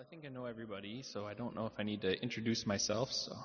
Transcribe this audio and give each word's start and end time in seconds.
I 0.00 0.02
think 0.04 0.24
I 0.24 0.28
know 0.28 0.46
everybody, 0.46 1.02
so 1.02 1.26
I 1.26 1.34
don't 1.34 1.54
know 1.54 1.66
if 1.66 1.74
I 1.76 1.82
need 1.82 2.00
to 2.02 2.22
introduce 2.22 2.64
myself, 2.64 3.12
so 3.12 3.36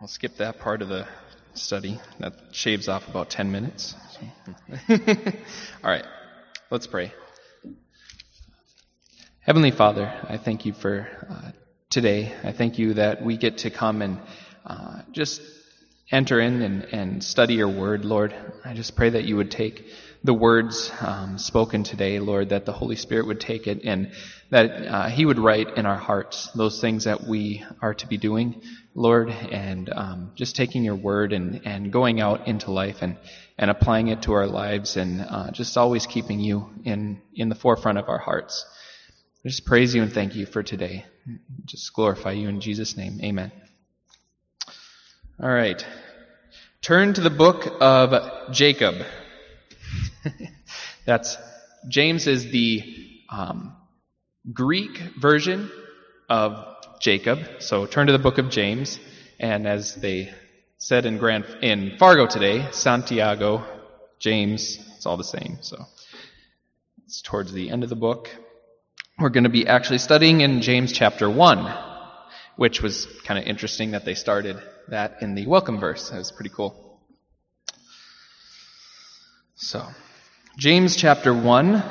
I'll 0.00 0.06
skip 0.06 0.36
that 0.36 0.60
part 0.60 0.82
of 0.82 0.88
the 0.88 1.04
study. 1.54 1.98
That 2.20 2.34
shaves 2.52 2.86
off 2.86 3.08
about 3.08 3.28
10 3.28 3.50
minutes. 3.50 3.96
All 4.88 5.90
right, 5.90 6.04
let's 6.70 6.86
pray. 6.86 7.12
Heavenly 9.40 9.72
Father, 9.72 10.06
I 10.28 10.38
thank 10.38 10.64
you 10.64 10.72
for 10.74 11.08
uh, 11.28 11.50
today. 11.90 12.32
I 12.44 12.52
thank 12.52 12.78
you 12.78 12.94
that 12.94 13.24
we 13.24 13.36
get 13.36 13.58
to 13.58 13.70
come 13.70 14.02
and 14.02 14.20
uh, 14.64 15.02
just 15.10 15.42
enter 16.12 16.38
in 16.38 16.62
and, 16.62 16.84
and, 16.84 17.24
study 17.24 17.54
your 17.54 17.68
word, 17.68 18.04
Lord. 18.04 18.32
I 18.64 18.74
just 18.74 18.94
pray 18.94 19.10
that 19.10 19.24
you 19.24 19.36
would 19.36 19.50
take 19.50 19.86
the 20.24 20.34
words 20.34 20.90
um, 21.00 21.38
spoken 21.38 21.84
today, 21.84 22.18
Lord, 22.18 22.50
that 22.50 22.64
the 22.64 22.72
Holy 22.72 22.96
Spirit 22.96 23.26
would 23.26 23.40
take 23.40 23.66
it 23.66 23.84
and 23.84 24.12
that 24.50 24.70
uh, 24.86 25.08
He 25.08 25.24
would 25.24 25.38
write 25.38 25.76
in 25.76 25.86
our 25.86 25.96
hearts 25.96 26.48
those 26.54 26.80
things 26.80 27.04
that 27.04 27.24
we 27.24 27.64
are 27.80 27.94
to 27.94 28.06
be 28.06 28.16
doing, 28.16 28.62
Lord, 28.94 29.30
and 29.30 29.90
um, 29.92 30.32
just 30.34 30.56
taking 30.56 30.84
your 30.84 30.96
word 30.96 31.32
and, 31.32 31.62
and 31.64 31.92
going 31.92 32.20
out 32.20 32.48
into 32.48 32.70
life 32.70 33.02
and, 33.02 33.16
and 33.58 33.70
applying 33.70 34.08
it 34.08 34.22
to 34.22 34.32
our 34.32 34.46
lives 34.46 34.96
and 34.96 35.20
uh, 35.20 35.50
just 35.50 35.76
always 35.76 36.06
keeping 36.06 36.40
you 36.40 36.70
in, 36.84 37.20
in 37.34 37.48
the 37.48 37.54
forefront 37.54 37.98
of 37.98 38.08
our 38.08 38.18
hearts. 38.18 38.64
I 39.44 39.48
just 39.48 39.64
praise 39.64 39.94
you 39.94 40.02
and 40.02 40.12
thank 40.12 40.34
you 40.34 40.46
for 40.46 40.62
today. 40.62 41.04
Just 41.64 41.92
glorify 41.92 42.32
you 42.32 42.48
in 42.48 42.60
Jesus' 42.60 42.96
name. 42.96 43.20
Amen. 43.22 43.52
All 45.40 45.48
right. 45.48 45.84
Turn 46.82 47.14
to 47.14 47.20
the 47.20 47.30
book 47.30 47.66
of 47.80 48.52
Jacob. 48.52 48.94
That's 51.06 51.36
James 51.88 52.26
is 52.26 52.50
the 52.50 52.82
um, 53.28 53.76
Greek 54.52 54.98
version 55.18 55.70
of 56.28 56.76
Jacob. 57.00 57.38
So 57.60 57.86
turn 57.86 58.06
to 58.06 58.12
the 58.12 58.18
book 58.18 58.38
of 58.38 58.50
James, 58.50 58.98
and 59.38 59.66
as 59.66 59.94
they 59.94 60.32
said 60.78 61.06
in 61.06 61.18
Grand 61.18 61.44
in 61.62 61.96
Fargo 61.98 62.26
today, 62.26 62.68
Santiago, 62.72 63.64
James, 64.18 64.78
it's 64.96 65.06
all 65.06 65.16
the 65.16 65.24
same. 65.24 65.58
So 65.60 65.84
it's 67.04 67.22
towards 67.22 67.52
the 67.52 67.70
end 67.70 67.82
of 67.82 67.88
the 67.88 67.96
book. 67.96 68.28
We're 69.18 69.30
going 69.30 69.44
to 69.44 69.50
be 69.50 69.66
actually 69.66 69.98
studying 69.98 70.42
in 70.42 70.60
James 70.60 70.92
chapter 70.92 71.30
one, 71.30 71.72
which 72.56 72.82
was 72.82 73.06
kind 73.24 73.38
of 73.38 73.46
interesting 73.46 73.92
that 73.92 74.04
they 74.04 74.14
started 74.14 74.58
that 74.88 75.22
in 75.22 75.34
the 75.34 75.46
welcome 75.46 75.80
verse. 75.80 76.10
That 76.10 76.18
was 76.18 76.32
pretty 76.32 76.50
cool. 76.50 77.00
So. 79.54 79.86
James 80.58 80.96
chapter 80.96 81.34
1. 81.34 81.82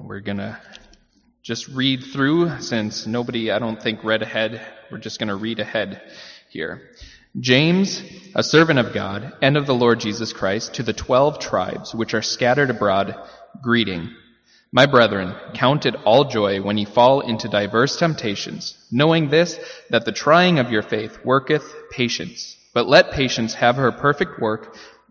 We're 0.00 0.18
going 0.18 0.38
to 0.38 0.58
just 1.40 1.68
read 1.68 2.02
through 2.02 2.58
since 2.58 3.06
nobody, 3.06 3.52
I 3.52 3.60
don't 3.60 3.80
think, 3.80 4.02
read 4.02 4.22
ahead. 4.22 4.60
We're 4.90 4.98
just 4.98 5.20
going 5.20 5.28
to 5.28 5.36
read 5.36 5.60
ahead 5.60 6.02
here. 6.50 6.90
James, 7.38 8.02
a 8.34 8.42
servant 8.42 8.80
of 8.80 8.92
God 8.92 9.32
and 9.40 9.56
of 9.56 9.66
the 9.66 9.74
Lord 9.76 10.00
Jesus 10.00 10.32
Christ, 10.32 10.74
to 10.74 10.82
the 10.82 10.92
twelve 10.92 11.38
tribes 11.38 11.94
which 11.94 12.14
are 12.14 12.22
scattered 12.22 12.70
abroad, 12.70 13.14
greeting. 13.62 14.10
My 14.72 14.86
brethren, 14.86 15.36
count 15.54 15.86
it 15.86 15.94
all 16.04 16.24
joy 16.24 16.62
when 16.62 16.78
ye 16.78 16.84
fall 16.84 17.20
into 17.20 17.46
diverse 17.46 17.96
temptations, 17.96 18.76
knowing 18.90 19.28
this, 19.28 19.56
that 19.90 20.04
the 20.04 20.10
trying 20.10 20.58
of 20.58 20.72
your 20.72 20.82
faith 20.82 21.24
worketh 21.24 21.72
patience. 21.92 22.56
But 22.74 22.88
let 22.88 23.12
patience 23.12 23.54
have 23.54 23.76
her 23.76 23.92
perfect 23.92 24.40
work, 24.40 24.76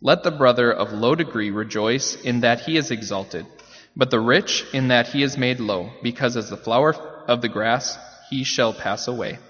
Let 0.00 0.22
the 0.22 0.30
brother 0.30 0.72
of 0.72 0.92
low 0.92 1.16
degree 1.16 1.50
rejoice 1.50 2.14
in 2.14 2.40
that 2.40 2.60
he 2.60 2.76
is 2.76 2.92
exalted, 2.92 3.46
but 3.96 4.10
the 4.10 4.20
rich 4.20 4.64
in 4.72 4.88
that 4.88 5.08
he 5.08 5.24
is 5.24 5.36
made 5.36 5.58
low, 5.58 5.90
because 6.04 6.36
as 6.36 6.48
the 6.48 6.56
flower 6.56 6.94
of 7.26 7.40
the 7.42 7.48
grass 7.48 7.98
he 8.30 8.44
shall 8.44 8.72
pass 8.72 9.08
away. 9.08 9.40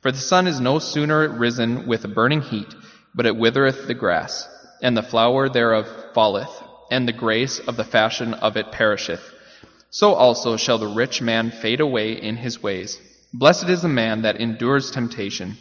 For 0.00 0.12
the 0.12 0.18
sun 0.18 0.46
is 0.46 0.60
no 0.60 0.78
sooner 0.78 1.28
risen 1.28 1.88
with 1.88 2.04
a 2.04 2.08
burning 2.08 2.42
heat, 2.42 2.72
but 3.12 3.26
it 3.26 3.36
withereth 3.36 3.88
the 3.88 3.94
grass, 3.94 4.48
and 4.80 4.96
the 4.96 5.02
flower 5.02 5.48
thereof 5.48 5.88
falleth, 6.14 6.62
and 6.92 7.08
the 7.08 7.12
grace 7.12 7.58
of 7.58 7.76
the 7.76 7.82
fashion 7.82 8.34
of 8.34 8.56
it 8.56 8.70
perisheth. 8.70 9.34
So 9.90 10.14
also 10.14 10.56
shall 10.56 10.78
the 10.78 10.86
rich 10.86 11.20
man 11.20 11.50
fade 11.50 11.80
away 11.80 12.12
in 12.12 12.36
his 12.36 12.62
ways. 12.62 13.00
Blessed 13.34 13.68
is 13.68 13.82
the 13.82 13.88
man 13.88 14.22
that 14.22 14.40
endures 14.40 14.92
temptation, 14.92 15.56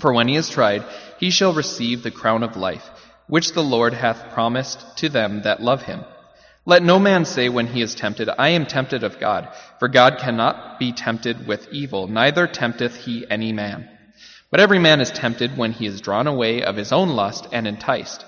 for 0.00 0.12
when 0.12 0.26
he 0.26 0.34
is 0.34 0.48
tried, 0.48 0.84
he 1.20 1.30
shall 1.30 1.52
receive 1.52 2.02
the 2.02 2.10
crown 2.10 2.42
of 2.42 2.56
life 2.56 2.90
which 3.32 3.52
the 3.52 3.62
Lord 3.62 3.94
hath 3.94 4.30
promised 4.34 4.98
to 4.98 5.08
them 5.08 5.40
that 5.44 5.62
love 5.62 5.80
him. 5.80 6.04
Let 6.66 6.82
no 6.82 6.98
man 6.98 7.24
say 7.24 7.48
when 7.48 7.66
he 7.66 7.80
is 7.80 7.94
tempted, 7.94 8.28
I 8.28 8.50
am 8.50 8.66
tempted 8.66 9.04
of 9.04 9.18
God, 9.18 9.48
for 9.78 9.88
God 9.88 10.18
cannot 10.18 10.78
be 10.78 10.92
tempted 10.92 11.46
with 11.46 11.66
evil, 11.72 12.08
neither 12.08 12.46
tempteth 12.46 12.94
he 12.94 13.24
any 13.30 13.54
man. 13.54 13.88
But 14.50 14.60
every 14.60 14.78
man 14.78 15.00
is 15.00 15.10
tempted 15.10 15.56
when 15.56 15.72
he 15.72 15.86
is 15.86 16.02
drawn 16.02 16.26
away 16.26 16.62
of 16.62 16.76
his 16.76 16.92
own 16.92 17.08
lust 17.08 17.48
and 17.52 17.66
enticed. 17.66 18.22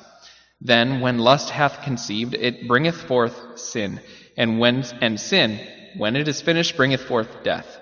Then, 0.62 1.02
when 1.02 1.18
lust 1.18 1.50
hath 1.50 1.82
conceived, 1.82 2.32
it 2.32 2.66
bringeth 2.66 3.02
forth 3.02 3.58
sin, 3.58 4.00
and 4.38 4.58
when 4.58 4.86
and 5.02 5.20
sin, 5.20 5.60
when 5.98 6.16
it 6.16 6.28
is 6.28 6.40
finished, 6.40 6.78
bringeth 6.78 7.02
forth 7.02 7.44
death. 7.44 7.78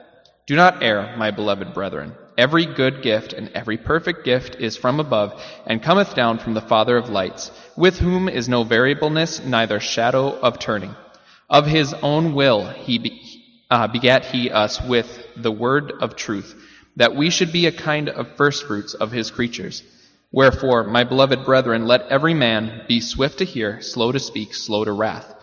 Do 0.49 0.56
not 0.56 0.83
err, 0.83 1.15
my 1.16 1.31
beloved 1.31 1.72
brethren. 1.72 2.16
Every 2.38 2.65
good 2.65 3.03
gift 3.03 3.34
and 3.34 3.50
every 3.54 3.76
perfect 3.76 4.25
gift 4.25 4.56
is 4.59 4.76
from 4.76 5.00
above 5.00 5.43
and 5.66 5.82
cometh 5.82 6.15
down 6.15 6.38
from 6.38 6.54
the 6.54 6.62
Father 6.62 6.97
of 6.97 7.10
lights, 7.10 7.50
with 7.76 7.98
whom 7.98 8.28
is 8.28 8.48
no 8.48 8.65
variableness, 8.65 9.44
neither 9.44 9.81
shadow 9.81 10.38
of 10.38 10.59
turning. 10.59 10.94
Of 11.50 11.66
his 11.66 11.92
own 11.92 12.34
will 12.34 12.66
he 12.66 12.98
be, 12.98 13.66
uh, 13.71 13.87
begat 13.88 14.25
he 14.25 14.50
us 14.50 14.81
with 14.81 15.26
the 15.37 15.53
word 15.53 15.92
of 16.00 16.16
truth, 16.16 16.54
that 16.97 17.15
we 17.15 17.28
should 17.28 17.53
be 17.53 17.66
a 17.66 17.72
kind 17.72 18.09
of 18.09 18.37
firstfruits 18.37 18.94
of 18.94 19.12
his 19.12 19.31
creatures. 19.31 19.82
Wherefore, 20.31 20.84
my 20.84 21.04
beloved 21.04 21.44
brethren, 21.44 21.87
let 21.87 22.09
every 22.09 22.32
man 22.32 22.87
be 22.88 23.03
swift 23.03 23.38
to 23.38 23.44
hear, 23.44 23.82
slow 23.82 24.10
to 24.12 24.19
speak, 24.19 24.54
slow 24.54 24.84
to 24.84 24.92
wrath. 24.92 25.34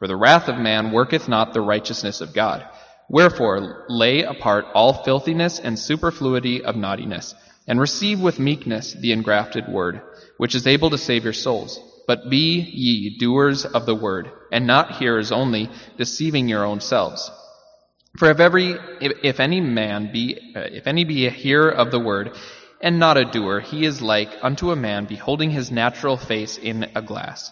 For 0.00 0.08
the 0.08 0.16
wrath 0.16 0.48
of 0.48 0.58
man 0.58 0.90
worketh 0.90 1.28
not 1.28 1.52
the 1.52 1.60
righteousness 1.60 2.20
of 2.20 2.34
God. 2.34 2.66
Wherefore, 3.12 3.84
lay 3.90 4.22
apart 4.22 4.64
all 4.72 5.04
filthiness 5.04 5.60
and 5.60 5.78
superfluity 5.78 6.64
of 6.64 6.76
naughtiness, 6.76 7.34
and 7.68 7.78
receive 7.78 8.18
with 8.20 8.38
meekness 8.38 8.94
the 8.94 9.12
engrafted 9.12 9.68
word, 9.68 10.00
which 10.38 10.54
is 10.54 10.66
able 10.66 10.88
to 10.88 10.96
save 10.96 11.22
your 11.22 11.34
souls. 11.34 11.78
But 12.06 12.30
be 12.30 12.60
ye 12.60 13.18
doers 13.18 13.66
of 13.66 13.84
the 13.84 13.94
word, 13.94 14.30
and 14.50 14.66
not 14.66 14.96
hearers 14.96 15.30
only, 15.30 15.68
deceiving 15.98 16.48
your 16.48 16.64
own 16.64 16.80
selves. 16.80 17.30
For 18.16 18.30
if 18.30 18.40
every, 18.40 18.78
if, 19.02 19.12
if 19.22 19.40
any 19.40 19.60
man 19.60 20.10
be, 20.10 20.54
uh, 20.56 20.60
if 20.60 20.86
any 20.86 21.04
be 21.04 21.26
a 21.26 21.30
hearer 21.30 21.70
of 21.70 21.90
the 21.90 22.00
word, 22.00 22.34
and 22.80 22.98
not 22.98 23.18
a 23.18 23.26
doer, 23.26 23.60
he 23.60 23.84
is 23.84 24.00
like 24.00 24.30
unto 24.40 24.70
a 24.70 24.76
man 24.76 25.04
beholding 25.04 25.50
his 25.50 25.70
natural 25.70 26.16
face 26.16 26.56
in 26.56 26.90
a 26.94 27.02
glass. 27.02 27.50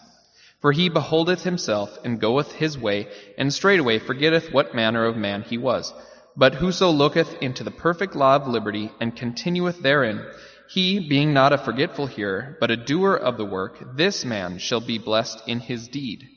For 0.61 0.71
he 0.71 0.89
beholdeth 0.89 1.43
himself, 1.43 1.97
and 2.03 2.21
goeth 2.21 2.51
his 2.53 2.77
way, 2.77 3.07
and 3.37 3.51
straightway 3.51 3.97
forgetteth 3.97 4.53
what 4.53 4.75
manner 4.75 5.05
of 5.05 5.17
man 5.17 5.41
he 5.41 5.57
was. 5.57 5.91
But 6.37 6.55
whoso 6.55 6.91
looketh 6.91 7.41
into 7.41 7.63
the 7.63 7.71
perfect 7.71 8.15
law 8.15 8.35
of 8.35 8.47
liberty, 8.47 8.91
and 8.99 9.15
continueth 9.15 9.81
therein, 9.81 10.23
he, 10.69 10.99
being 10.99 11.33
not 11.33 11.51
a 11.51 11.57
forgetful 11.57 12.05
hearer, 12.05 12.55
but 12.59 12.71
a 12.71 12.77
doer 12.77 13.15
of 13.15 13.37
the 13.37 13.45
work, 13.45 13.97
this 13.97 14.23
man 14.23 14.57
shall 14.59 14.79
be 14.79 14.97
blessed 14.97 15.41
in 15.47 15.59
his 15.59 15.89
deed. 15.89 16.27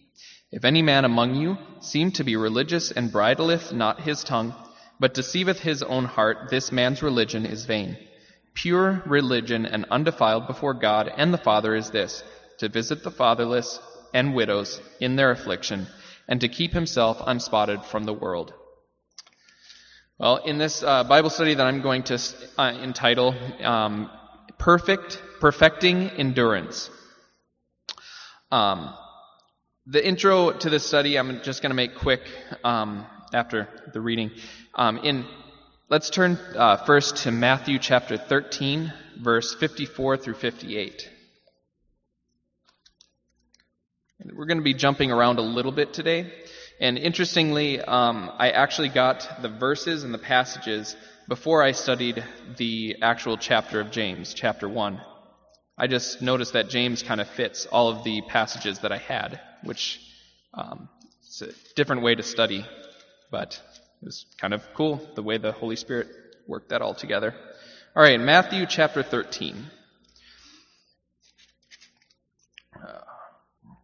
If 0.51 0.65
any 0.65 0.83
man 0.83 1.05
among 1.05 1.37
you 1.37 1.59
seem 1.81 2.11
to 2.13 2.25
be 2.25 2.35
religious, 2.35 2.91
and 2.91 3.13
bridleth 3.13 3.73
not 3.73 4.01
his 4.01 4.25
tongue, 4.25 4.55
but 4.99 5.15
deceiveth 5.15 5.61
his 5.61 5.83
own 5.83 6.07
heart, 6.07 6.49
this 6.49 6.73
man's 6.73 7.03
religion 7.03 7.45
is 7.45 7.67
vain. 7.67 7.97
Pure 8.55 9.03
religion 9.07 9.67
and 9.67 9.85
undefiled 9.91 10.47
before 10.47 10.75
God 10.75 11.13
and 11.15 11.33
the 11.33 11.39
Father 11.39 11.75
is 11.75 11.91
this, 11.91 12.25
to 12.59 12.69
visit 12.69 13.05
the 13.05 13.11
fatherless, 13.11 13.79
and 14.15 14.35
widows 14.35 14.81
in 15.01 15.17
their 15.17 15.31
affliction, 15.31 15.87
and 16.27 16.41
to 16.41 16.49
keep 16.49 16.73
himself 16.73 17.19
unspotted 17.19 17.85
from 17.85 18.05
the 18.05 18.15
world. 18.15 18.55
Well, 20.19 20.37
in 20.37 20.57
this 20.57 20.83
uh, 20.83 21.05
Bible 21.05 21.29
study 21.29 21.53
that 21.55 21.67
I'm 21.67 21.83
going 21.83 22.05
to 22.05 22.19
uh, 22.57 22.73
entitle 22.83 23.35
um, 23.63 24.11
"Perfect 24.57 25.21
Perfecting 25.41 26.09
Endurance," 26.11 26.89
um, 28.51 28.95
the 29.87 30.03
intro 30.03 30.53
to 30.53 30.71
this 30.71 30.87
study 30.87 31.19
I'm 31.19 31.43
just 31.43 31.61
going 31.61 31.71
to 31.71 31.77
make 31.77 31.97
quick. 31.97 32.23
Um, 32.65 33.05
after 33.35 33.69
the 33.93 34.01
reading. 34.01 34.31
Um, 34.75 34.99
in 34.99 35.27
let's 35.91 36.09
turn 36.09 36.39
uh, 36.57 36.77
first 36.85 37.17
to 37.19 37.31
Matthew 37.31 37.79
chapter 37.79 38.17
13, 38.17 38.93
verse 39.21 39.55
54 39.55 40.17
through 40.17 40.35
58. 40.35 41.11
We're 44.33 44.47
going 44.47 44.59
to 44.59 44.65
be 44.65 44.73
jumping 44.73 45.11
around 45.11 45.39
a 45.39 45.43
little 45.43 45.73
bit 45.73 45.93
today. 45.93 46.33
And 46.81 46.97
interestingly, 46.97 47.79
um, 47.79 48.31
I 48.39 48.51
actually 48.51 48.89
got 48.89 49.43
the 49.43 49.51
verses 49.51 50.03
and 50.03 50.15
the 50.15 50.19
passages 50.19 50.97
before 51.29 51.63
I 51.63 51.73
studied 51.73 52.25
the 52.57 52.97
actual 53.03 53.37
chapter 53.37 53.81
of 53.81 53.91
James, 53.91 54.33
chapter 54.33 54.67
1. 54.67 54.99
I 55.77 55.89
just 55.89 56.23
noticed 56.23 56.55
that 56.55 56.71
James 56.71 57.03
kind 57.03 57.21
of 57.21 57.29
fits 57.29 57.67
all 57.67 57.91
of 57.91 58.03
the 58.03 58.23
passages 58.23 58.79
that 58.79 58.93
I 58.93 58.97
had, 58.97 59.41
which 59.63 60.01
um, 60.55 60.89
it's 61.27 61.43
a 61.43 61.53
different 61.77 62.01
way 62.01 62.15
to 62.15 62.23
study, 62.23 62.65
but 63.31 63.61
it 64.01 64.07
was 64.07 64.25
kind 64.41 64.55
of 64.55 64.63
cool 64.73 65.07
the 65.17 65.23
way 65.23 65.37
the 65.37 65.53
Holy 65.53 65.77
Spirit 65.77 66.09
worked 66.47 66.71
that 66.71 66.81
all 66.81 66.95
together. 66.95 67.35
All 67.95 68.03
right, 68.03 68.19
Matthew 68.19 68.65
chapter 68.67 69.03
13. 69.03 69.67
Uh, 72.75 73.01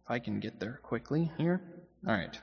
I 0.11 0.19
can 0.19 0.41
get 0.41 0.59
there 0.59 0.77
quickly 0.83 1.31
here. 1.37 1.61
All 2.05 2.13
right. 2.13 2.37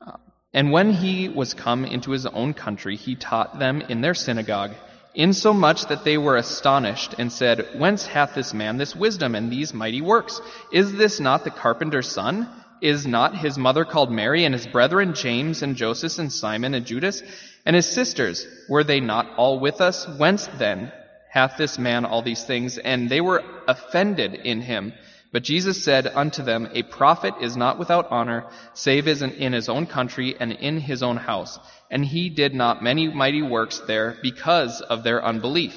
Uh, 0.00 0.16
and 0.54 0.72
when 0.72 0.94
he 0.94 1.28
was 1.28 1.52
come 1.52 1.84
into 1.84 2.10
his 2.10 2.24
own 2.24 2.54
country, 2.54 2.96
he 2.96 3.16
taught 3.16 3.58
them 3.58 3.82
in 3.82 4.00
their 4.00 4.14
synagogue 4.14 4.70
insomuch 5.14 5.84
that 5.88 6.04
they 6.04 6.16
were 6.16 6.38
astonished 6.38 7.16
and 7.18 7.30
said, 7.30 7.68
Whence 7.76 8.06
hath 8.06 8.34
this 8.34 8.54
man 8.54 8.78
this 8.78 8.96
wisdom 8.96 9.34
and 9.34 9.52
these 9.52 9.74
mighty 9.74 10.00
works? 10.00 10.40
Is 10.72 10.94
this 10.94 11.20
not 11.20 11.44
the 11.44 11.50
carpenter's 11.50 12.08
son? 12.08 12.48
Is 12.80 13.06
not 13.06 13.36
his 13.36 13.58
mother 13.58 13.84
called 13.84 14.10
Mary 14.10 14.46
and 14.46 14.54
his 14.54 14.66
brethren 14.66 15.12
James 15.12 15.62
and 15.62 15.76
Joseph 15.76 16.18
and 16.18 16.32
Simon 16.32 16.72
and 16.72 16.86
Judas? 16.86 17.22
And 17.66 17.76
his 17.76 17.86
sisters, 17.86 18.46
were 18.70 18.84
they 18.84 19.00
not 19.00 19.34
all 19.36 19.60
with 19.60 19.82
us? 19.82 20.08
Whence 20.16 20.46
then 20.46 20.92
hath 21.30 21.58
this 21.58 21.78
man 21.78 22.06
all 22.06 22.22
these 22.22 22.44
things? 22.44 22.78
And 22.78 23.10
they 23.10 23.20
were 23.20 23.42
offended 23.66 24.32
in 24.32 24.62
him. 24.62 24.94
But 25.30 25.42
Jesus 25.42 25.84
said 25.84 26.06
unto 26.06 26.42
them, 26.42 26.68
A 26.72 26.82
prophet 26.82 27.34
is 27.40 27.56
not 27.56 27.78
without 27.78 28.10
honor, 28.10 28.46
save 28.72 29.06
in 29.08 29.52
his 29.52 29.68
own 29.68 29.86
country 29.86 30.34
and 30.38 30.52
in 30.52 30.80
his 30.80 31.02
own 31.02 31.18
house. 31.18 31.58
And 31.90 32.04
he 32.04 32.30
did 32.30 32.54
not 32.54 32.82
many 32.82 33.08
mighty 33.08 33.42
works 33.42 33.80
there 33.86 34.16
because 34.22 34.80
of 34.80 35.04
their 35.04 35.22
unbelief. 35.22 35.74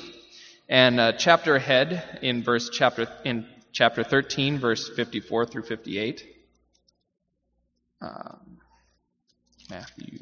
And 0.70 1.00
uh, 1.00 1.12
chapter 1.14 1.56
ahead 1.56 2.20
in 2.22 2.44
verse 2.44 2.70
chapter 2.70 3.08
in 3.26 3.46
chapter 3.74 4.04
13, 4.04 4.60
verse 4.60 4.90
54 4.96 5.46
through 5.48 5.64
58. 5.64 6.24
Um, 8.02 8.58
Matthew 9.70 10.18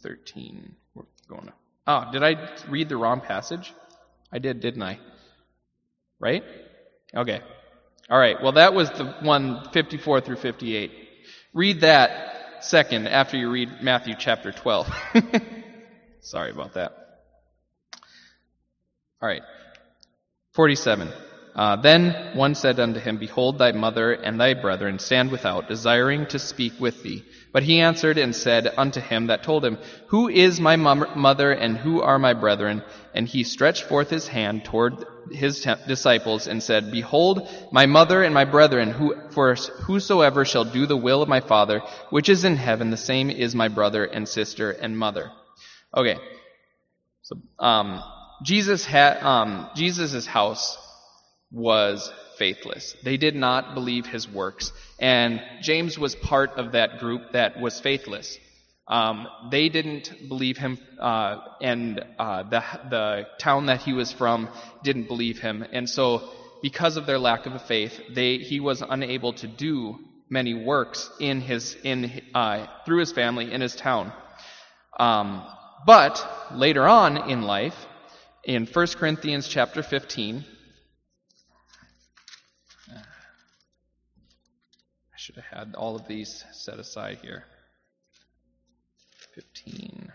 13. 0.00 0.76
We're 0.94 1.04
going 1.28 1.46
to. 1.46 1.52
Oh, 1.86 2.08
did 2.12 2.22
I 2.22 2.50
read 2.68 2.88
the 2.88 2.96
wrong 2.96 3.20
passage? 3.20 3.74
I 4.32 4.38
did, 4.38 4.60
didn't 4.60 4.82
I? 4.82 5.00
Right? 6.20 6.44
Okay. 7.14 7.40
All 8.10 8.18
right. 8.18 8.40
Well, 8.42 8.52
that 8.52 8.74
was 8.74 8.90
the 8.90 9.06
one 9.20 9.68
54 9.72 10.20
through 10.20 10.36
58. 10.36 10.92
Read 11.54 11.80
that 11.80 12.64
second 12.64 13.08
after 13.08 13.36
you 13.36 13.50
read 13.50 13.82
Matthew 13.82 14.14
chapter 14.18 14.52
12. 14.52 14.92
Sorry 16.20 16.50
about 16.50 16.74
that. 16.74 16.92
All 19.22 19.28
right. 19.28 19.42
47. 20.52 21.10
Uh, 21.54 21.76
then 21.76 22.36
one 22.36 22.54
said 22.56 22.80
unto 22.80 22.98
him, 22.98 23.16
Behold, 23.16 23.58
thy 23.58 23.70
mother 23.70 24.12
and 24.12 24.40
thy 24.40 24.54
brethren 24.54 24.98
stand 24.98 25.30
without, 25.30 25.68
desiring 25.68 26.26
to 26.26 26.38
speak 26.38 26.72
with 26.80 27.02
thee. 27.04 27.24
But 27.52 27.62
he 27.62 27.80
answered 27.80 28.18
and 28.18 28.34
said 28.34 28.74
unto 28.76 29.00
him 29.00 29.28
that 29.28 29.44
told 29.44 29.64
him, 29.64 29.78
Who 30.08 30.28
is 30.28 30.58
my 30.58 30.74
mother 30.74 31.52
and 31.52 31.76
who 31.76 32.02
are 32.02 32.18
my 32.18 32.34
brethren? 32.34 32.82
And 33.14 33.28
he 33.28 33.44
stretched 33.44 33.84
forth 33.84 34.10
his 34.10 34.26
hand 34.26 34.64
toward 34.64 35.06
his 35.30 35.64
disciples 35.86 36.48
and 36.48 36.60
said, 36.60 36.90
Behold, 36.90 37.48
my 37.70 37.86
mother 37.86 38.24
and 38.24 38.34
my 38.34 38.44
brethren, 38.44 38.90
who, 38.90 39.14
for 39.30 39.54
whosoever 39.54 40.44
shall 40.44 40.64
do 40.64 40.86
the 40.86 40.96
will 40.96 41.22
of 41.22 41.28
my 41.28 41.40
Father, 41.40 41.82
which 42.10 42.28
is 42.28 42.44
in 42.44 42.56
heaven, 42.56 42.90
the 42.90 42.96
same 42.96 43.30
is 43.30 43.54
my 43.54 43.68
brother 43.68 44.04
and 44.04 44.28
sister 44.28 44.72
and 44.72 44.98
mother. 44.98 45.30
Okay. 45.96 46.16
So, 47.22 47.36
um, 47.60 48.02
Jesus 48.42 48.84
had, 48.84 49.22
um, 49.22 49.70
Jesus' 49.76 50.26
house 50.26 50.76
was 51.54 52.12
faithless. 52.36 52.96
They 53.04 53.16
did 53.16 53.36
not 53.36 53.74
believe 53.74 54.06
his 54.06 54.28
works. 54.28 54.72
And 54.98 55.40
James 55.62 55.98
was 55.98 56.14
part 56.16 56.50
of 56.56 56.72
that 56.72 56.98
group 56.98 57.32
that 57.32 57.60
was 57.60 57.80
faithless. 57.80 58.38
Um, 58.86 59.28
they 59.50 59.70
didn't 59.70 60.28
believe 60.28 60.58
him, 60.58 60.78
uh, 61.00 61.38
and 61.62 62.04
uh, 62.18 62.42
the, 62.42 62.62
the 62.90 63.26
town 63.38 63.66
that 63.66 63.80
he 63.80 63.94
was 63.94 64.12
from 64.12 64.50
didn't 64.82 65.08
believe 65.08 65.38
him. 65.38 65.64
And 65.72 65.88
so, 65.88 66.28
because 66.60 66.98
of 66.98 67.06
their 67.06 67.18
lack 67.18 67.46
of 67.46 67.62
faith, 67.62 67.98
they, 68.14 68.38
he 68.38 68.60
was 68.60 68.82
unable 68.82 69.32
to 69.34 69.46
do 69.46 69.98
many 70.28 70.52
works 70.52 71.10
in 71.18 71.40
his, 71.40 71.76
in, 71.82 72.20
uh, 72.34 72.66
through 72.84 72.98
his 73.00 73.12
family 73.12 73.52
in 73.52 73.60
his 73.62 73.74
town. 73.74 74.12
Um, 74.98 75.46
but 75.86 76.22
later 76.52 76.86
on 76.86 77.30
in 77.30 77.42
life, 77.42 77.86
in 78.44 78.66
1 78.66 78.86
Corinthians 78.98 79.48
chapter 79.48 79.82
15, 79.82 80.44
should 85.24 85.36
have 85.36 85.44
had 85.46 85.74
all 85.74 85.96
of 85.96 86.06
these 86.06 86.44
set 86.52 86.78
aside 86.78 87.16
here. 87.22 87.44
15. 89.34 90.12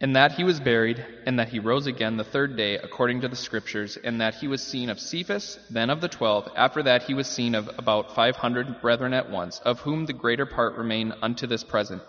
And 0.00 0.14
that 0.14 0.32
he 0.32 0.44
was 0.44 0.60
buried, 0.60 1.04
and 1.26 1.40
that 1.40 1.48
he 1.48 1.58
rose 1.58 1.88
again 1.88 2.18
the 2.18 2.22
third 2.22 2.56
day, 2.56 2.76
according 2.76 3.22
to 3.22 3.28
the 3.28 3.34
Scriptures, 3.34 3.96
and 3.96 4.20
that 4.20 4.36
he 4.36 4.46
was 4.46 4.62
seen 4.62 4.90
of 4.90 5.00
Cephas, 5.00 5.58
then 5.70 5.90
of 5.90 6.00
the 6.00 6.08
twelve. 6.08 6.48
After 6.54 6.84
that 6.84 7.02
he 7.02 7.14
was 7.14 7.26
seen 7.26 7.56
of 7.56 7.68
about 7.78 8.14
five 8.14 8.36
hundred 8.36 8.80
brethren 8.80 9.12
at 9.12 9.28
once, 9.28 9.58
of 9.64 9.80
whom 9.80 10.06
the 10.06 10.12
greater 10.12 10.46
part 10.46 10.76
remain 10.76 11.14
unto 11.20 11.48
this 11.48 11.64
present 11.64 12.00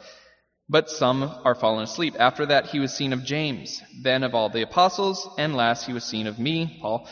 but 0.67 0.89
some 0.89 1.23
are 1.43 1.55
fallen 1.55 1.83
asleep. 1.83 2.15
After 2.17 2.45
that, 2.47 2.67
he 2.67 2.79
was 2.79 2.93
seen 2.93 3.13
of 3.13 3.23
James, 3.23 3.81
then 4.01 4.23
of 4.23 4.33
all 4.33 4.49
the 4.49 4.63
apostles, 4.63 5.27
and 5.37 5.55
last 5.55 5.85
he 5.85 5.93
was 5.93 6.03
seen 6.03 6.27
of 6.27 6.39
me, 6.39 6.79
Paul, 6.81 7.07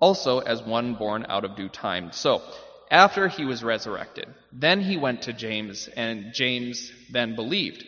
also 0.00 0.40
as 0.40 0.62
one 0.62 0.94
born 0.94 1.26
out 1.28 1.44
of 1.44 1.56
due 1.56 1.68
time. 1.68 2.10
So, 2.12 2.42
after 2.90 3.28
he 3.28 3.44
was 3.44 3.62
resurrected, 3.62 4.26
then 4.52 4.80
he 4.80 4.96
went 4.96 5.22
to 5.22 5.32
James, 5.32 5.88
and 5.88 6.32
James 6.32 6.90
then 7.10 7.34
believed. 7.34 7.84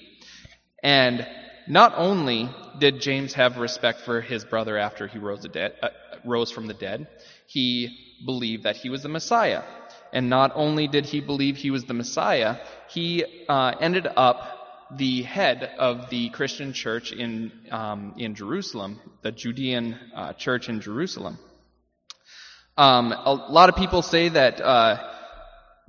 And 0.82 1.26
not 1.66 1.94
only 1.96 2.48
did 2.78 3.00
James 3.00 3.34
have 3.34 3.58
respect 3.58 4.00
for 4.00 4.20
his 4.20 4.44
brother 4.44 4.76
after 4.76 5.06
he 5.06 5.18
rose, 5.18 5.46
dead, 5.46 5.74
uh, 5.82 5.88
rose 6.24 6.50
from 6.50 6.66
the 6.66 6.74
dead, 6.74 7.08
he 7.46 7.96
believed 8.24 8.64
that 8.64 8.76
he 8.76 8.90
was 8.90 9.02
the 9.02 9.08
Messiah. 9.08 9.62
And 10.12 10.28
not 10.28 10.52
only 10.54 10.88
did 10.88 11.06
he 11.06 11.20
believe 11.20 11.56
he 11.56 11.70
was 11.70 11.84
the 11.84 11.94
Messiah, 11.94 12.58
he 12.88 13.24
uh, 13.48 13.74
ended 13.80 14.06
up 14.16 14.59
the 14.96 15.22
head 15.22 15.70
of 15.78 16.10
the 16.10 16.30
Christian 16.30 16.72
church 16.72 17.12
in, 17.12 17.52
um, 17.70 18.14
in 18.18 18.34
Jerusalem, 18.34 19.00
the 19.22 19.32
Judean 19.32 19.96
uh, 20.14 20.32
church 20.32 20.68
in 20.68 20.80
Jerusalem. 20.80 21.38
Um, 22.76 23.12
a 23.12 23.32
lot 23.32 23.68
of 23.68 23.76
people 23.76 24.02
say 24.02 24.30
that 24.30 24.60
uh, 24.60 25.06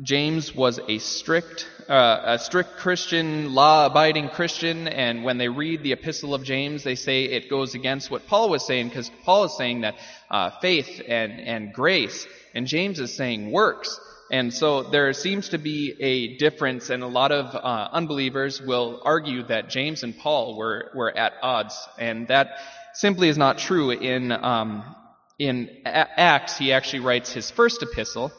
James 0.02 0.54
was 0.54 0.80
a 0.88 0.98
strict, 0.98 1.68
uh, 1.88 2.22
a 2.26 2.40
strict 2.40 2.78
Christian, 2.78 3.54
law-abiding 3.54 4.30
Christian, 4.30 4.88
and 4.88 5.24
when 5.24 5.38
they 5.38 5.48
read 5.48 5.84
the 5.84 5.94
Epistle 5.94 6.34
of 6.34 6.44
James, 6.44 6.84
they 6.84 6.96
say 6.96 7.26
it 7.26 7.50
goes 7.50 7.76
against 7.76 8.10
what 8.12 8.28
Paul 8.28 8.50
was 8.50 8.66
saying, 8.66 8.90
because 8.90 9.12
Paul 9.24 9.46
is 9.46 9.56
saying 9.56 9.82
that 9.82 9.96
uh, 10.30 10.50
faith 10.60 11.02
and 11.08 11.40
and 11.40 11.74
grace, 11.74 12.28
and 12.54 12.68
James 12.68 13.00
is 13.00 13.16
saying 13.16 13.52
works. 13.52 14.00
And 14.32 14.54
so 14.54 14.84
there 14.84 15.12
seems 15.12 15.50
to 15.50 15.58
be 15.58 15.94
a 16.00 16.38
difference, 16.38 16.90
and 16.90 17.04
a 17.04 17.08
lot 17.08 17.34
of 17.34 17.54
uh, 17.54 17.90
unbelievers 17.92 18.62
will 18.62 19.02
argue 19.04 19.44
that 19.44 19.70
James 19.70 20.04
and 20.04 20.18
Paul 20.18 20.56
were, 20.56 20.90
were 20.96 21.16
at 21.16 21.34
odds, 21.44 21.78
and 22.00 22.30
that 22.30 22.56
simply 22.94 23.28
is 23.28 23.38
not 23.38 23.58
true. 23.58 23.92
In, 23.92 24.32
um, 24.32 24.96
in 25.38 25.70
Acts, 25.86 26.58
he 26.58 26.72
actually 26.72 27.02
writes 27.02 27.34
his 27.34 27.52
first 27.52 27.84
epistle, 27.84 28.32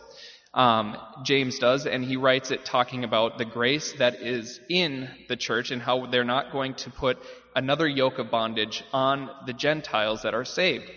um, 0.55 0.97
James 1.25 1.59
does, 1.59 1.87
and 1.87 2.03
he 2.03 2.17
writes 2.17 2.51
it 2.51 2.65
talking 2.65 3.05
about 3.05 3.37
the 3.37 3.45
grace 3.45 3.93
that 3.99 4.23
is 4.23 4.61
in 4.71 5.11
the 5.29 5.37
church 5.37 5.71
and 5.71 5.83
how 5.83 6.07
they're 6.07 6.25
not 6.25 6.53
going 6.53 6.75
to 6.75 6.91
put 6.91 7.19
another 7.55 7.87
yoke 7.87 8.19
of 8.19 8.31
bondage 8.31 8.83
on 8.95 9.29
the 9.45 9.53
Gentiles 9.53 10.23
that 10.23 10.33
are 10.33 10.47
saved. 10.47 10.91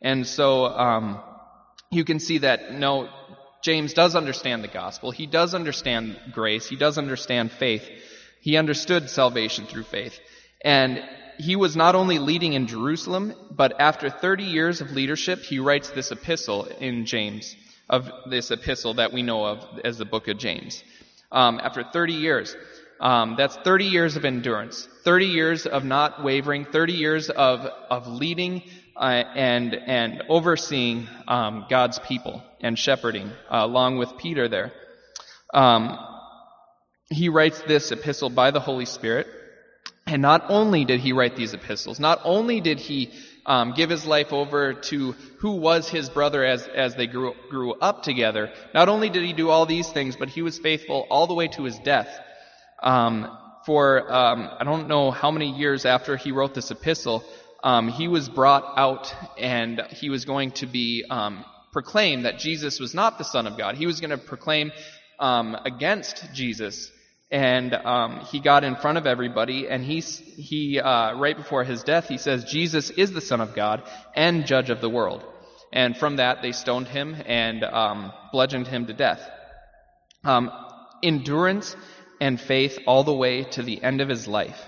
And 0.00 0.26
so 0.26 0.64
um, 0.64 1.20
you 1.90 2.04
can 2.04 2.18
see 2.18 2.38
that 2.38 2.72
no, 2.72 3.08
James 3.62 3.92
does 3.92 4.14
understand 4.14 4.62
the 4.62 4.68
gospel. 4.68 5.10
He 5.10 5.26
does 5.26 5.54
understand 5.54 6.18
grace. 6.32 6.68
He 6.68 6.76
does 6.76 6.98
understand 6.98 7.50
faith. 7.52 7.88
He 8.40 8.56
understood 8.56 9.10
salvation 9.10 9.66
through 9.66 9.84
faith. 9.84 10.18
And 10.64 11.02
he 11.38 11.56
was 11.56 11.76
not 11.76 11.94
only 11.94 12.18
leading 12.18 12.52
in 12.52 12.66
Jerusalem, 12.66 13.34
but 13.50 13.80
after 13.80 14.10
30 14.10 14.44
years 14.44 14.80
of 14.80 14.92
leadership, 14.92 15.40
he 15.40 15.58
writes 15.58 15.90
this 15.90 16.10
epistle 16.10 16.64
in 16.64 17.06
James, 17.06 17.56
of 17.88 18.10
this 18.28 18.50
epistle 18.50 18.94
that 18.94 19.12
we 19.12 19.22
know 19.22 19.44
of 19.44 19.64
as 19.84 19.98
the 19.98 20.04
book 20.04 20.28
of 20.28 20.38
James. 20.38 20.82
Um, 21.30 21.60
after 21.62 21.84
30 21.84 22.14
years, 22.14 22.56
um, 23.00 23.36
that's 23.36 23.56
30 23.56 23.84
years 23.84 24.16
of 24.16 24.24
endurance, 24.24 24.88
30 25.04 25.26
years 25.26 25.66
of 25.66 25.84
not 25.84 26.24
wavering, 26.24 26.64
30 26.64 26.92
years 26.94 27.30
of 27.30 27.60
of 27.60 28.08
leading 28.08 28.62
uh, 28.98 29.24
and 29.34 29.74
and 29.74 30.22
overseeing 30.28 31.08
um, 31.26 31.66
God's 31.68 31.98
people 32.00 32.42
and 32.60 32.78
shepherding, 32.78 33.30
uh, 33.50 33.60
along 33.62 33.98
with 33.98 34.16
Peter 34.18 34.48
there. 34.48 34.72
Um, 35.54 35.98
he 37.10 37.28
writes 37.28 37.62
this 37.62 37.90
epistle 37.92 38.30
by 38.30 38.50
the 38.50 38.60
Holy 38.60 38.84
Spirit. 38.84 39.26
And 40.06 40.22
not 40.22 40.46
only 40.48 40.86
did 40.86 41.00
he 41.00 41.12
write 41.12 41.36
these 41.36 41.52
epistles, 41.52 42.00
not 42.00 42.20
only 42.24 42.62
did 42.62 42.78
he 42.78 43.12
um, 43.44 43.74
give 43.74 43.90
his 43.90 44.06
life 44.06 44.32
over 44.32 44.72
to 44.72 45.12
who 45.40 45.52
was 45.52 45.88
his 45.88 46.08
brother 46.08 46.44
as, 46.44 46.66
as 46.66 46.94
they 46.94 47.06
grew, 47.06 47.34
grew 47.50 47.74
up 47.74 48.02
together, 48.02 48.50
not 48.72 48.88
only 48.88 49.10
did 49.10 49.22
he 49.22 49.34
do 49.34 49.50
all 49.50 49.66
these 49.66 49.90
things, 49.90 50.16
but 50.16 50.30
he 50.30 50.40
was 50.40 50.58
faithful 50.58 51.06
all 51.10 51.26
the 51.26 51.34
way 51.34 51.48
to 51.48 51.64
his 51.64 51.78
death. 51.80 52.08
Um, 52.82 53.36
for 53.66 54.10
um, 54.10 54.48
I 54.58 54.64
don't 54.64 54.88
know 54.88 55.10
how 55.10 55.30
many 55.30 55.50
years 55.50 55.84
after 55.84 56.16
he 56.16 56.32
wrote 56.32 56.54
this 56.54 56.70
epistle, 56.70 57.22
um, 57.62 57.88
he 57.88 58.08
was 58.08 58.28
brought 58.28 58.74
out 58.76 59.14
and 59.38 59.82
he 59.90 60.10
was 60.10 60.24
going 60.24 60.52
to 60.52 60.66
be 60.66 61.04
um, 61.08 61.44
proclaim 61.72 62.22
that 62.22 62.38
Jesus 62.38 62.80
was 62.80 62.94
not 62.94 63.18
the 63.18 63.24
Son 63.24 63.46
of 63.46 63.58
God. 63.58 63.76
He 63.76 63.86
was 63.86 64.00
going 64.00 64.10
to 64.10 64.18
proclaim 64.18 64.72
um, 65.18 65.56
against 65.64 66.32
Jesus 66.32 66.90
and 67.30 67.74
um, 67.74 68.20
he 68.20 68.40
got 68.40 68.64
in 68.64 68.76
front 68.76 68.96
of 68.96 69.06
everybody, 69.06 69.68
and 69.68 69.84
he 69.84 70.00
he 70.00 70.80
uh, 70.80 71.14
right 71.14 71.36
before 71.36 71.62
his 71.62 71.82
death, 71.82 72.08
he 72.08 72.16
says 72.16 72.44
Jesus 72.44 72.88
is 72.90 73.12
the 73.12 73.20
Son 73.20 73.42
of 73.42 73.54
God 73.54 73.82
and 74.14 74.46
Judge 74.46 74.70
of 74.70 74.80
the 74.80 74.88
world. 74.88 75.22
And 75.70 75.94
from 75.94 76.16
that, 76.16 76.40
they 76.40 76.52
stoned 76.52 76.88
him 76.88 77.14
and 77.26 77.62
um, 77.62 78.12
bludgeoned 78.32 78.66
him 78.66 78.86
to 78.86 78.94
death. 78.94 79.20
Um, 80.24 80.50
endurance 81.02 81.76
and 82.18 82.40
faith 82.40 82.78
all 82.86 83.04
the 83.04 83.12
way 83.12 83.44
to 83.44 83.62
the 83.62 83.82
end 83.82 84.00
of 84.00 84.08
his 84.08 84.26
life. 84.26 84.58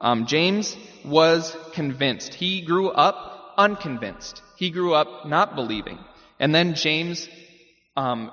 Um, 0.00 0.26
James 0.26 0.76
was 1.04 1.56
convinced. 1.72 2.34
He 2.34 2.62
grew 2.62 2.90
up 2.90 3.54
unconvinced. 3.56 4.42
He 4.56 4.70
grew 4.70 4.94
up 4.94 5.26
not 5.26 5.54
believing. 5.54 5.98
And 6.38 6.54
then 6.54 6.74
James 6.74 7.28
um, 7.98 8.30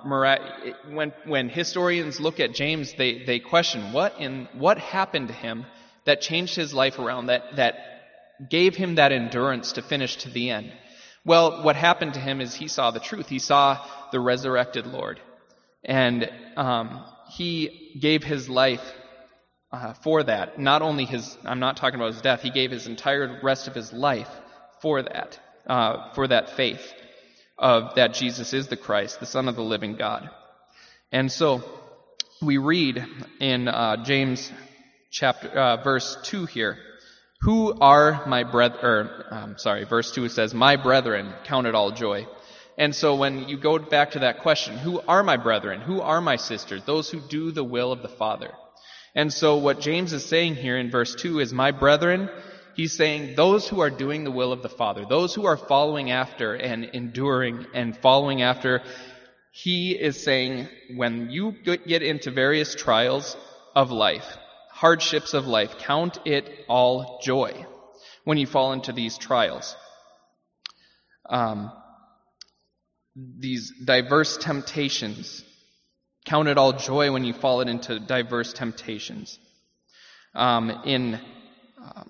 when, 0.92 1.12
when 1.26 1.50
historians 1.50 2.20
look 2.20 2.40
at 2.40 2.54
James, 2.54 2.94
they, 2.94 3.24
they 3.24 3.40
question 3.40 3.94
what 3.94 4.20
in 4.20 4.48
what 4.54 4.78
happened 4.78 5.30
to 5.30 5.34
him 5.34 5.66
that 6.06 6.22
changed 6.22 6.56
his 6.56 6.72
life 6.72 7.00
around, 7.00 7.28
that, 7.28 7.56
that 7.56 7.76
gave 8.48 8.76
him 8.76 8.96
that 8.96 9.12
endurance 9.12 9.72
to 9.74 9.82
finish 9.82 10.18
to 10.18 10.30
the 10.30 10.52
end. 10.52 10.72
Well, 11.26 11.64
what 11.64 11.76
happened 11.76 12.14
to 12.14 12.20
him 12.20 12.42
is 12.42 12.54
he 12.54 12.68
saw 12.68 12.92
the 12.92 13.00
truth. 13.00 13.28
He 13.28 13.40
saw 13.40 13.84
the 14.12 14.20
resurrected 14.20 14.86
Lord. 14.86 15.20
And 15.84 16.30
um, 16.56 17.04
he 17.32 17.98
gave 18.00 18.24
his 18.24 18.48
life 18.48 18.84
uh, 19.76 19.94
for 19.94 20.24
that. 20.24 20.58
Not 20.60 20.82
only 20.82 21.06
his, 21.06 21.38
I'm 21.44 21.60
not 21.60 21.78
talking 21.78 22.00
about 22.00 22.14
his 22.14 22.22
death, 22.22 22.42
he 22.42 22.50
gave 22.50 22.72
his 22.72 22.88
entire 22.88 23.40
rest 23.44 23.68
of 23.68 23.76
his 23.76 23.92
life 23.92 24.30
for 24.82 25.02
that, 25.02 25.40
uh, 25.68 26.14
for 26.14 26.28
that 26.28 26.56
faith 26.56 26.94
of 27.58 27.96
that 27.96 28.14
Jesus 28.14 28.54
is 28.54 28.68
the 28.68 28.78
Christ, 28.78 29.20
the 29.20 29.26
Son 29.26 29.48
of 29.48 29.56
the 29.56 29.64
living 29.64 29.96
God. 29.96 30.30
And 31.12 31.32
so 31.32 31.64
we 32.42 32.58
read 32.58 33.06
in 33.40 33.68
uh, 33.68 34.04
James 34.04 34.52
chapter 35.12 35.50
uh, 35.50 35.84
verse 35.84 36.18
two 36.24 36.46
here, 36.46 36.78
"Who 37.42 37.78
are 37.80 38.26
my 38.28 38.44
brethren?" 38.44 39.10
Um, 39.30 39.58
sorry, 39.58 39.86
verse 39.86 40.12
two 40.12 40.28
says, 40.30 40.54
"My 40.54 40.76
brethren, 40.76 41.34
count 41.46 41.68
it 41.68 41.76
all 41.76 41.92
joy." 41.92 42.28
And 42.78 42.94
so 42.94 43.16
when 43.16 43.48
you 43.48 43.58
go 43.58 43.80
back 43.80 44.12
to 44.12 44.20
that 44.20 44.40
question, 44.40 44.78
who 44.78 45.00
are 45.08 45.24
my 45.24 45.38
brethren? 45.38 45.80
Who 45.80 46.02
are 46.02 46.20
my 46.20 46.36
sisters? 46.36 46.84
Those 46.84 47.10
who 47.10 47.22
do 47.22 47.52
the 47.52 47.64
will 47.64 47.94
of 47.94 48.02
the 48.02 48.10
Father. 48.10 48.52
And 49.16 49.32
so 49.32 49.58
what 49.58 49.80
James 49.80 50.14
is 50.14 50.26
saying 50.26 50.56
here 50.56 50.78
in 50.78 50.92
verse 50.92 51.16
2 51.16 51.40
is, 51.40 51.54
My 51.54 51.72
brethren, 51.72 52.30
He's 52.76 52.92
saying 52.92 53.36
those 53.36 53.70
who 53.70 53.80
are 53.80 53.90
doing 53.90 54.26
the 54.26 54.32
will 54.32 54.52
of 54.52 54.62
the 54.62 54.70
Father, 54.70 55.06
those 55.06 55.34
who 55.34 55.46
are 55.46 55.56
following 55.56 56.12
after 56.12 56.54
and 56.54 56.84
enduring 56.84 57.66
and 57.74 57.96
following 57.98 58.42
after, 58.42 58.84
he 59.52 59.92
is 59.92 60.22
saying 60.22 60.68
when 60.94 61.30
you 61.30 61.54
get 61.64 62.04
into 62.04 62.32
various 62.32 62.76
trials 62.76 63.38
of 63.74 63.92
life, 63.92 64.38
hardships 64.70 65.34
of 65.34 65.48
life, 65.48 65.78
count 65.78 66.18
it 66.26 66.66
all 66.68 67.22
joy 67.24 67.66
when 68.26 68.38
you 68.38 68.46
fall 68.46 68.74
into 68.74 68.92
these 68.92 69.18
trials. 69.18 69.74
Um, 71.30 71.72
these 73.16 73.72
diverse 73.86 74.36
temptations. 74.36 75.45
Count 76.26 76.48
it 76.48 76.58
all 76.58 76.74
joy 76.74 77.12
when 77.12 77.24
you 77.24 77.34
fall 77.34 77.62
into 77.62 78.00
diverse 78.00 78.52
temptations. 78.52 79.38
Um, 80.34 80.72
in 80.84 81.20
um, 81.78 82.10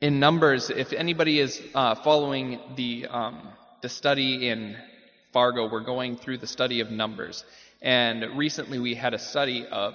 in 0.00 0.18
Numbers, 0.18 0.70
if 0.70 0.92
anybody 0.92 1.38
is 1.38 1.62
uh, 1.72 1.94
following 1.94 2.58
the 2.74 3.06
um, 3.06 3.48
the 3.80 3.88
study 3.88 4.48
in 4.48 4.76
Fargo, 5.32 5.70
we're 5.70 5.84
going 5.84 6.16
through 6.16 6.38
the 6.38 6.48
study 6.48 6.80
of 6.80 6.90
Numbers, 6.90 7.44
and 7.80 8.36
recently 8.36 8.80
we 8.80 8.96
had 8.96 9.14
a 9.14 9.20
study 9.20 9.64
of 9.70 9.94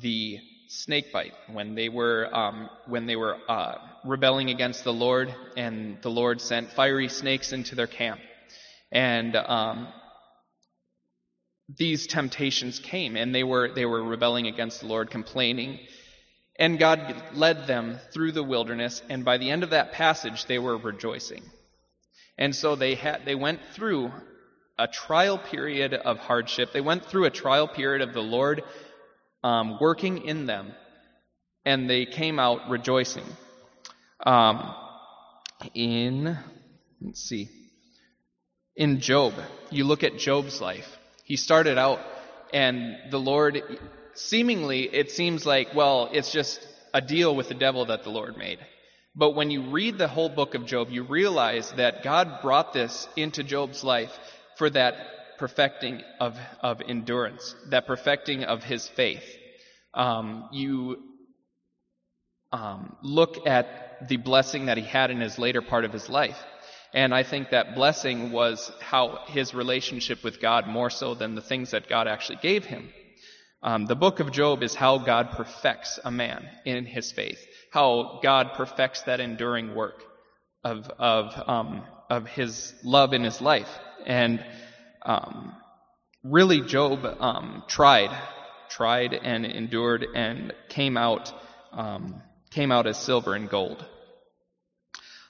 the 0.00 0.38
snake 0.68 1.12
bite 1.12 1.34
when 1.52 1.74
they 1.74 1.90
were 1.90 2.34
um, 2.34 2.70
when 2.86 3.04
they 3.04 3.16
were 3.16 3.36
uh, 3.50 3.74
rebelling 4.02 4.48
against 4.48 4.82
the 4.82 4.94
Lord, 4.94 5.32
and 5.58 5.98
the 6.00 6.10
Lord 6.10 6.40
sent 6.40 6.72
fiery 6.72 7.10
snakes 7.10 7.52
into 7.52 7.74
their 7.74 7.86
camp, 7.86 8.20
and 8.90 9.36
um, 9.36 9.88
these 11.68 12.06
temptations 12.06 12.78
came, 12.78 13.16
and 13.16 13.34
they 13.34 13.44
were 13.44 13.72
they 13.74 13.86
were 13.86 14.02
rebelling 14.02 14.46
against 14.46 14.80
the 14.80 14.86
Lord, 14.86 15.10
complaining 15.10 15.80
and 16.58 16.78
God 16.78 17.14
led 17.34 17.66
them 17.66 17.98
through 18.12 18.32
the 18.32 18.42
wilderness, 18.42 19.02
and 19.08 19.24
by 19.24 19.36
the 19.36 19.50
end 19.50 19.62
of 19.62 19.70
that 19.70 19.92
passage, 19.92 20.46
they 20.46 20.58
were 20.58 20.76
rejoicing. 20.76 21.42
And 22.38 22.54
so 22.54 22.76
they 22.76 22.94
had, 22.94 23.24
they 23.24 23.34
went 23.34 23.60
through 23.72 24.10
a 24.78 24.88
trial 24.88 25.38
period 25.38 25.94
of 25.94 26.18
hardship. 26.18 26.72
They 26.72 26.80
went 26.80 27.04
through 27.04 27.26
a 27.26 27.30
trial 27.30 27.68
period 27.68 28.06
of 28.06 28.14
the 28.14 28.22
Lord 28.22 28.62
um, 29.42 29.78
working 29.80 30.24
in 30.24 30.46
them, 30.46 30.72
and 31.64 31.88
they 31.88 32.06
came 32.06 32.38
out 32.38 32.70
rejoicing. 32.70 33.26
Um, 34.24 34.74
in, 35.74 36.38
let's 37.02 37.22
see, 37.22 37.50
in 38.74 39.00
Job, 39.00 39.34
you 39.70 39.84
look 39.84 40.04
at 40.04 40.18
Job's 40.18 40.60
life. 40.60 40.98
He 41.26 41.34
started 41.34 41.76
out, 41.76 41.98
and 42.54 42.96
the 43.10 43.18
Lord 43.18 43.60
seemingly 44.14 44.82
it 44.82 45.10
seems 45.10 45.44
like, 45.44 45.74
well, 45.74 46.08
it's 46.12 46.30
just 46.30 46.64
a 46.94 47.00
deal 47.00 47.34
with 47.34 47.48
the 47.48 47.54
devil 47.54 47.86
that 47.86 48.04
the 48.04 48.10
Lord 48.10 48.36
made. 48.36 48.60
But 49.16 49.32
when 49.34 49.50
you 49.50 49.70
read 49.70 49.98
the 49.98 50.06
whole 50.06 50.28
book 50.28 50.54
of 50.54 50.66
Job, 50.66 50.90
you 50.90 51.02
realize 51.02 51.72
that 51.72 52.04
God 52.04 52.42
brought 52.42 52.72
this 52.72 53.08
into 53.16 53.42
Job's 53.42 53.82
life 53.82 54.16
for 54.56 54.70
that 54.70 54.94
perfecting 55.36 56.00
of, 56.20 56.38
of 56.60 56.80
endurance, 56.80 57.56
that 57.70 57.88
perfecting 57.88 58.44
of 58.44 58.62
his 58.62 58.86
faith. 58.86 59.24
Um, 59.94 60.48
you 60.52 61.02
um, 62.52 62.94
look 63.02 63.48
at 63.48 64.06
the 64.08 64.16
blessing 64.16 64.66
that 64.66 64.76
he 64.76 64.84
had 64.84 65.10
in 65.10 65.20
his 65.20 65.40
later 65.40 65.60
part 65.60 65.84
of 65.84 65.92
his 65.92 66.08
life. 66.08 66.38
And 66.96 67.14
I 67.14 67.24
think 67.24 67.50
that 67.50 67.74
blessing 67.74 68.32
was 68.32 68.72
how 68.80 69.18
his 69.26 69.52
relationship 69.52 70.24
with 70.24 70.40
God 70.40 70.66
more 70.66 70.88
so 70.88 71.12
than 71.14 71.34
the 71.34 71.42
things 71.42 71.72
that 71.72 71.90
God 71.90 72.08
actually 72.08 72.38
gave 72.40 72.64
him. 72.64 72.88
Um, 73.62 73.84
the 73.84 73.94
book 73.94 74.18
of 74.18 74.32
Job 74.32 74.62
is 74.62 74.74
how 74.74 74.96
God 74.96 75.32
perfects 75.32 76.00
a 76.02 76.10
man 76.10 76.48
in 76.64 76.86
his 76.86 77.12
faith, 77.12 77.38
how 77.70 78.20
God 78.22 78.54
perfects 78.54 79.02
that 79.02 79.20
enduring 79.20 79.74
work 79.74 80.02
of 80.64 80.90
of 80.98 81.34
um, 81.46 81.82
of 82.08 82.26
his 82.28 82.72
love 82.82 83.12
in 83.12 83.24
his 83.24 83.42
life, 83.42 83.68
and 84.06 84.42
um, 85.02 85.54
really 86.24 86.62
Job 86.62 87.04
um, 87.20 87.62
tried, 87.68 88.10
tried 88.70 89.12
and 89.12 89.44
endured 89.44 90.06
and 90.14 90.54
came 90.70 90.96
out 90.96 91.30
um, 91.72 92.22
came 92.50 92.72
out 92.72 92.86
as 92.86 92.96
silver 92.96 93.34
and 93.34 93.50
gold. 93.50 93.84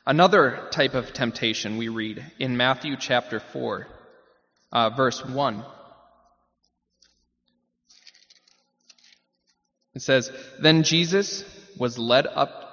Another 0.06 0.68
type 0.70 0.94
of 0.94 1.12
temptation 1.12 1.78
we 1.78 1.88
read 1.88 2.24
in 2.38 2.56
Matthew 2.56 2.96
chapter 2.96 3.40
four, 3.40 3.88
uh, 4.70 4.90
verse 4.90 5.24
one. 5.24 5.64
It 9.96 10.02
says, 10.02 10.30
Then 10.60 10.84
Jesus 10.84 11.42
was 11.76 11.98
led 11.98 12.26
up 12.26 12.66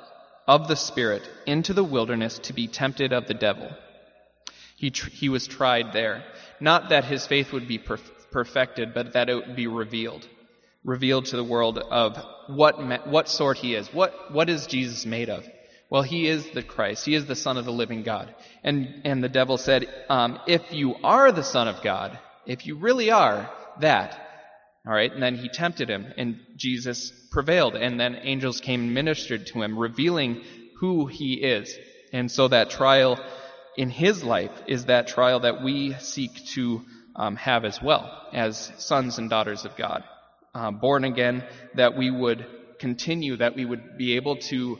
of 0.48 0.68
the 0.68 0.76
Spirit 0.76 1.28
into 1.48 1.74
the 1.74 1.84
wilderness 1.84 2.38
to 2.40 2.54
be 2.54 2.68
tempted 2.68 3.14
of 3.14 3.28
the 3.28 3.34
devil. 3.34 3.70
He, 4.76 4.92
tr- 4.92 5.10
he 5.10 5.30
was 5.30 5.48
tried 5.48 5.94
there. 5.94 6.24
Not 6.60 6.90
that 6.90 7.06
his 7.06 7.26
faith 7.26 7.52
would 7.54 7.68
be 7.68 7.80
perf- 7.80 8.12
perfected, 8.32 8.94
but 8.94 9.14
that 9.14 9.30
it 9.30 9.36
would 9.36 9.56
be 9.56 9.68
revealed. 9.68 10.28
Revealed 10.84 11.26
to 11.28 11.38
the 11.38 11.44
world 11.44 11.78
of 11.80 12.18
what, 12.48 13.08
what 13.08 13.30
sort 13.30 13.58
he 13.58 13.74
is. 13.74 13.92
What, 13.94 14.34
what 14.34 14.50
is 14.50 14.68
Jesus 14.68 15.06
made 15.06 15.30
of? 15.30 15.48
Well, 15.94 16.02
he 16.02 16.28
is 16.28 16.50
the 16.50 16.64
Christ. 16.64 17.06
He 17.06 17.14
is 17.14 17.28
the 17.28 17.36
Son 17.36 17.56
of 17.56 17.66
the 17.66 17.72
living 17.72 18.02
God. 18.02 18.34
And, 18.64 19.04
and 19.06 19.24
the 19.24 19.30
devil 19.30 19.60
said, 19.60 19.86
um, 20.10 20.40
if 20.48 20.74
you 20.74 20.96
are 21.04 21.32
the 21.32 21.44
Son 21.44 21.68
of 21.68 21.84
God, 21.84 22.18
if 22.48 22.66
you 22.66 22.78
really 22.78 23.12
are 23.12 23.48
that, 23.80 24.20
all 24.88 24.92
right, 24.92 25.14
and 25.14 25.22
then 25.22 25.36
he 25.36 25.50
tempted 25.50 25.92
him, 25.92 26.12
and 26.18 26.40
Jesus 26.56 27.12
prevailed, 27.30 27.76
and 27.76 28.00
then 28.00 28.16
angels 28.24 28.60
came 28.60 28.82
and 28.82 28.94
ministered 28.96 29.46
to 29.48 29.62
him, 29.62 29.78
revealing 29.78 30.42
who 30.80 31.06
he 31.06 31.36
is. 31.36 31.78
And 32.12 32.32
so 32.32 32.48
that 32.48 32.72
trial 32.72 33.24
in 33.78 33.92
his 33.92 34.24
life 34.24 34.64
is 34.66 34.86
that 34.86 35.06
trial 35.06 35.42
that 35.42 35.62
we 35.62 35.94
seek 36.00 36.44
to 36.56 36.82
um, 37.16 37.36
have 37.36 37.66
as 37.66 37.80
well 37.84 38.12
as 38.34 38.72
sons 38.80 39.20
and 39.20 39.30
daughters 39.30 39.64
of 39.64 39.76
God. 39.76 40.04
Uh, 40.56 40.72
born 40.72 41.04
again, 41.04 41.44
that 41.76 41.96
we 41.96 42.10
would 42.10 42.48
continue, 42.80 43.38
that 43.38 43.56
we 43.56 43.64
would 43.64 43.96
be 43.96 44.16
able 44.16 44.38
to 44.38 44.80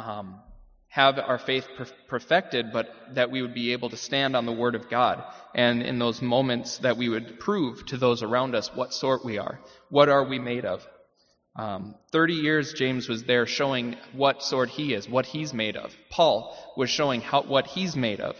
um, 0.00 0.40
have 0.88 1.18
our 1.18 1.38
faith 1.38 1.68
perfected, 2.08 2.72
but 2.72 2.88
that 3.14 3.30
we 3.30 3.42
would 3.42 3.54
be 3.54 3.72
able 3.72 3.90
to 3.90 3.96
stand 3.96 4.34
on 4.34 4.44
the 4.44 4.52
Word 4.52 4.74
of 4.74 4.90
God. 4.90 5.22
And 5.54 5.82
in 5.82 5.98
those 5.98 6.20
moments 6.20 6.78
that 6.78 6.96
we 6.96 7.08
would 7.08 7.38
prove 7.38 7.86
to 7.86 7.96
those 7.96 8.22
around 8.22 8.56
us 8.56 8.74
what 8.74 8.92
sort 8.92 9.24
we 9.24 9.38
are. 9.38 9.60
What 9.88 10.08
are 10.08 10.24
we 10.24 10.38
made 10.38 10.64
of? 10.64 10.86
Um, 11.56 11.94
30 12.12 12.34
years 12.34 12.72
James 12.72 13.08
was 13.08 13.24
there 13.24 13.46
showing 13.46 13.96
what 14.12 14.42
sort 14.42 14.68
he 14.68 14.92
is, 14.94 15.08
what 15.08 15.26
he's 15.26 15.54
made 15.54 15.76
of. 15.76 15.94
Paul 16.10 16.56
was 16.76 16.90
showing 16.90 17.20
how, 17.20 17.42
what 17.42 17.66
he's 17.66 17.94
made 17.94 18.20
of. 18.20 18.36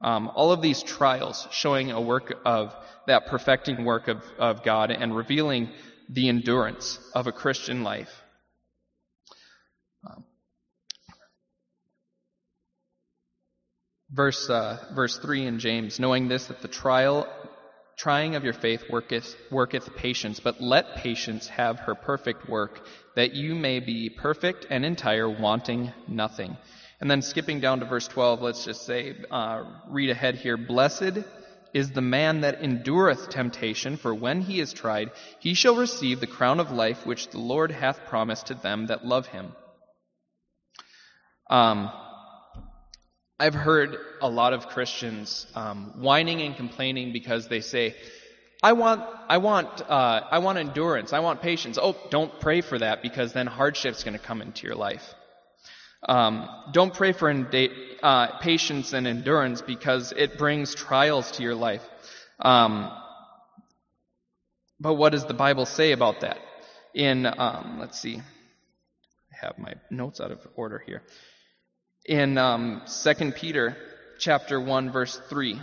Um, 0.00 0.30
all 0.34 0.52
of 0.52 0.62
these 0.62 0.82
trials 0.82 1.46
showing 1.52 1.90
a 1.90 2.00
work 2.00 2.34
of 2.44 2.74
that 3.06 3.26
perfecting 3.26 3.84
work 3.84 4.08
of, 4.08 4.22
of 4.38 4.62
God 4.62 4.90
and 4.90 5.16
revealing 5.16 5.70
the 6.08 6.28
endurance 6.28 6.98
of 7.14 7.26
a 7.26 7.32
Christian 7.32 7.82
life. 7.84 8.22
Verse, 14.10 14.48
uh, 14.48 14.78
verse 14.94 15.18
3 15.18 15.46
in 15.46 15.58
James, 15.58 15.98
knowing 15.98 16.28
this, 16.28 16.46
that 16.46 16.62
the 16.62 16.68
trial, 16.68 17.28
trying 17.96 18.34
of 18.34 18.44
your 18.44 18.52
faith 18.52 18.84
worketh, 18.90 19.34
worketh 19.50 19.94
patience, 19.96 20.40
but 20.40 20.60
let 20.60 20.96
patience 20.96 21.48
have 21.48 21.80
her 21.80 21.94
perfect 21.94 22.48
work, 22.48 22.86
that 23.14 23.34
you 23.34 23.54
may 23.54 23.80
be 23.80 24.10
perfect 24.10 24.66
and 24.70 24.84
entire, 24.84 25.28
wanting 25.28 25.92
nothing. 26.06 26.56
And 27.00 27.10
then 27.10 27.22
skipping 27.22 27.60
down 27.60 27.80
to 27.80 27.86
verse 27.86 28.08
12, 28.08 28.40
let's 28.40 28.64
just 28.64 28.86
say, 28.86 29.16
uh, 29.30 29.64
read 29.88 30.10
ahead 30.10 30.36
here. 30.36 30.56
Blessed 30.56 31.18
is 31.74 31.90
the 31.90 32.00
man 32.00 32.40
that 32.40 32.62
endureth 32.62 33.28
temptation, 33.28 33.98
for 33.98 34.14
when 34.14 34.40
he 34.40 34.60
is 34.60 34.72
tried, 34.72 35.10
he 35.40 35.52
shall 35.52 35.76
receive 35.76 36.20
the 36.20 36.26
crown 36.26 36.58
of 36.58 36.70
life 36.70 37.04
which 37.04 37.28
the 37.28 37.38
Lord 37.38 37.70
hath 37.70 38.06
promised 38.06 38.46
to 38.46 38.54
them 38.54 38.86
that 38.86 39.04
love 39.04 39.26
him. 39.26 39.52
Um, 41.50 41.90
I've 43.38 43.54
heard 43.54 43.98
a 44.22 44.28
lot 44.30 44.54
of 44.54 44.68
Christians 44.68 45.46
um, 45.54 45.92
whining 45.96 46.40
and 46.40 46.56
complaining 46.56 47.12
because 47.12 47.48
they 47.48 47.60
say, 47.60 47.94
"I 48.62 48.72
want, 48.72 49.02
I 49.28 49.36
want, 49.38 49.82
uh, 49.82 50.22
I 50.30 50.38
want 50.38 50.56
endurance. 50.56 51.12
I 51.12 51.20
want 51.20 51.42
patience." 51.42 51.78
Oh, 51.80 51.96
don't 52.08 52.40
pray 52.40 52.62
for 52.62 52.78
that 52.78 53.02
because 53.02 53.34
then 53.34 53.46
hardship's 53.46 54.04
going 54.04 54.18
to 54.18 54.24
come 54.24 54.40
into 54.40 54.66
your 54.66 54.74
life. 54.74 55.14
Um, 56.08 56.48
don't 56.72 56.94
pray 56.94 57.12
for 57.12 57.30
uh, 58.02 58.38
patience 58.38 58.94
and 58.94 59.06
endurance 59.06 59.60
because 59.60 60.12
it 60.16 60.38
brings 60.38 60.74
trials 60.74 61.32
to 61.32 61.42
your 61.42 61.54
life. 61.54 61.82
Um, 62.40 62.90
but 64.80 64.94
what 64.94 65.12
does 65.12 65.26
the 65.26 65.34
Bible 65.34 65.66
say 65.66 65.92
about 65.92 66.20
that? 66.20 66.38
In 66.94 67.26
um, 67.26 67.76
let's 67.80 68.00
see, 68.00 68.16
I 68.16 69.46
have 69.46 69.58
my 69.58 69.74
notes 69.90 70.22
out 70.22 70.30
of 70.30 70.38
order 70.56 70.82
here 70.86 71.02
in 72.08 72.38
um, 72.38 72.82
2 72.86 73.32
Peter 73.32 73.76
chapter 74.18 74.60
1 74.60 74.92
verse 74.92 75.20
3. 75.28 75.60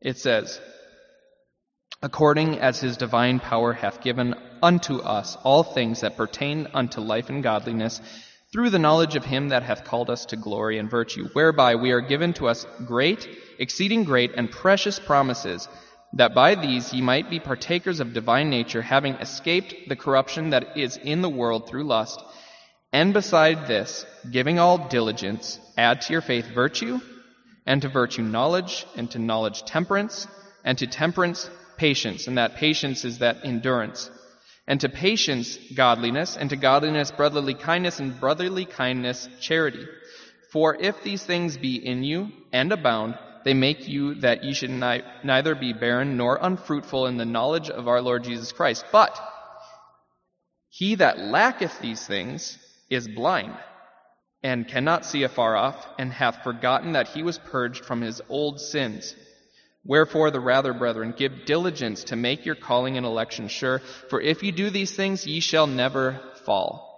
It 0.00 0.16
says, 0.16 0.58
According 2.02 2.58
as 2.58 2.80
his 2.80 2.96
divine 2.96 3.40
power 3.40 3.74
hath 3.74 4.00
given 4.00 4.34
unto 4.62 4.96
us 5.00 5.36
all 5.42 5.62
things 5.62 6.00
that 6.00 6.16
pertain 6.16 6.68
unto 6.72 7.02
life 7.02 7.28
and 7.28 7.42
godliness, 7.42 8.00
through 8.52 8.70
the 8.70 8.78
knowledge 8.78 9.14
of 9.14 9.24
him 9.24 9.50
that 9.50 9.62
hath 9.62 9.84
called 9.84 10.08
us 10.08 10.24
to 10.26 10.36
glory 10.36 10.78
and 10.78 10.90
virtue, 10.90 11.28
whereby 11.34 11.74
we 11.74 11.92
are 11.92 12.00
given 12.00 12.32
to 12.32 12.48
us 12.48 12.66
great, 12.86 13.28
exceeding 13.58 14.04
great, 14.04 14.32
and 14.34 14.50
precious 14.50 14.98
promises, 14.98 15.68
that 16.14 16.34
by 16.34 16.54
these 16.54 16.92
ye 16.92 17.00
might 17.00 17.30
be 17.30 17.38
partakers 17.38 18.00
of 18.00 18.12
divine 18.12 18.50
nature, 18.50 18.82
having 18.82 19.14
escaped 19.14 19.74
the 19.88 19.96
corruption 19.96 20.50
that 20.50 20.76
is 20.76 20.96
in 20.96 21.22
the 21.22 21.28
world 21.28 21.68
through 21.68 21.84
lust, 21.84 22.20
and 22.92 23.12
beside 23.12 23.66
this, 23.66 24.04
giving 24.30 24.58
all 24.58 24.88
diligence, 24.88 25.60
add 25.76 26.00
to 26.00 26.12
your 26.12 26.22
faith 26.22 26.46
virtue, 26.46 27.00
and 27.64 27.82
to 27.82 27.88
virtue 27.88 28.22
knowledge, 28.22 28.84
and 28.96 29.10
to 29.12 29.18
knowledge 29.18 29.62
temperance, 29.64 30.26
and 30.64 30.76
to 30.78 30.86
temperance 30.86 31.48
patience, 31.76 32.26
and 32.26 32.36
that 32.36 32.56
patience 32.56 33.04
is 33.04 33.18
that 33.18 33.38
endurance, 33.44 34.10
and 34.66 34.80
to 34.80 34.88
patience 34.88 35.56
godliness, 35.74 36.36
and 36.36 36.50
to 36.50 36.56
godliness 36.56 37.12
brotherly 37.12 37.54
kindness, 37.54 38.00
and 38.00 38.18
brotherly 38.18 38.64
kindness 38.64 39.28
charity. 39.40 39.86
For 40.52 40.74
if 40.74 41.02
these 41.04 41.22
things 41.22 41.56
be 41.56 41.76
in 41.76 42.02
you 42.02 42.32
and 42.52 42.72
abound, 42.72 43.16
they 43.44 43.54
make 43.54 43.88
you 43.88 44.14
that 44.16 44.44
ye 44.44 44.52
should 44.52 44.70
ni- 44.70 45.02
neither 45.24 45.54
be 45.54 45.72
barren 45.72 46.16
nor 46.16 46.38
unfruitful 46.40 47.06
in 47.06 47.16
the 47.16 47.24
knowledge 47.24 47.70
of 47.70 47.88
our 47.88 48.00
Lord 48.00 48.24
Jesus 48.24 48.52
Christ. 48.52 48.84
But 48.92 49.18
he 50.68 50.96
that 50.96 51.18
lacketh 51.18 51.80
these 51.80 52.06
things 52.06 52.58
is 52.88 53.08
blind, 53.08 53.54
and 54.42 54.68
cannot 54.68 55.04
see 55.04 55.22
afar 55.22 55.56
off, 55.56 55.86
and 55.98 56.12
hath 56.12 56.42
forgotten 56.42 56.92
that 56.92 57.08
he 57.08 57.22
was 57.22 57.38
purged 57.38 57.84
from 57.84 58.00
his 58.00 58.20
old 58.28 58.60
sins. 58.60 59.14
Wherefore, 59.84 60.30
the 60.30 60.40
rather, 60.40 60.74
brethren, 60.74 61.14
give 61.16 61.46
diligence 61.46 62.04
to 62.04 62.16
make 62.16 62.44
your 62.44 62.54
calling 62.54 62.96
and 62.96 63.06
election 63.06 63.48
sure, 63.48 63.78
for 64.08 64.20
if 64.20 64.42
ye 64.42 64.50
do 64.50 64.70
these 64.70 64.94
things, 64.94 65.26
ye 65.26 65.40
shall 65.40 65.66
never 65.66 66.20
fall. 66.44 66.89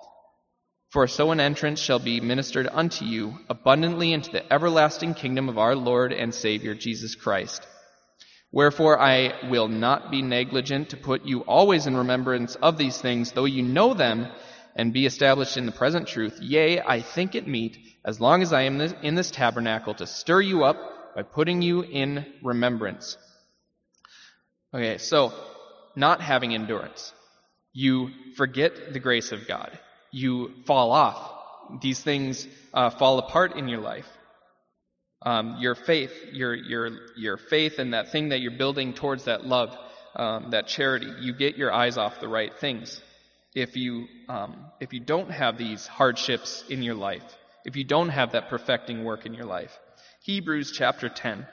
For 0.92 1.06
so 1.06 1.30
an 1.30 1.40
entrance 1.40 1.80
shall 1.80 2.00
be 2.00 2.20
ministered 2.20 2.68
unto 2.70 3.06
you 3.06 3.38
abundantly 3.48 4.12
into 4.12 4.30
the 4.30 4.52
everlasting 4.52 5.14
kingdom 5.14 5.48
of 5.48 5.56
our 5.56 5.74
Lord 5.74 6.12
and 6.12 6.34
Savior 6.34 6.74
Jesus 6.74 7.14
Christ. 7.14 7.66
Wherefore 8.50 9.00
I 9.00 9.48
will 9.48 9.68
not 9.68 10.10
be 10.10 10.20
negligent 10.20 10.90
to 10.90 10.98
put 10.98 11.24
you 11.24 11.40
always 11.40 11.86
in 11.86 11.96
remembrance 11.96 12.56
of 12.56 12.76
these 12.76 13.00
things, 13.00 13.32
though 13.32 13.46
you 13.46 13.62
know 13.62 13.94
them 13.94 14.26
and 14.76 14.92
be 14.92 15.06
established 15.06 15.56
in 15.56 15.64
the 15.64 15.72
present 15.72 16.08
truth. 16.08 16.38
Yea, 16.42 16.82
I 16.82 17.00
think 17.00 17.34
it 17.34 17.48
meet, 17.48 17.78
as 18.04 18.20
long 18.20 18.42
as 18.42 18.52
I 18.52 18.64
am 18.64 18.78
in 18.78 19.14
this 19.14 19.30
tabernacle, 19.30 19.94
to 19.94 20.06
stir 20.06 20.42
you 20.42 20.64
up 20.64 21.14
by 21.16 21.22
putting 21.22 21.62
you 21.62 21.80
in 21.84 22.26
remembrance. 22.42 23.16
Okay, 24.74 24.98
so 24.98 25.32
not 25.96 26.20
having 26.20 26.54
endurance. 26.54 27.14
You 27.72 28.10
forget 28.36 28.92
the 28.92 29.00
grace 29.00 29.32
of 29.32 29.48
God 29.48 29.78
you 30.12 30.52
fall 30.66 30.92
off. 30.92 31.80
These 31.80 32.00
things 32.00 32.46
uh, 32.74 32.90
fall 32.90 33.18
apart 33.18 33.56
in 33.56 33.66
your 33.66 33.80
life. 33.80 34.06
Um, 35.22 35.56
your 35.58 35.74
faith, 35.74 36.12
your 36.32 36.54
your 36.54 36.90
your 37.16 37.36
faith, 37.36 37.78
and 37.78 37.94
that 37.94 38.10
thing 38.10 38.30
that 38.30 38.40
you're 38.40 38.58
building 38.58 38.92
towards 38.92 39.24
that 39.24 39.46
love, 39.46 39.76
um, 40.16 40.50
that 40.50 40.66
charity, 40.66 41.10
you 41.20 41.32
get 41.32 41.56
your 41.56 41.72
eyes 41.72 41.96
off 41.96 42.20
the 42.20 42.28
right 42.28 42.52
things. 42.60 43.00
If 43.54 43.76
you 43.76 44.06
um, 44.28 44.66
if 44.80 44.92
you 44.92 45.00
don't 45.00 45.30
have 45.30 45.56
these 45.58 45.86
hardships 45.86 46.64
in 46.68 46.82
your 46.82 46.96
life, 46.96 47.24
if 47.64 47.76
you 47.76 47.84
don't 47.84 48.08
have 48.08 48.32
that 48.32 48.48
perfecting 48.48 49.04
work 49.04 49.24
in 49.24 49.32
your 49.32 49.46
life, 49.46 49.78
Hebrews 50.24 50.72
chapter 50.72 51.08
ten. 51.08 51.46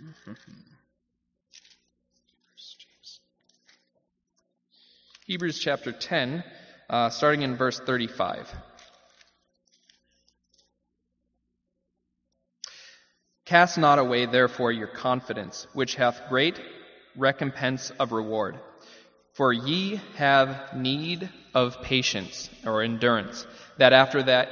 Hebrews 5.26 5.58
chapter 5.58 5.90
10, 5.90 6.44
uh, 6.90 7.08
starting 7.08 7.40
in 7.40 7.56
verse 7.56 7.80
35. 7.80 8.46
Cast 13.46 13.78
not 13.78 13.98
away, 13.98 14.26
therefore, 14.26 14.70
your 14.70 14.86
confidence, 14.86 15.66
which 15.72 15.94
hath 15.94 16.28
great 16.28 16.60
recompense 17.16 17.88
of 17.98 18.12
reward. 18.12 18.60
For 19.32 19.50
ye 19.50 19.98
have 20.16 20.76
need 20.76 21.30
of 21.54 21.80
patience 21.80 22.50
or 22.66 22.82
endurance, 22.82 23.46
that 23.78 23.94
after 23.94 24.24
that 24.24 24.50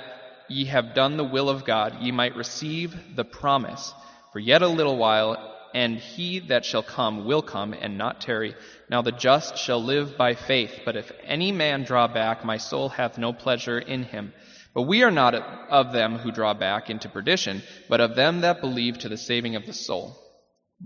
ye 0.49 0.65
have 0.65 0.95
done 0.95 1.19
the 1.19 1.23
will 1.25 1.51
of 1.51 1.67
God, 1.67 2.01
ye 2.01 2.13
might 2.13 2.35
receive 2.35 3.15
the 3.15 3.27
promise. 3.27 3.93
For 4.33 4.39
yet 4.39 4.63
a 4.63 4.69
little 4.69 4.97
while, 4.97 5.52
and 5.75 5.99
he 5.99 6.41
that 6.41 6.65
shall 6.65 6.83
come 6.83 7.25
will 7.25 7.43
come 7.43 7.73
and 7.73 7.99
not 7.99 8.21
tarry. 8.21 8.55
Now 8.91 9.03
the 9.03 9.13
just 9.13 9.57
shall 9.57 9.83
live 9.83 10.17
by 10.17 10.35
faith, 10.35 10.81
but 10.85 10.97
if 10.97 11.11
any 11.25 11.53
man 11.53 11.85
draw 11.85 12.09
back, 12.09 12.45
my 12.45 12.57
soul 12.57 12.89
hath 12.89 13.19
no 13.19 13.33
pleasure 13.33 13.79
in 13.79 14.03
him. 14.05 14.33
But 14.75 14.83
we 14.83 15.03
are 15.03 15.11
not 15.11 15.35
of 15.35 15.93
them 15.93 16.17
who 16.17 16.33
draw 16.33 16.55
back 16.55 16.89
into 16.89 17.09
perdition, 17.09 17.63
but 17.89 18.01
of 18.01 18.17
them 18.17 18.41
that 18.41 18.61
believe 18.61 18.99
to 19.01 19.09
the 19.09 19.19
saving 19.19 19.57
of 19.57 19.67
the 19.67 19.75
soul. 19.75 20.17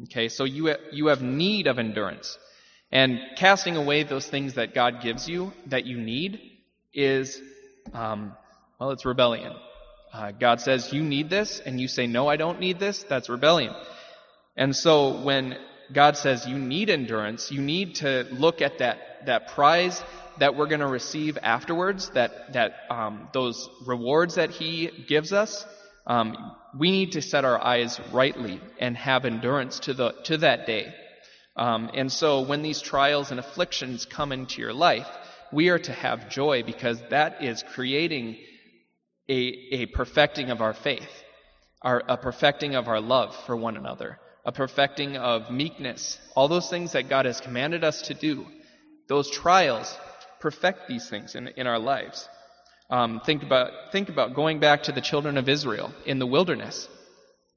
Okay, 0.05 0.29
so 0.29 0.45
you, 0.45 0.75
you 0.93 1.07
have 1.07 1.23
need 1.23 1.67
of 1.67 1.79
endurance. 1.79 2.37
And 2.91 3.21
casting 3.37 3.77
away 3.77 4.03
those 4.03 4.27
things 4.27 4.55
that 4.55 4.75
God 4.75 5.03
gives 5.03 5.29
you 5.29 5.53
that 5.67 5.87
you 5.87 5.99
need 5.99 6.41
is, 6.93 7.41
um, 7.95 8.35
well, 8.79 8.91
it's 8.91 9.05
rebellion. 9.05 9.53
Uh, 10.13 10.33
God 10.33 10.61
says, 10.61 10.93
you 10.93 11.03
need 11.03 11.31
this, 11.31 11.61
and 11.61 11.81
you 11.81 11.89
say, 11.89 12.07
no, 12.07 12.29
I 12.29 12.37
don't 12.37 12.61
need 12.61 12.79
this, 12.79 13.03
that's 13.03 13.29
rebellion. 13.29 13.75
And 14.57 14.75
so 14.75 15.23
when 15.23 15.59
God 15.93 16.17
says 16.17 16.47
you 16.47 16.59
need 16.59 16.91
endurance, 16.91 17.51
you 17.51 17.61
need 17.61 17.97
to 17.97 18.27
look 18.33 18.63
at 18.63 18.79
that, 18.79 19.27
that 19.27 19.49
prize 19.49 20.03
that 20.39 20.55
we're 20.55 20.67
going 20.67 20.81
to 20.81 20.87
receive 20.87 21.39
afterwards, 21.43 22.11
that, 22.11 22.53
that, 22.53 22.75
um, 22.91 23.29
those 23.33 23.69
rewards 23.87 24.35
that 24.35 24.51
He 24.51 24.91
gives 25.09 25.33
us, 25.33 25.65
um, 26.07 26.55
we 26.79 26.91
need 26.91 27.13
to 27.13 27.23
set 27.23 27.45
our 27.45 27.63
eyes 27.63 28.01
rightly 28.13 28.61
and 28.79 28.97
have 28.97 29.25
endurance 29.25 29.81
to 29.81 29.95
the, 29.95 30.13
to 30.25 30.39
that 30.39 30.67
day. 30.67 30.93
Um, 31.57 31.91
and 31.95 32.13
so 32.13 32.43
when 32.43 32.63
these 32.63 32.81
trials 32.81 33.31
and 33.31 33.41
afflictions 33.41 34.05
come 34.05 34.31
into 34.31 34.61
your 34.61 34.75
life, 34.75 35.09
we 35.53 35.71
are 35.71 35.79
to 35.79 35.93
have 35.93 36.29
joy 36.29 36.63
because 36.63 37.01
that 37.11 37.43
is 37.43 37.63
creating 37.63 38.37
a, 39.29 39.33
a 39.73 39.87
perfecting 39.87 40.51
of 40.51 40.61
our 40.61 40.75
faith, 40.75 41.09
our, 41.83 42.03
a 42.09 42.17
perfecting 42.17 42.75
of 42.75 42.89
our 42.89 43.01
love 43.01 43.35
for 43.47 43.57
one 43.57 43.77
another, 43.77 44.19
a 44.47 44.53
perfecting 44.53 45.17
of 45.17 45.51
meekness, 45.51 46.19
all 46.37 46.47
those 46.47 46.71
things 46.71 46.93
that 46.93 47.09
God 47.09 47.27
has 47.27 47.41
commanded 47.41 47.83
us 47.83 48.03
to 48.03 48.15
do. 48.15 48.47
Those 49.09 49.29
trials 49.29 49.93
perfect 50.41 50.87
these 50.89 51.11
things 51.11 51.35
in, 51.35 51.49
in 51.49 51.67
our 51.67 51.81
lives. 51.81 52.29
Um, 52.89 53.21
think 53.27 53.43
about 53.43 53.73
think 53.91 54.09
about 54.09 54.35
going 54.35 54.61
back 54.61 54.85
to 54.85 54.93
the 54.93 55.01
children 55.01 55.37
of 55.37 55.49
Israel 55.49 55.93
in 56.07 56.21
the 56.21 56.27
wilderness. 56.27 56.89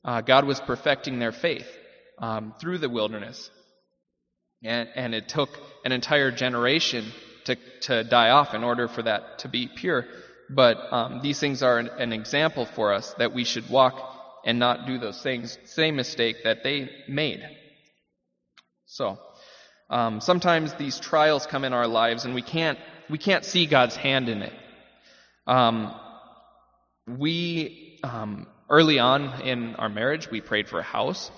Uh, 0.04 0.22
God 0.22 0.46
was 0.46 0.60
perfecting 0.60 1.20
their 1.20 1.32
faith 1.32 1.68
um, 2.18 2.56
through 2.60 2.80
the 2.80 2.90
wilderness, 2.90 3.52
and, 4.64 4.90
and 4.96 5.14
it 5.14 5.30
took 5.30 5.50
an 5.86 5.92
entire 5.92 6.32
generation 6.32 7.12
to 7.46 7.56
to 7.82 8.04
die 8.04 8.32
off 8.32 8.56
in 8.56 8.64
order 8.64 8.88
for 8.88 9.04
that 9.04 9.40
to 9.40 9.48
be 9.48 9.68
pure. 9.68 10.06
But 10.50 10.78
um, 10.92 11.22
these 11.22 11.40
things 11.40 11.62
are 11.62 11.78
an, 11.78 11.90
an 12.00 12.12
example 12.12 12.66
for 12.66 12.92
us 12.92 13.14
that 13.20 13.32
we 13.36 13.44
should 13.44 13.70
walk 13.70 14.19
and 14.46 14.60
not 14.60 14.86
do 14.86 14.98
those 14.98 15.22
things, 15.22 15.58
same 15.66 15.96
mistake 15.96 16.44
that 16.44 16.64
they 16.64 16.90
made. 17.08 17.44
So, 18.86 19.18
um, 19.90 20.22
sometimes 20.22 20.74
these 20.76 21.00
trials 21.00 21.46
come 21.46 21.64
in 21.64 21.74
our 21.74 21.88
lives 21.88 22.26
and 22.26 22.34
we 22.36 22.42
can't, 22.42 22.80
we 23.10 23.18
can't 23.18 23.44
see 23.44 23.66
God's 23.66 23.96
hand 23.96 24.30
in 24.30 24.42
it. 24.42 24.54
Um, 25.48 25.94
we, 27.08 28.00
um, 28.04 28.48
early 28.70 29.00
on 29.00 29.42
in 29.42 29.76
our 29.76 29.90
marriage, 29.90 30.30
we 30.30 30.42
prayed 30.42 30.70
for 30.70 30.80
a 30.80 30.84
house 30.84 31.32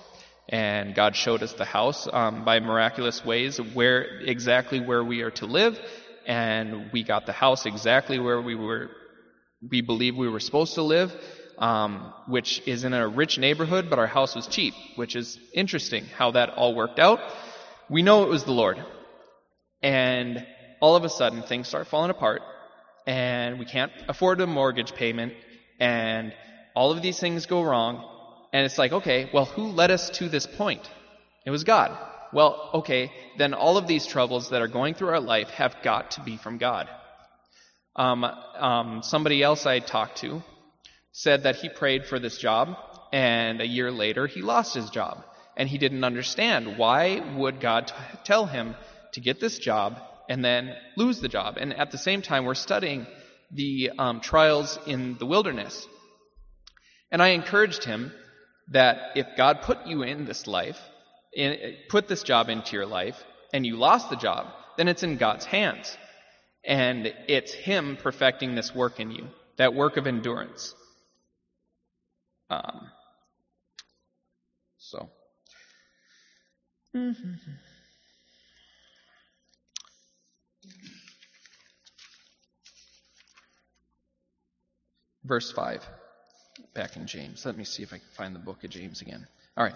and 0.48 0.94
God 0.94 1.16
showed 1.16 1.42
us 1.42 1.52
the 1.54 1.64
house 1.64 2.08
um, 2.12 2.44
by 2.44 2.60
miraculous 2.60 3.24
ways 3.24 3.58
where 3.58 4.20
exactly 4.20 4.80
where 4.80 5.02
we 5.02 5.22
are 5.22 5.30
to 5.32 5.46
live, 5.46 5.80
and 6.26 6.92
we 6.92 7.02
got 7.04 7.26
the 7.26 7.32
house 7.32 7.66
exactly 7.66 8.18
where 8.18 8.40
we 8.40 8.54
were 8.54 8.90
we 9.70 9.80
believe 9.80 10.16
we 10.16 10.28
were 10.28 10.40
supposed 10.40 10.74
to 10.74 10.82
live, 10.82 11.14
um, 11.58 12.12
which 12.26 12.62
is 12.66 12.84
in 12.84 12.92
a 12.92 13.06
rich 13.06 13.38
neighborhood, 13.38 13.88
but 13.90 13.98
our 13.98 14.06
house 14.06 14.34
was 14.34 14.46
cheap, 14.46 14.74
which 14.96 15.16
is 15.16 15.38
interesting 15.52 16.04
how 16.04 16.32
that 16.32 16.50
all 16.50 16.74
worked 16.74 16.98
out. 16.98 17.20
We 17.88 18.02
know 18.02 18.22
it 18.24 18.28
was 18.28 18.44
the 18.44 18.52
Lord. 18.52 18.82
And 19.82 20.46
all 20.80 20.96
of 20.96 21.04
a 21.04 21.08
sudden, 21.08 21.42
things 21.42 21.68
start 21.68 21.86
falling 21.86 22.10
apart, 22.10 22.42
and 23.06 23.58
we 23.58 23.64
can't 23.64 23.92
afford 24.08 24.40
a 24.40 24.46
mortgage 24.46 24.94
payment, 24.94 25.34
and 25.78 26.32
all 26.74 26.90
of 26.90 27.02
these 27.02 27.18
things 27.18 27.46
go 27.46 27.62
wrong, 27.62 28.08
and 28.52 28.64
it's 28.64 28.78
like, 28.78 28.92
okay, 28.92 29.30
well, 29.32 29.44
who 29.44 29.68
led 29.68 29.90
us 29.90 30.10
to 30.10 30.28
this 30.28 30.46
point? 30.46 30.88
It 31.46 31.50
was 31.50 31.64
God. 31.64 31.96
Well, 32.32 32.70
okay, 32.74 33.12
then 33.38 33.54
all 33.54 33.76
of 33.76 33.86
these 33.86 34.06
troubles 34.06 34.50
that 34.50 34.62
are 34.62 34.68
going 34.68 34.94
through 34.94 35.08
our 35.08 35.20
life 35.20 35.48
have 35.50 35.76
got 35.82 36.12
to 36.12 36.22
be 36.22 36.36
from 36.36 36.58
God. 36.58 36.88
Um, 37.94 38.24
um, 38.24 39.02
somebody 39.02 39.42
else 39.42 39.66
I 39.66 39.80
talked 39.80 40.18
to 40.18 40.42
said 41.12 41.44
that 41.44 41.56
he 41.56 41.68
prayed 41.68 42.06
for 42.06 42.18
this 42.18 42.38
job, 42.38 42.76
and 43.12 43.60
a 43.60 43.66
year 43.66 43.90
later 43.90 44.26
he 44.26 44.42
lost 44.42 44.74
his 44.74 44.90
job. 44.90 45.24
And 45.56 45.68
he 45.68 45.78
didn't 45.78 46.04
understand 46.04 46.78
why 46.78 47.20
would 47.36 47.60
God 47.60 47.88
t- 47.88 47.94
tell 48.24 48.46
him 48.46 48.74
to 49.12 49.20
get 49.20 49.38
this 49.38 49.58
job 49.58 50.00
and 50.28 50.42
then 50.42 50.74
lose 50.96 51.20
the 51.20 51.28
job. 51.28 51.58
And 51.58 51.74
at 51.74 51.90
the 51.90 51.98
same 51.98 52.22
time, 52.22 52.46
we're 52.46 52.54
studying 52.54 53.06
the 53.50 53.90
um, 53.98 54.20
trials 54.20 54.78
in 54.86 55.18
the 55.18 55.26
wilderness. 55.26 55.86
And 57.10 57.22
I 57.22 57.28
encouraged 57.28 57.84
him 57.84 58.12
that 58.68 59.12
if 59.14 59.26
God 59.36 59.62
put 59.62 59.86
you 59.86 60.02
in 60.02 60.24
this 60.24 60.46
life, 60.46 60.78
in, 61.34 61.76
put 61.88 62.08
this 62.08 62.22
job 62.22 62.48
into 62.48 62.76
your 62.76 62.86
life, 62.86 63.22
and 63.52 63.66
you 63.66 63.76
lost 63.76 64.08
the 64.08 64.16
job, 64.16 64.46
then 64.76 64.88
it's 64.88 65.02
in 65.02 65.18
God's 65.18 65.44
hands. 65.44 65.96
And 66.64 67.12
it's 67.28 67.52
Him 67.52 67.98
perfecting 68.00 68.54
this 68.54 68.74
work 68.74 69.00
in 69.00 69.10
you, 69.10 69.28
that 69.56 69.74
work 69.74 69.96
of 69.96 70.06
endurance. 70.06 70.74
Um, 72.52 72.90
so. 74.76 75.08
Mm-hmm. 76.94 77.32
Verse 85.24 85.50
5, 85.52 85.80
back 86.74 86.96
in 86.96 87.06
James. 87.06 87.46
Let 87.46 87.56
me 87.56 87.64
see 87.64 87.82
if 87.82 87.94
I 87.94 87.98
can 87.98 88.06
find 88.14 88.34
the 88.34 88.40
book 88.40 88.64
of 88.64 88.70
James 88.70 89.00
again. 89.00 89.26
All 89.56 89.64
right. 89.64 89.74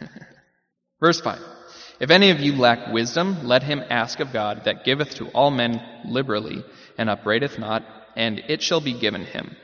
Verse 1.00 1.20
5. 1.20 1.38
If 2.00 2.10
any 2.10 2.30
of 2.30 2.40
you 2.40 2.56
lack 2.56 2.92
wisdom, 2.92 3.46
let 3.46 3.62
him 3.62 3.84
ask 3.88 4.18
of 4.18 4.32
God 4.32 4.62
that 4.64 4.84
giveth 4.84 5.14
to 5.16 5.28
all 5.28 5.52
men 5.52 5.80
liberally 6.06 6.64
and 6.96 7.08
upbraideth 7.08 7.56
not, 7.56 7.84
and 8.16 8.40
it 8.48 8.62
shall 8.62 8.80
be 8.80 8.98
given 8.98 9.24
him. 9.24 9.56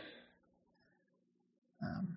Um, 1.85 2.17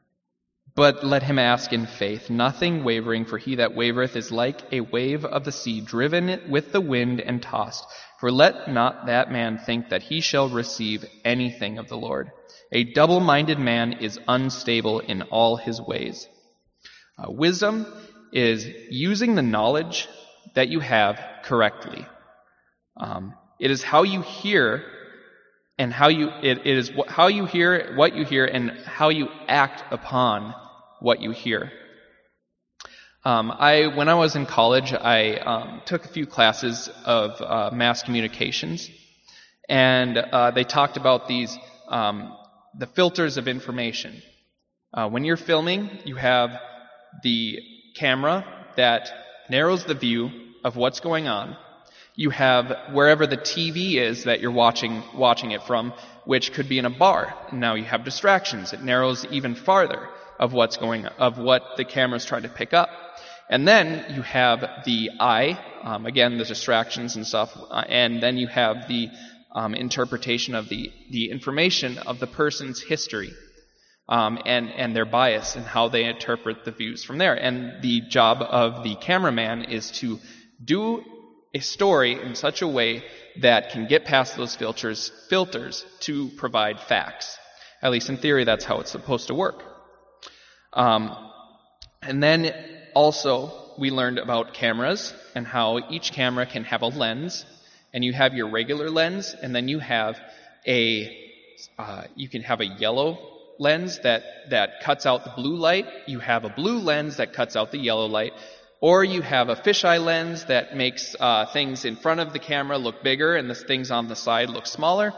but 0.75 1.03
let 1.03 1.23
him 1.23 1.39
ask 1.39 1.73
in 1.73 1.87
faith, 1.87 2.29
nothing 2.29 2.83
wavering, 2.83 3.25
for 3.25 3.39
he 3.39 3.55
that 3.55 3.75
wavereth 3.75 4.15
is 4.15 4.31
like 4.31 4.61
a 4.71 4.81
wave 4.81 5.25
of 5.25 5.43
the 5.43 5.51
sea, 5.51 5.81
driven 5.81 6.51
with 6.51 6.71
the 6.71 6.81
wind 6.81 7.19
and 7.19 7.41
tossed. 7.41 7.83
For 8.19 8.31
let 8.31 8.71
not 8.71 9.07
that 9.07 9.31
man 9.31 9.57
think 9.57 9.89
that 9.89 10.03
he 10.03 10.21
shall 10.21 10.49
receive 10.49 11.03
anything 11.25 11.79
of 11.79 11.87
the 11.87 11.97
Lord. 11.97 12.31
A 12.71 12.83
double 12.93 13.19
minded 13.19 13.57
man 13.59 13.93
is 13.93 14.19
unstable 14.27 14.99
in 14.99 15.23
all 15.23 15.57
his 15.57 15.81
ways. 15.81 16.27
Uh, 17.17 17.31
wisdom 17.31 17.87
is 18.31 18.67
using 18.91 19.33
the 19.33 19.41
knowledge 19.41 20.07
that 20.53 20.69
you 20.69 20.79
have 20.79 21.19
correctly. 21.43 22.05
Um, 22.95 23.33
it 23.59 23.71
is 23.71 23.81
how 23.83 24.03
you 24.03 24.21
hear 24.21 24.83
and 25.77 25.93
how 25.93 26.07
you 26.07 26.29
it, 26.41 26.59
it 26.65 26.77
is 26.77 26.91
how 27.07 27.27
you 27.27 27.45
hear 27.45 27.95
what 27.95 28.15
you 28.15 28.25
hear 28.25 28.45
and 28.45 28.71
how 28.85 29.09
you 29.09 29.27
act 29.47 29.83
upon 29.91 30.53
what 30.99 31.21
you 31.21 31.31
hear. 31.31 31.71
Um, 33.23 33.51
I 33.51 33.87
when 33.95 34.09
I 34.09 34.15
was 34.15 34.35
in 34.35 34.45
college, 34.45 34.93
I 34.93 35.33
um, 35.37 35.81
took 35.85 36.05
a 36.05 36.07
few 36.07 36.25
classes 36.25 36.89
of 37.05 37.41
uh, 37.41 37.75
mass 37.75 38.03
communications, 38.03 38.89
and 39.67 40.17
uh, 40.17 40.51
they 40.51 40.63
talked 40.63 40.97
about 40.97 41.27
these 41.27 41.57
um, 41.89 42.35
the 42.77 42.87
filters 42.87 43.37
of 43.37 43.47
information. 43.47 44.21
Uh, 44.93 45.09
when 45.09 45.25
you're 45.25 45.37
filming, 45.37 45.89
you 46.05 46.15
have 46.15 46.51
the 47.23 47.59
camera 47.95 48.45
that 48.77 49.09
narrows 49.49 49.83
the 49.83 49.93
view 49.93 50.29
of 50.63 50.75
what's 50.75 50.99
going 50.99 51.27
on. 51.27 51.57
You 52.17 52.31
have 52.31 52.75
wherever 52.93 53.27
the 53.27 53.37
TV 53.37 53.93
is 53.93 54.23
that 54.23 54.39
you're 54.39 54.49
watching, 54.49 55.03
watching 55.13 55.51
it 55.51 55.61
from, 55.61 55.93
which 56.25 56.51
could 56.51 56.67
be 56.67 56.79
in 56.79 56.85
a 56.85 56.89
bar. 56.89 57.35
Now 57.53 57.75
you 57.75 57.83
have 57.83 58.03
distractions. 58.03 58.73
It 58.73 58.81
narrows 58.81 59.23
even 59.29 59.53
farther 59.53 60.09
of 60.39 60.51
what's 60.51 60.77
going, 60.77 61.05
of 61.05 61.37
what 61.37 61.77
the 61.77 61.85
camera's 61.85 62.25
trying 62.25 62.41
to 62.41 62.49
pick 62.49 62.73
up. 62.73 62.89
And 63.51 63.67
then 63.67 64.15
you 64.15 64.23
have 64.23 64.67
the 64.83 65.11
eye, 65.19 65.59
um, 65.83 66.07
again, 66.07 66.39
the 66.39 66.43
distractions 66.43 67.15
and 67.15 67.25
stuff, 67.25 67.55
uh, 67.55 67.83
and 67.87 68.21
then 68.21 68.37
you 68.37 68.47
have 68.47 68.87
the 68.87 69.09
um, 69.53 69.75
interpretation 69.75 70.55
of 70.55 70.69
the, 70.69 70.91
the 71.11 71.29
information 71.29 71.99
of 71.99 72.19
the 72.19 72.27
person's 72.27 72.81
history 72.81 73.31
um, 74.09 74.39
and, 74.43 74.71
and 74.71 74.95
their 74.95 75.05
bias 75.05 75.55
and 75.55 75.67
how 75.67 75.87
they 75.87 76.05
interpret 76.05 76.65
the 76.65 76.71
views 76.71 77.03
from 77.03 77.19
there. 77.19 77.35
And 77.35 77.83
the 77.83 78.01
job 78.01 78.41
of 78.41 78.83
the 78.83 78.95
cameraman 78.95 79.65
is 79.65 79.91
to 79.99 80.17
do 80.65 81.03
a 81.53 81.59
story 81.59 82.21
in 82.21 82.35
such 82.35 82.61
a 82.61 82.67
way 82.67 83.03
that 83.41 83.71
can 83.71 83.87
get 83.87 84.05
past 84.05 84.35
those 84.35 84.55
filters, 84.55 85.11
filters 85.29 85.85
to 86.01 86.29
provide 86.29 86.79
facts. 86.79 87.37
At 87.81 87.91
least 87.91 88.09
in 88.09 88.17
theory, 88.17 88.43
that's 88.43 88.65
how 88.65 88.79
it's 88.79 88.91
supposed 88.91 89.27
to 89.27 89.33
work. 89.33 89.63
Um, 90.73 91.15
and 92.01 92.21
then 92.21 92.53
also, 92.93 93.51
we 93.77 93.91
learned 93.91 94.17
about 94.17 94.53
cameras 94.53 95.13
and 95.35 95.45
how 95.45 95.79
each 95.91 96.11
camera 96.11 96.45
can 96.45 96.63
have 96.63 96.81
a 96.81 96.87
lens, 96.87 97.45
and 97.93 98.03
you 98.03 98.13
have 98.13 98.33
your 98.33 98.49
regular 98.49 98.89
lens, 98.89 99.35
and 99.39 99.55
then 99.55 99.67
you 99.67 99.79
have 99.79 100.19
a 100.67 101.25
uh, 101.77 102.03
you 102.15 102.27
can 102.29 102.43
have 102.43 102.61
a 102.61 102.65
yellow 102.65 103.17
lens 103.59 103.99
that, 103.99 104.23
that 104.49 104.81
cuts 104.81 105.05
out 105.05 105.23
the 105.23 105.31
blue 105.35 105.55
light. 105.55 105.85
You 106.05 106.19
have 106.19 106.45
a 106.45 106.49
blue 106.49 106.79
lens 106.79 107.17
that 107.17 107.33
cuts 107.33 107.55
out 107.55 107.71
the 107.71 107.79
yellow 107.79 108.05
light. 108.05 108.33
Or 108.79 109.03
you 109.03 109.21
have 109.21 109.49
a 109.49 109.55
fisheye 109.55 110.03
lens 110.03 110.45
that 110.45 110.75
makes 110.75 111.15
uh, 111.19 111.47
things 111.47 111.83
in 111.83 111.95
front 111.95 112.19
of 112.19 112.31
the 112.33 112.39
camera 112.39 112.77
look 112.77 113.03
bigger 113.03 113.35
and 113.35 113.49
the 113.49 113.55
things 113.55 113.89
on 113.89 114.07
the 114.07 114.15
side 114.15 114.49
look 114.49 114.67
smaller. 114.67 115.13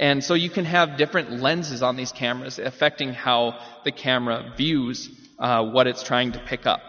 And 0.00 0.24
so 0.24 0.34
you 0.34 0.50
can 0.50 0.64
have 0.64 0.96
different 0.96 1.30
lenses 1.30 1.82
on 1.82 1.96
these 1.96 2.12
cameras 2.12 2.58
affecting 2.58 3.12
how 3.12 3.58
the 3.84 3.92
camera 3.92 4.52
views 4.56 5.10
uh, 5.38 5.64
what 5.64 5.86
it's 5.86 6.02
trying 6.02 6.32
to 6.32 6.38
pick 6.38 6.66
up. 6.66 6.80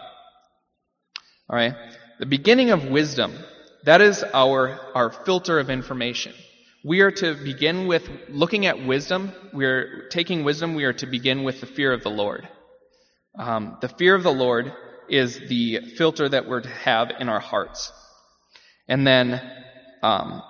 All 1.48 1.56
right. 1.56 1.74
The 2.18 2.26
beginning 2.26 2.70
of 2.70 2.86
wisdom. 2.86 3.34
That 3.84 4.00
is 4.00 4.24
our, 4.24 4.80
our 4.94 5.10
filter 5.10 5.60
of 5.60 5.70
information. 5.70 6.32
We 6.84 7.00
are 7.00 7.10
to 7.10 7.34
begin 7.34 7.86
with 7.86 8.08
looking 8.28 8.66
at 8.66 8.84
wisdom. 8.84 9.32
We're 9.52 10.08
taking 10.08 10.44
wisdom. 10.44 10.74
We 10.74 10.84
are 10.84 10.92
to 10.94 11.06
begin 11.06 11.44
with 11.44 11.60
the 11.60 11.66
fear 11.66 11.92
of 11.92 12.02
the 12.02 12.10
Lord. 12.10 12.48
Um, 13.38 13.76
the 13.80 13.88
fear 13.88 14.14
of 14.14 14.22
the 14.22 14.32
Lord 14.32 14.72
is 15.08 15.38
the 15.48 15.80
filter 15.96 16.28
that 16.28 16.48
we're 16.48 16.60
to 16.60 16.68
have 16.68 17.10
in 17.18 17.28
our 17.28 17.40
hearts. 17.40 17.92
And 18.88 19.06
then 19.06 19.40
um, 20.02 20.42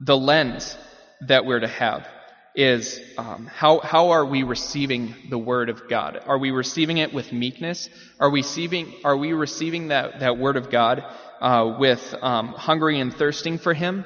the 0.00 0.16
lens 0.16 0.76
that 1.22 1.44
we're 1.44 1.60
to 1.60 1.68
have 1.68 2.06
is 2.54 3.00
um, 3.16 3.46
how 3.46 3.78
how 3.78 4.10
are 4.10 4.24
we 4.26 4.42
receiving 4.42 5.14
the 5.30 5.38
word 5.38 5.70
of 5.70 5.88
God? 5.88 6.20
Are 6.26 6.38
we 6.38 6.50
receiving 6.50 6.98
it 6.98 7.14
with 7.14 7.32
meekness? 7.32 7.88
Are 8.20 8.28
we 8.28 8.40
receiving 8.40 8.92
are 9.04 9.16
we 9.16 9.32
receiving 9.32 9.88
that 9.88 10.20
that 10.20 10.36
word 10.36 10.56
of 10.56 10.70
God 10.70 11.04
uh, 11.40 11.76
with 11.78 12.14
um, 12.20 12.48
hungry 12.48 13.00
and 13.00 13.14
thirsting 13.14 13.58
for 13.58 13.72
Him? 13.72 14.04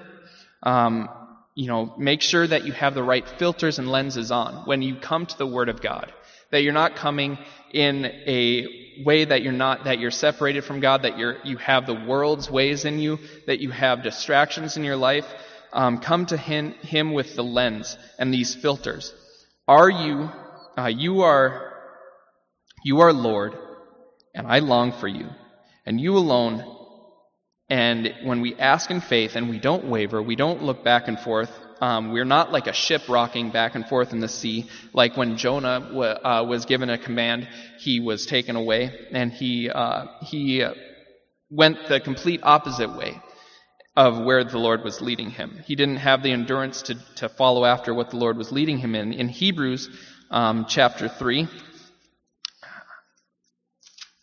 Um, 0.62 1.09
you 1.55 1.69
know, 1.69 1.95
make 1.99 2.21
sure 2.21 2.47
that 2.47 2.67
you 2.67 2.73
have 2.73 2.95
the 2.95 3.03
right 3.03 3.27
filters 3.39 3.79
and 3.79 3.91
lenses 3.91 4.31
on 4.31 4.67
when 4.67 4.83
you 4.83 4.97
come 4.97 5.27
to 5.27 5.39
the 5.39 5.47
word 5.47 5.69
of 5.69 5.81
God. 5.81 6.12
That 6.53 6.62
you're 6.62 6.73
not 6.73 6.95
coming 6.95 7.39
in 7.73 8.05
a 8.05 8.86
way 9.05 9.25
that 9.25 9.43
you're 9.43 9.53
not 9.53 9.85
that 9.85 9.99
you're 9.99 10.11
separated 10.11 10.65
from 10.65 10.81
God. 10.81 11.03
That 11.03 11.19
you're 11.19 11.37
you 11.45 11.57
have 11.59 11.87
the 11.87 11.95
world's 11.95 12.51
ways 12.51 12.85
in 12.85 12.99
you. 12.99 13.19
That 13.47 13.61
you 13.61 13.71
have 13.71 14.03
distractions 14.03 14.77
in 14.77 14.85
your 14.85 14.97
life 14.97 15.27
um, 15.77 15.99
come 15.99 16.27
to 16.27 16.37
him, 16.37 16.73
him, 16.81 17.13
with 17.13 17.37
the 17.37 17.45
lens 17.45 17.99
and 18.19 18.33
these 18.33 18.55
filters. 18.55 19.15
Are 19.69 19.91
you, 19.91 20.31
uh, 20.77 20.87
you 20.87 21.23
are, 21.23 21.75
you 22.85 23.01
are 23.01 23.13
Lord, 23.13 23.57
and 24.35 24.47
I 24.47 24.61
long 24.61 24.93
for 24.93 25.07
you, 25.07 25.29
and 25.85 26.01
you 26.01 26.17
alone. 26.17 26.65
And 27.69 28.15
when 28.25 28.41
we 28.41 28.55
ask 28.55 28.91
in 28.91 29.01
faith 29.01 29.37
and 29.37 29.51
we 29.51 29.59
don't 29.59 29.85
waver, 29.85 30.23
we 30.23 30.37
don't 30.37 30.63
look 30.63 30.83
back 30.83 31.09
and 31.09 31.19
forth, 31.19 31.51
um, 31.81 32.12
we're 32.12 32.25
not 32.25 32.53
like 32.53 32.67
a 32.67 32.73
ship 32.73 33.03
rocking 33.09 33.51
back 33.51 33.75
and 33.75 33.87
forth 33.87 34.12
in 34.12 34.21
the 34.21 34.29
sea, 34.29 34.69
like 34.93 35.17
when 35.17 35.37
Jonah 35.37 35.81
w- 35.81 36.03
uh, 36.03 36.45
was 36.49 36.65
given 36.65 36.91
a 36.91 36.99
command, 36.99 37.49
he 37.79 38.01
was 38.01 38.27
taken 38.27 38.57
away, 38.57 39.09
and 39.12 39.33
he 39.33 39.71
uh, 39.71 40.07
he 40.23 40.65
went 41.51 41.89
the 41.89 42.01
complete 42.01 42.41
opposite 42.43 42.97
way 42.97 43.21
of 43.97 44.23
where 44.23 44.45
the 44.45 44.59
Lord 44.59 44.85
was 44.85 45.01
leading 45.01 45.31
him. 45.31 45.62
He 45.65 45.75
didn't 45.75 45.97
have 45.97 46.23
the 46.23 46.33
endurance 46.33 46.83
to, 46.83 46.97
to 47.17 47.29
follow 47.29 47.65
after 47.65 47.95
what 47.95 48.11
the 48.11 48.17
Lord 48.17 48.37
was 48.37 48.53
leading 48.53 48.79
him 48.79 48.95
in. 48.95 49.12
In 49.15 49.29
Hebrews 49.29 49.89
um, 50.31 50.67
chapter 50.69 51.09
3, 51.09 51.49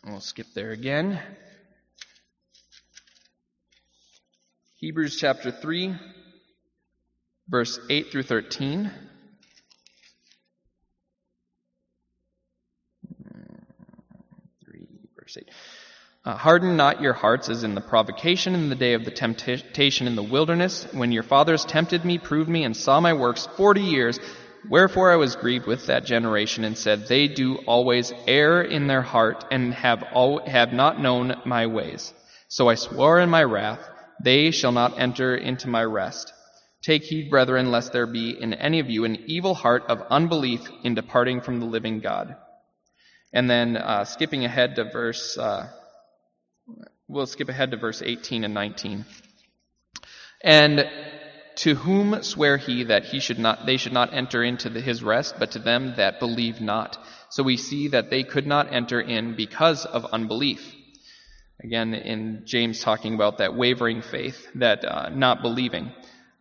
we'll 0.06 0.20
skip 0.20 0.48
there 0.54 0.72
again. 0.72 1.20
Hebrews 4.76 5.18
chapter 5.20 5.50
3, 5.50 5.96
verse 7.48 7.80
8 7.90 8.12
through 8.12 8.24
13. 8.24 8.92
Three, 14.66 14.88
verse 15.20 15.38
8. 15.38 15.50
Uh, 16.26 16.38
harden 16.38 16.78
not 16.78 17.02
your 17.02 17.12
hearts 17.12 17.50
as 17.50 17.66
in 17.66 17.76
the 17.76 17.82
provocation 17.82 18.56
in 18.56 18.70
the 18.70 18.76
day 18.76 18.94
of 18.94 19.04
the 19.04 19.12
temptation 19.12 20.08
in 20.08 20.16
the 20.16 20.24
wilderness, 20.24 20.88
when 20.94 21.12
your 21.12 21.24
fathers 21.24 21.66
tempted 21.66 22.06
me, 22.06 22.18
proved 22.18 22.50
me, 22.50 22.64
and 22.64 22.78
saw 22.78 23.02
my 23.02 23.14
works 23.14 23.48
forty 23.58 23.82
years. 23.82 24.20
Wherefore 24.70 25.12
I 25.12 25.18
was 25.18 25.36
grieved 25.36 25.68
with 25.68 25.88
that 25.88 26.06
generation 26.06 26.64
and 26.64 26.78
said, 26.78 27.08
They 27.08 27.28
do 27.28 27.58
always 27.68 28.14
err 28.26 28.62
in 28.62 28.88
their 28.88 29.02
heart 29.02 29.44
and 29.52 29.74
have, 29.74 30.04
have 30.48 30.72
not 30.72 31.02
known 31.02 31.42
my 31.46 31.68
ways. 31.68 32.14
So 32.48 32.70
I 32.70 32.76
swore 32.76 33.20
in 33.20 33.30
my 33.30 33.44
wrath, 33.44 33.82
They 34.24 34.52
shall 34.52 34.72
not 34.72 34.98
enter 34.98 35.36
into 35.36 35.68
my 35.68 35.84
rest. 35.84 36.32
Take 36.84 37.04
heed, 37.04 37.30
brethren, 37.30 37.72
lest 37.72 37.94
there 37.94 38.06
be 38.06 38.32
in 38.40 38.54
any 38.54 38.80
of 38.80 38.90
you 38.90 39.06
an 39.06 39.24
evil 39.26 39.56
heart 39.56 39.84
of 39.88 40.02
unbelief 40.10 40.62
in 40.84 40.94
departing 40.94 41.42
from 41.42 41.60
the 41.60 41.66
living 41.66 42.02
God. 42.02 42.36
And 43.34 43.50
then 43.50 43.78
uh, 43.78 44.06
skipping 44.06 44.46
ahead 44.46 44.76
to 44.76 44.84
verse. 44.92 45.38
Uh, 45.38 45.70
We'll 47.08 47.28
skip 47.28 47.50
ahead 47.50 47.72
to 47.72 47.78
verse 47.78 48.02
18 48.02 48.44
and 48.44 48.54
19. 48.54 49.06
And 50.44 50.90
to 51.58 51.76
whom 51.76 52.24
swear 52.24 52.58
he 52.58 52.86
that 52.86 53.06
he 53.06 53.20
should 53.20 53.40
not, 53.40 53.66
they 53.66 53.78
should 53.78 53.94
not 53.94 54.14
enter 54.14 54.44
into 54.44 54.70
the, 54.70 54.82
his 54.82 55.04
rest, 55.04 55.36
but 55.38 55.52
to 55.52 55.60
them 55.60 55.94
that 55.98 56.20
believe 56.20 56.62
not. 56.62 56.98
So 57.30 57.44
we 57.44 57.58
see 57.58 57.90
that 57.90 58.10
they 58.10 58.24
could 58.24 58.48
not 58.48 58.74
enter 58.74 59.00
in 59.00 59.36
because 59.36 59.86
of 59.86 60.06
unbelief. 60.06 60.74
Again, 61.64 61.94
in 61.94 62.44
James 62.46 62.82
talking 62.82 63.14
about 63.14 63.38
that 63.38 63.56
wavering 63.56 64.02
faith, 64.02 64.48
that 64.56 64.84
uh, 64.84 65.10
not 65.10 65.42
believing. 65.42 65.92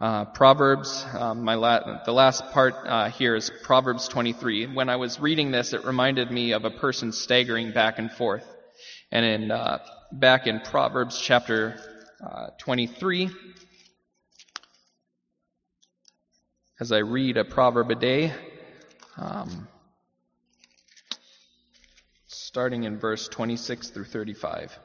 Uh, 0.02 0.24
Proverbs, 0.24 1.06
um, 1.16 1.44
my 1.44 1.54
la- 1.54 2.02
the 2.02 2.12
last 2.12 2.50
part 2.50 2.74
uh, 2.74 3.08
here 3.08 3.36
is 3.36 3.52
Proverbs 3.62 4.08
23. 4.08 4.66
When 4.66 4.88
I 4.88 4.96
was 4.96 5.20
reading 5.20 5.52
this, 5.52 5.74
it 5.74 5.84
reminded 5.84 6.28
me 6.28 6.54
of 6.54 6.64
a 6.64 6.72
person 6.72 7.12
staggering 7.12 7.70
back 7.70 8.00
and 8.00 8.10
forth. 8.10 8.44
And 9.12 9.24
in 9.24 9.50
uh, 9.52 9.78
back 10.10 10.48
in 10.48 10.58
Proverbs 10.58 11.20
chapter 11.20 11.76
uh, 12.20 12.48
23, 12.58 13.30
as 16.80 16.90
I 16.90 16.98
read 16.98 17.36
a 17.36 17.44
proverb 17.44 17.92
a 17.92 17.94
day, 17.94 18.32
um, 19.16 19.68
starting 22.26 22.82
in 22.82 22.98
verse 22.98 23.28
26 23.28 23.90
through 23.90 24.06
35. 24.06 24.76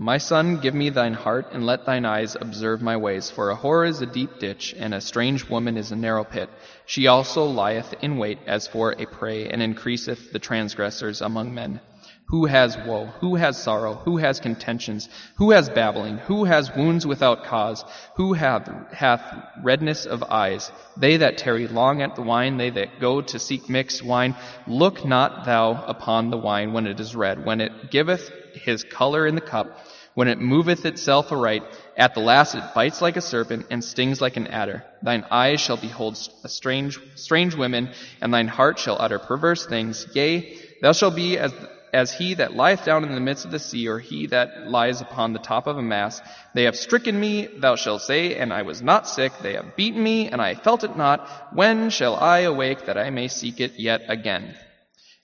My 0.00 0.18
son, 0.18 0.58
give 0.58 0.74
me 0.74 0.90
thine 0.90 1.14
heart, 1.14 1.48
and 1.50 1.66
let 1.66 1.84
thine 1.84 2.04
eyes 2.04 2.36
observe 2.40 2.80
my 2.80 2.96
ways. 2.96 3.30
For 3.30 3.50
a 3.50 3.56
whore 3.56 3.88
is 3.88 4.00
a 4.00 4.06
deep 4.06 4.38
ditch, 4.38 4.72
and 4.78 4.94
a 4.94 5.00
strange 5.00 5.48
woman 5.48 5.76
is 5.76 5.90
a 5.90 5.96
narrow 5.96 6.22
pit. 6.22 6.48
She 6.86 7.08
also 7.08 7.46
lieth 7.46 7.94
in 8.00 8.16
wait 8.16 8.38
as 8.46 8.68
for 8.68 8.92
a 8.92 9.06
prey, 9.06 9.48
and 9.48 9.60
increaseth 9.60 10.32
the 10.32 10.38
transgressors 10.38 11.20
among 11.20 11.52
men. 11.52 11.80
Who 12.26 12.46
has 12.46 12.76
woe? 12.86 13.06
Who 13.20 13.34
has 13.34 13.60
sorrow? 13.60 13.94
Who 14.04 14.18
has 14.18 14.38
contentions? 14.38 15.08
Who 15.38 15.50
has 15.50 15.68
babbling? 15.68 16.18
Who 16.18 16.44
has 16.44 16.70
wounds 16.76 17.04
without 17.04 17.44
cause? 17.44 17.84
Who 18.16 18.34
hath, 18.34 18.70
hath 18.92 19.22
redness 19.64 20.06
of 20.06 20.22
eyes? 20.22 20.70
They 20.96 21.16
that 21.16 21.38
tarry 21.38 21.66
long 21.66 22.02
at 22.02 22.14
the 22.14 22.22
wine, 22.22 22.56
they 22.56 22.70
that 22.70 23.00
go 23.00 23.22
to 23.22 23.38
seek 23.40 23.68
mixed 23.68 24.04
wine. 24.04 24.36
Look 24.68 25.04
not 25.04 25.44
thou 25.44 25.82
upon 25.86 26.30
the 26.30 26.38
wine 26.38 26.72
when 26.72 26.86
it 26.86 27.00
is 27.00 27.16
red, 27.16 27.44
when 27.44 27.60
it 27.60 27.90
giveth 27.90 28.30
his 28.54 28.84
color 28.84 29.26
in 29.26 29.34
the 29.34 29.40
cup, 29.40 29.86
when 30.14 30.28
it 30.28 30.40
moveth 30.40 30.84
itself 30.84 31.30
aright, 31.30 31.62
at 31.96 32.14
the 32.14 32.20
last 32.20 32.56
it 32.56 32.74
bites 32.74 33.00
like 33.00 33.16
a 33.16 33.20
serpent 33.20 33.66
and 33.70 33.84
stings 33.84 34.20
like 34.20 34.36
an 34.36 34.48
adder. 34.48 34.84
Thine 35.00 35.24
eyes 35.30 35.60
shall 35.60 35.76
behold 35.76 36.16
strange, 36.16 36.98
strange 37.14 37.54
women, 37.54 37.90
and 38.20 38.34
thine 38.34 38.48
heart 38.48 38.80
shall 38.80 39.00
utter 39.00 39.20
perverse 39.20 39.66
things. 39.66 40.08
Yea, 40.14 40.58
thou 40.82 40.92
shalt 40.92 41.14
be 41.14 41.38
as, 41.38 41.52
as 41.92 42.12
he 42.12 42.34
that 42.34 42.56
lieth 42.56 42.84
down 42.84 43.04
in 43.04 43.14
the 43.14 43.20
midst 43.20 43.44
of 43.44 43.52
the 43.52 43.60
sea, 43.60 43.86
or 43.86 44.00
he 44.00 44.26
that 44.26 44.68
lies 44.68 45.00
upon 45.00 45.34
the 45.34 45.38
top 45.38 45.68
of 45.68 45.78
a 45.78 45.82
mast. 45.82 46.20
They 46.52 46.64
have 46.64 46.74
stricken 46.74 47.18
me, 47.20 47.46
thou 47.46 47.76
shalt 47.76 48.02
say, 48.02 48.34
and 48.34 48.52
I 48.52 48.62
was 48.62 48.82
not 48.82 49.08
sick. 49.08 49.32
They 49.40 49.54
have 49.54 49.76
beaten 49.76 50.02
me, 50.02 50.28
and 50.28 50.42
I 50.42 50.56
felt 50.56 50.82
it 50.82 50.96
not. 50.96 51.54
When 51.54 51.90
shall 51.90 52.16
I 52.16 52.40
awake 52.40 52.86
that 52.86 52.98
I 52.98 53.10
may 53.10 53.28
seek 53.28 53.60
it 53.60 53.78
yet 53.78 54.02
again? 54.08 54.56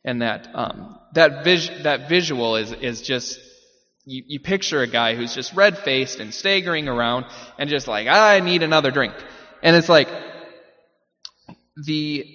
And 0.04 0.20
that 0.22 0.48
um, 0.54 0.98
that 1.14 1.44
vis- 1.44 1.70
that 1.82 2.08
visual 2.08 2.56
is 2.56 2.72
is 2.72 3.00
just 3.00 3.38
you, 4.04 4.22
you 4.26 4.40
picture 4.40 4.82
a 4.82 4.86
guy 4.86 5.14
who's 5.14 5.34
just 5.34 5.54
red 5.54 5.78
faced 5.78 6.20
and 6.20 6.32
staggering 6.34 6.88
around 6.88 7.24
and 7.58 7.70
just 7.70 7.88
like 7.88 8.06
I 8.06 8.40
need 8.40 8.62
another 8.62 8.90
drink, 8.90 9.14
and 9.62 9.74
it's 9.74 9.88
like 9.88 10.08
the 11.76 12.26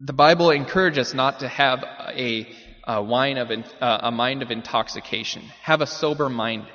the 0.00 0.12
Bible 0.12 0.50
encourages 0.50 1.08
us 1.08 1.14
not 1.14 1.40
to 1.40 1.48
have 1.48 1.82
a, 1.82 2.46
a 2.86 3.02
wine 3.02 3.38
of 3.38 3.50
uh, 3.50 3.98
a 4.02 4.10
mind 4.10 4.42
of 4.42 4.50
intoxication. 4.50 5.42
Have 5.62 5.80
a 5.80 5.86
sober 5.86 6.28
mind. 6.28 6.66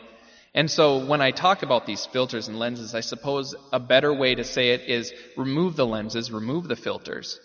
And 0.56 0.70
so 0.70 1.06
when 1.06 1.22
I 1.22 1.32
talk 1.32 1.62
about 1.62 1.86
these 1.86 2.08
filters 2.08 2.48
and 2.48 2.58
lenses, 2.58 2.96
I 2.96 3.02
suppose 3.02 3.54
a 3.72 3.80
better 3.80 4.12
way 4.12 4.34
to 4.34 4.44
say 4.44 4.72
it 4.72 4.82
is 4.82 5.14
remove 5.38 5.76
the 5.76 5.86
lenses, 5.86 6.32
remove 6.32 6.68
the 6.68 6.76
filters 6.76 7.40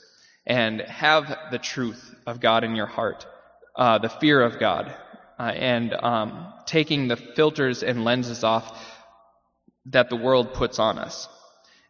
and 0.47 0.81
have 0.81 1.37
the 1.51 1.59
truth 1.59 2.15
of 2.27 2.41
God 2.41 2.65
in 2.65 2.77
your 2.77 2.87
heart, 2.87 3.27
uh, 3.77 3.99
the 3.99 4.09
fear 4.09 4.43
of 4.43 4.59
God, 4.59 4.95
uh, 5.39 5.43
and 5.43 5.93
um, 5.95 6.53
taking 6.67 7.09
the 7.09 7.17
filters 7.17 7.83
and 7.83 8.05
lenses 8.05 8.45
off 8.45 8.79
that 9.87 10.11
the 10.11 10.17
world 10.17 10.55
puts 10.55 10.79
on 10.79 10.99
us. 10.99 11.29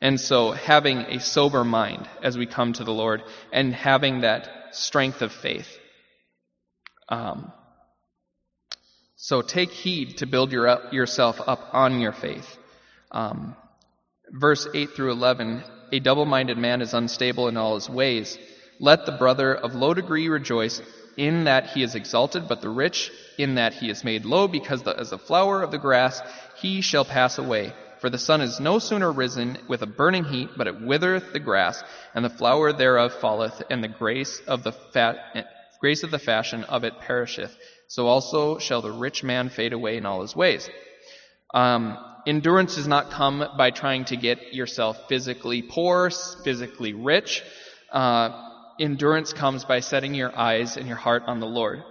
And 0.00 0.20
so 0.20 0.52
having 0.52 0.98
a 0.98 1.20
sober 1.20 1.64
mind 1.64 2.08
as 2.22 2.36
we 2.36 2.46
come 2.46 2.72
to 2.74 2.84
the 2.84 2.92
Lord 2.92 3.22
and 3.52 3.74
having 3.74 4.20
that 4.20 4.48
strength 4.72 5.22
of 5.22 5.32
faith. 5.32 5.68
Um, 7.08 7.52
so 9.16 9.40
take 9.40 9.70
heed 9.70 10.18
to 10.18 10.26
build 10.26 10.52
your, 10.52 10.88
yourself 10.92 11.40
up 11.46 11.70
on 11.72 12.00
your 12.00 12.12
faith. 12.12 12.58
Um, 13.10 13.56
verse 14.30 14.66
8 14.74 14.90
through 14.90 15.12
11 15.12 15.64
A 15.92 16.00
double 16.00 16.26
minded 16.26 16.58
man 16.58 16.82
is 16.82 16.94
unstable 16.94 17.48
in 17.48 17.56
all 17.56 17.74
his 17.74 17.88
ways. 17.88 18.38
Let 18.80 19.06
the 19.06 19.12
brother 19.12 19.54
of 19.54 19.74
low 19.74 19.94
degree 19.94 20.28
rejoice 20.28 20.82
in 21.16 21.44
that 21.44 21.68
he 21.68 21.82
is 21.82 21.94
exalted, 21.94 22.48
but 22.48 22.60
the 22.60 22.68
rich 22.68 23.10
in 23.38 23.54
that 23.54 23.74
he 23.74 23.88
is 23.90 24.04
made 24.04 24.24
low, 24.24 24.48
because 24.48 24.82
the, 24.82 24.98
as 24.98 25.12
a 25.12 25.18
flower 25.18 25.62
of 25.62 25.70
the 25.70 25.78
grass 25.78 26.20
he 26.56 26.80
shall 26.80 27.04
pass 27.04 27.38
away. 27.38 27.72
For 28.00 28.10
the 28.10 28.18
sun 28.18 28.40
is 28.40 28.60
no 28.60 28.78
sooner 28.78 29.10
risen 29.10 29.58
with 29.68 29.82
a 29.82 29.86
burning 29.86 30.24
heat, 30.24 30.50
but 30.56 30.66
it 30.66 30.80
withereth 30.80 31.32
the 31.32 31.38
grass, 31.38 31.82
and 32.14 32.24
the 32.24 32.30
flower 32.30 32.72
thereof 32.72 33.14
falleth, 33.14 33.62
and 33.70 33.82
the 33.82 33.88
grace 33.88 34.40
of 34.46 34.62
the 34.62 34.72
fat, 34.72 35.16
grace 35.80 36.02
of 36.02 36.10
the 36.10 36.18
fashion 36.18 36.64
of 36.64 36.84
it 36.84 37.00
perisheth. 37.00 37.56
So 37.88 38.06
also 38.06 38.58
shall 38.58 38.82
the 38.82 38.92
rich 38.92 39.22
man 39.22 39.48
fade 39.48 39.72
away 39.72 39.96
in 39.96 40.06
all 40.06 40.20
his 40.22 40.34
ways. 40.34 40.68
Um, 41.54 41.96
endurance 42.26 42.76
does 42.76 42.88
not 42.88 43.10
come 43.10 43.46
by 43.56 43.70
trying 43.70 44.04
to 44.06 44.16
get 44.16 44.54
yourself 44.54 45.08
physically 45.08 45.62
poor, 45.62 46.10
physically 46.44 46.92
rich. 46.92 47.42
Uh, 47.92 48.50
endurance 48.80 49.32
comes 49.32 49.64
by 49.64 49.80
setting 49.80 50.14
your 50.14 50.36
eyes 50.36 50.76
and 50.76 50.86
your 50.86 50.96
heart 50.96 51.24
on 51.26 51.40
the 51.40 51.46
Lord. 51.46 51.82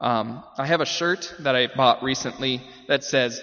Um, 0.00 0.42
I 0.58 0.66
have 0.66 0.80
a 0.80 0.86
shirt 0.86 1.32
that 1.40 1.54
I 1.54 1.68
bought 1.68 2.02
recently 2.02 2.60
that 2.88 3.04
says, 3.04 3.42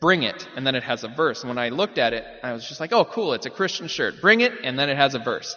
Bring 0.00 0.22
it, 0.22 0.48
and 0.56 0.66
then 0.66 0.74
it 0.74 0.82
has 0.82 1.04
a 1.04 1.08
verse. 1.08 1.42
And 1.42 1.48
when 1.48 1.58
I 1.58 1.68
looked 1.68 1.98
at 1.98 2.14
it, 2.14 2.24
I 2.42 2.52
was 2.52 2.66
just 2.66 2.80
like, 2.80 2.92
oh, 2.92 3.04
cool, 3.04 3.34
it's 3.34 3.46
a 3.46 3.50
Christian 3.50 3.86
shirt. 3.86 4.20
Bring 4.20 4.40
it, 4.40 4.52
and 4.62 4.78
then 4.78 4.88
it 4.88 4.96
has 4.96 5.14
a 5.14 5.18
verse. 5.18 5.54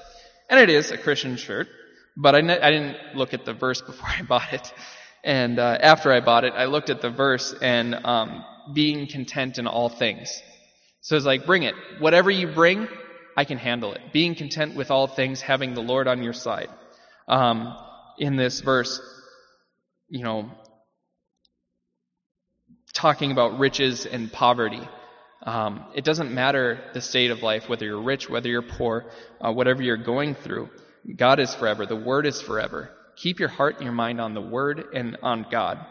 And 0.50 0.60
it 0.60 0.69
is 0.69 0.91
a 0.91 0.97
Christian 0.97 1.38
shirt, 1.38 1.67
but 2.15 2.36
I, 2.36 2.39
I 2.39 2.71
didn't 2.71 3.15
look 3.15 3.34
at 3.34 3.45
the 3.45 3.54
verse 3.65 3.82
before 3.82 4.08
I 4.08 4.21
bought 4.23 4.54
it. 4.54 4.71
And 5.23 5.60
uh, 5.60 5.78
after 5.82 6.12
I 6.12 6.19
bought 6.19 6.43
it, 6.43 6.54
I 6.54 6.65
looked 6.65 6.89
at 6.89 7.02
the 7.02 7.10
verse 7.10 7.54
and 7.62 7.95
um, 7.95 8.45
being 8.73 9.08
content 9.08 9.58
in 9.58 9.67
all 9.67 9.89
things. 9.89 10.41
So 11.01 11.15
it's 11.15 11.25
like, 11.25 11.45
bring 11.45 11.63
it. 11.63 11.75
Whatever 11.99 12.30
you 12.30 12.47
bring, 12.47 12.88
I 13.36 13.45
can 13.45 13.58
handle 13.58 13.93
it. 13.93 14.01
Being 14.12 14.36
content 14.36 14.75
with 14.75 14.91
all 14.91 15.08
things, 15.08 15.41
having 15.41 15.73
the 15.73 15.82
Lord 15.82 16.08
on 16.08 16.23
your 16.23 16.34
side. 16.34 16.69
Um, 17.27 17.77
in 18.17 18.36
this 18.36 18.62
verse, 18.62 18.99
you 20.10 20.23
know, 20.23 20.49
talking 22.93 23.32
about 23.32 23.60
riches 23.60 24.06
and 24.06 24.32
poverty. 24.32 24.82
Um, 25.43 25.86
it 25.93 26.03
doesn't 26.03 26.34
matter 26.34 26.80
the 26.93 27.01
state 27.01 27.32
of 27.32 27.43
life, 27.43 27.69
whether 27.69 27.86
you're 27.86 28.01
rich, 28.01 28.30
whether 28.30 28.49
you're 28.49 28.62
poor, 28.63 29.06
uh, 29.39 29.51
whatever 29.51 29.84
you're 29.84 29.97
going 29.97 30.36
through. 30.36 30.69
God 31.15 31.39
is 31.39 31.53
forever. 31.53 31.86
The 31.86 31.95
Word 31.95 32.25
is 32.25 32.41
forever. 32.41 32.89
Keep 33.15 33.39
your 33.39 33.49
heart 33.49 33.75
and 33.75 33.84
your 33.84 33.93
mind 33.93 34.19
on 34.19 34.34
the 34.34 34.41
Word 34.41 34.84
and 34.93 35.17
on 35.21 35.45
God. 35.49 35.86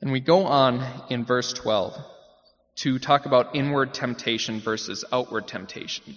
And 0.00 0.12
we 0.12 0.20
go 0.20 0.44
on 0.44 0.84
in 1.10 1.24
verse 1.24 1.52
12 1.52 1.96
to 2.76 2.98
talk 2.98 3.26
about 3.26 3.56
inward 3.56 3.92
temptation 3.92 4.60
versus 4.60 5.04
outward 5.10 5.48
temptation. 5.48 6.16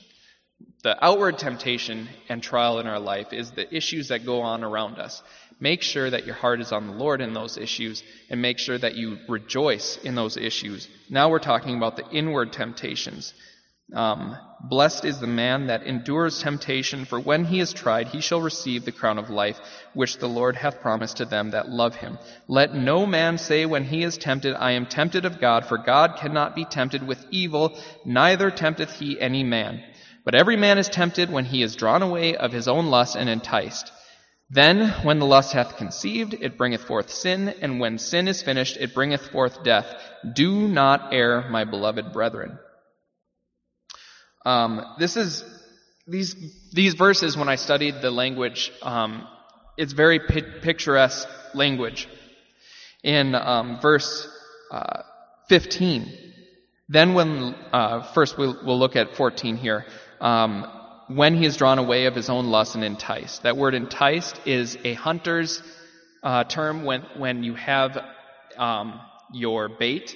The 0.83 1.03
outward 1.03 1.39
temptation 1.39 2.07
and 2.29 2.41
trial 2.41 2.79
in 2.79 2.87
our 2.87 2.99
life 2.99 3.33
is 3.33 3.51
the 3.51 3.73
issues 3.75 4.09
that 4.09 4.25
go 4.25 4.41
on 4.41 4.63
around 4.63 4.99
us. 4.99 5.23
Make 5.59 5.81
sure 5.81 6.09
that 6.09 6.25
your 6.25 6.35
heart 6.35 6.61
is 6.61 6.71
on 6.71 6.87
the 6.87 6.93
Lord 6.93 7.21
in 7.21 7.33
those 7.33 7.57
issues 7.57 8.03
and 8.29 8.41
make 8.41 8.59
sure 8.59 8.77
that 8.77 8.95
you 8.95 9.17
rejoice 9.27 9.97
in 9.97 10.15
those 10.15 10.37
issues. 10.37 10.87
Now 11.09 11.29
we're 11.29 11.39
talking 11.39 11.77
about 11.77 11.97
the 11.97 12.09
inward 12.09 12.51
temptations. 12.53 13.33
Um, 13.93 14.37
Blessed 14.63 15.05
is 15.05 15.19
the 15.19 15.27
man 15.27 15.67
that 15.67 15.83
endures 15.83 16.39
temptation, 16.39 17.05
for 17.05 17.19
when 17.19 17.45
he 17.45 17.59
is 17.59 17.73
tried, 17.73 18.09
he 18.09 18.21
shall 18.21 18.41
receive 18.41 18.85
the 18.85 18.91
crown 18.91 19.17
of 19.17 19.31
life, 19.31 19.59
which 19.95 20.19
the 20.19 20.29
Lord 20.29 20.55
hath 20.55 20.81
promised 20.81 21.17
to 21.17 21.25
them 21.25 21.51
that 21.51 21.69
love 21.69 21.95
him. 21.95 22.19
Let 22.47 22.75
no 22.75 23.07
man 23.07 23.39
say 23.39 23.65
when 23.65 23.85
he 23.85 24.03
is 24.03 24.19
tempted, 24.19 24.55
I 24.55 24.73
am 24.73 24.85
tempted 24.85 25.25
of 25.25 25.41
God, 25.41 25.65
for 25.65 25.79
God 25.79 26.17
cannot 26.17 26.55
be 26.55 26.63
tempted 26.63 27.05
with 27.05 27.25
evil, 27.31 27.75
neither 28.05 28.51
tempteth 28.51 28.99
he 28.99 29.19
any 29.19 29.43
man. 29.43 29.83
But 30.23 30.35
every 30.35 30.57
man 30.57 30.77
is 30.77 30.87
tempted 30.87 31.31
when 31.31 31.45
he 31.45 31.63
is 31.63 31.75
drawn 31.75 32.03
away 32.03 32.35
of 32.35 32.51
his 32.51 32.67
own 32.67 32.87
lust 32.87 33.15
and 33.15 33.27
enticed. 33.27 33.91
Then, 34.51 34.89
when 35.03 35.17
the 35.17 35.25
lust 35.25 35.53
hath 35.53 35.77
conceived, 35.77 36.35
it 36.35 36.57
bringeth 36.57 36.83
forth 36.83 37.09
sin, 37.09 37.49
and 37.61 37.79
when 37.79 37.97
sin 37.97 38.27
is 38.27 38.43
finished, 38.43 38.77
it 38.77 38.93
bringeth 38.93 39.29
forth 39.29 39.63
death. 39.63 39.87
Do 40.35 40.67
not 40.67 41.13
err, 41.13 41.49
my 41.49 41.63
beloved 41.63 42.13
brethren. 42.13 42.59
Um, 44.45 44.95
this 44.99 45.17
is 45.17 45.43
these 46.07 46.35
these 46.71 46.93
verses. 46.95 47.37
When 47.37 47.49
I 47.49 47.55
studied 47.55 48.01
the 48.01 48.11
language, 48.11 48.71
um, 48.81 49.27
it's 49.77 49.93
very 49.93 50.19
pi- 50.19 50.59
picturesque 50.61 51.27
language. 51.53 52.07
In 53.03 53.33
um, 53.33 53.79
verse 53.81 54.27
uh, 54.71 55.01
15, 55.49 56.07
then 56.87 57.15
when 57.15 57.55
uh, 57.73 58.03
first 58.13 58.37
we'll, 58.37 58.57
we'll, 58.63 58.77
look 58.77 58.95
at 58.95 59.15
14 59.15 59.57
here. 59.57 59.85
Um, 60.19 60.67
when 61.07 61.35
he 61.35 61.45
is 61.45 61.57
drawn 61.57 61.79
away 61.79 62.05
of 62.05 62.15
his 62.15 62.29
own 62.29 62.47
lust 62.47 62.75
and 62.75 62.83
enticed. 62.83 63.43
That 63.43 63.57
word 63.57 63.73
enticed 63.73 64.39
is 64.45 64.77
a 64.83 64.93
hunter's 64.93 65.63
uh, 66.23 66.43
term 66.43 66.83
when, 66.83 67.01
when 67.17 67.43
you 67.43 67.55
have 67.55 67.97
um, 68.57 68.99
your 69.33 69.67
bait 69.67 70.15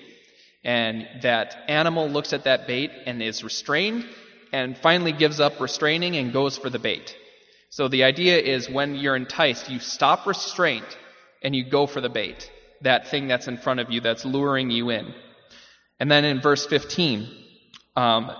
and 0.65 1.07
that 1.21 1.55
animal 1.67 2.09
looks 2.09 2.33
at 2.33 2.45
that 2.45 2.65
bait 2.65 2.91
and 3.05 3.21
is 3.21 3.43
restrained 3.43 4.03
and 4.51 4.75
finally 4.75 5.11
gives 5.11 5.39
up 5.39 5.59
restraining 5.59 6.17
and 6.17 6.33
goes 6.33 6.57
for 6.57 6.71
the 6.71 6.79
bait. 6.79 7.15
So 7.69 7.87
the 7.87 8.03
idea 8.03 8.39
is 8.39 8.69
when 8.69 8.95
you're 8.95 9.15
enticed, 9.15 9.69
you 9.69 9.79
stop 9.79 10.25
restraint 10.25 10.97
and 11.43 11.55
you 11.55 11.69
go 11.69 11.85
for 11.85 12.01
the 12.01 12.09
bait. 12.09 12.51
That 12.81 13.09
thing 13.09 13.27
that's 13.27 13.47
in 13.47 13.57
front 13.57 13.79
of 13.79 13.91
you 13.91 14.01
that's 14.01 14.25
luring 14.25 14.71
you 14.71 14.89
in. 14.89 15.13
And 15.99 16.09
then 16.09 16.25
in 16.25 16.41
verse 16.41 16.65
15, 16.65 17.29
um, 17.95 18.31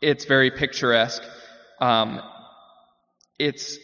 it's 0.00 0.24
very 0.24 0.50
picturesque. 0.50 1.22
Um, 1.80 2.22
it's 3.38 3.78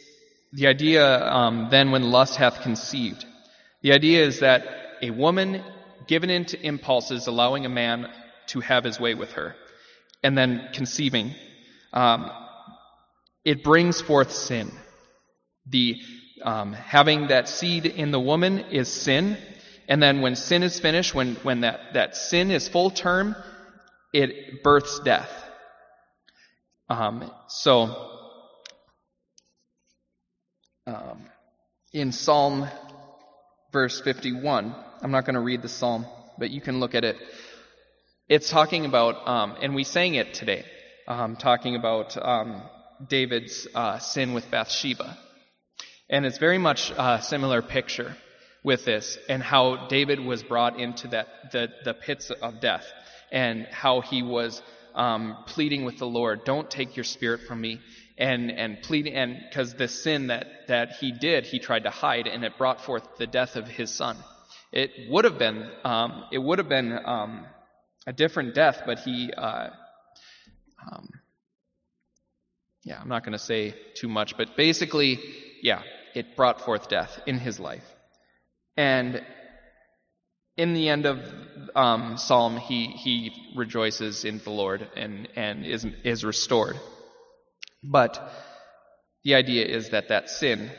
the 0.53 0.69
idea 0.69 1.23
um, 1.23 1.69
then 1.71 1.91
when 1.91 2.11
lust 2.11 2.37
hath 2.37 2.63
conceived. 2.63 3.27
The 3.83 3.93
idea 3.93 4.25
is 4.25 4.41
that 4.41 4.65
a 5.03 5.11
woman 5.11 5.63
given 6.09 6.31
into 6.31 6.61
impulses, 6.61 7.27
allowing 7.29 7.64
a 7.64 7.68
man 7.68 8.11
to 8.49 8.61
have 8.61 8.83
his 8.83 8.99
way 8.99 9.14
with 9.14 9.33
her, 9.33 9.55
and 10.23 10.37
then 10.37 10.68
conceiving, 10.73 11.35
um, 11.92 12.31
it 13.44 13.62
brings 13.62 14.01
forth 14.01 14.33
sin. 14.33 14.73
The 15.66 16.01
um, 16.42 16.73
having 16.73 17.29
that 17.29 17.49
seed 17.49 17.87
in 17.87 18.11
the 18.11 18.21
woman 18.21 18.59
is 18.71 18.88
sin, 18.88 19.37
and 19.88 20.03
then 20.03 20.21
when 20.21 20.35
sin 20.35 20.62
is 20.62 20.81
finished, 20.81 21.14
when 21.14 21.37
when 21.37 21.61
that 21.61 21.94
that 21.94 22.16
sin 22.16 22.51
is 22.51 22.68
full 22.68 22.90
term, 22.90 23.37
it 24.12 24.62
births 24.62 24.99
death. 25.01 25.31
Um, 26.88 27.31
so, 27.49 28.11
um, 30.87 31.27
in 31.92 32.12
Psalm 32.12 32.66
verse 33.73 34.01
51, 34.01 34.75
I'm 35.01 35.13
not 35.13 35.25
going 35.25 35.35
to 35.35 35.41
read 35.41 35.63
the 35.63 35.69
psalm, 35.69 36.07
but 36.39 36.51
you 36.51 36.61
can 36.61 36.81
look 36.81 36.95
at 36.95 37.05
it. 37.05 37.17
It's 38.29 38.51
talking 38.51 38.85
about, 38.85 39.29
um, 39.29 39.57
and 39.63 39.75
we 39.75 39.85
sang 39.85 40.15
it 40.15 40.35
today, 40.35 40.65
um, 41.07 41.37
talking 41.37 41.77
about 41.77 42.17
um, 42.21 42.63
David's 43.09 43.69
uh, 43.75 43.99
sin 44.01 44.35
with 44.35 44.51
Bathsheba. 44.51 45.17
And 46.11 46.27
it's 46.27 46.39
very 46.39 46.59
much 46.59 46.91
a 46.91 47.21
similar 47.23 47.63
picture 47.63 48.17
with 48.65 48.85
this 48.85 49.17
and 49.29 49.41
how 49.41 49.87
David 49.87 50.19
was 50.19 50.43
brought 50.43 50.81
into 50.81 51.09
that 51.09 51.29
the, 51.53 51.69
the 51.85 51.95
pits 51.95 52.31
of 52.31 52.61
death 52.61 52.85
and 53.31 53.67
how 53.71 54.01
he 54.01 54.23
was 54.23 54.61
um, 54.95 55.37
pleading 55.47 55.85
with 55.85 55.99
the 55.99 56.07
Lord, 56.07 56.45
"Don't 56.45 56.69
take 56.69 56.97
your 56.97 57.05
spirit 57.05 57.43
from 57.47 57.61
me," 57.61 57.81
and 58.17 58.51
and 58.51 58.83
pleading, 58.83 59.15
and 59.15 59.39
because 59.49 59.75
the 59.75 59.87
sin 59.87 60.27
that 60.27 60.47
that 60.67 60.93
he 60.99 61.13
did, 61.13 61.45
he 61.45 61.61
tried 61.61 61.85
to 61.85 61.91
hide, 61.91 62.27
and 62.27 62.45
it 62.45 62.59
brought 62.59 62.81
forth 62.81 63.05
the 63.16 63.27
death 63.27 63.55
of 63.55 63.68
his 63.68 63.91
son. 63.91 64.16
It 64.73 64.91
would 65.09 65.25
have 65.25 65.39
been 65.39 65.69
um, 65.85 66.25
it 66.31 66.39
would 66.39 66.59
have 66.59 66.69
been 66.69 66.93
um, 67.05 67.47
a 68.07 68.12
different 68.12 68.55
death, 68.55 68.83
but 68.87 69.01
he. 69.01 69.33
Uh, 69.33 69.71
um, 70.91 71.09
yeah, 72.85 72.99
I'm 73.01 73.09
not 73.09 73.23
going 73.23 73.33
to 73.33 73.39
say 73.39 73.75
too 73.95 74.09
much, 74.09 74.37
but 74.37 74.57
basically, 74.57 75.19
yeah, 75.62 75.83
it 76.14 76.37
brought 76.37 76.62
forth 76.62 76.89
death 76.89 77.21
in 77.27 77.39
his 77.39 77.61
life. 77.61 77.85
And 78.77 79.23
in 80.57 80.73
the 80.73 80.89
end 80.89 81.05
of 81.05 81.21
um, 81.75 82.16
Psalm, 82.16 82.57
he, 82.57 82.87
he 82.87 83.33
rejoices 83.55 84.25
in 84.25 84.39
the 84.39 84.51
Lord 84.51 84.89
and, 84.97 85.29
and 85.37 85.66
is, 85.66 85.85
is 86.03 86.25
restored. 86.25 86.77
But 87.83 88.33
the 89.23 89.35
idea 89.35 89.66
is 89.66 89.91
that 89.91 90.09
that 90.09 90.31
sin, 90.31 90.71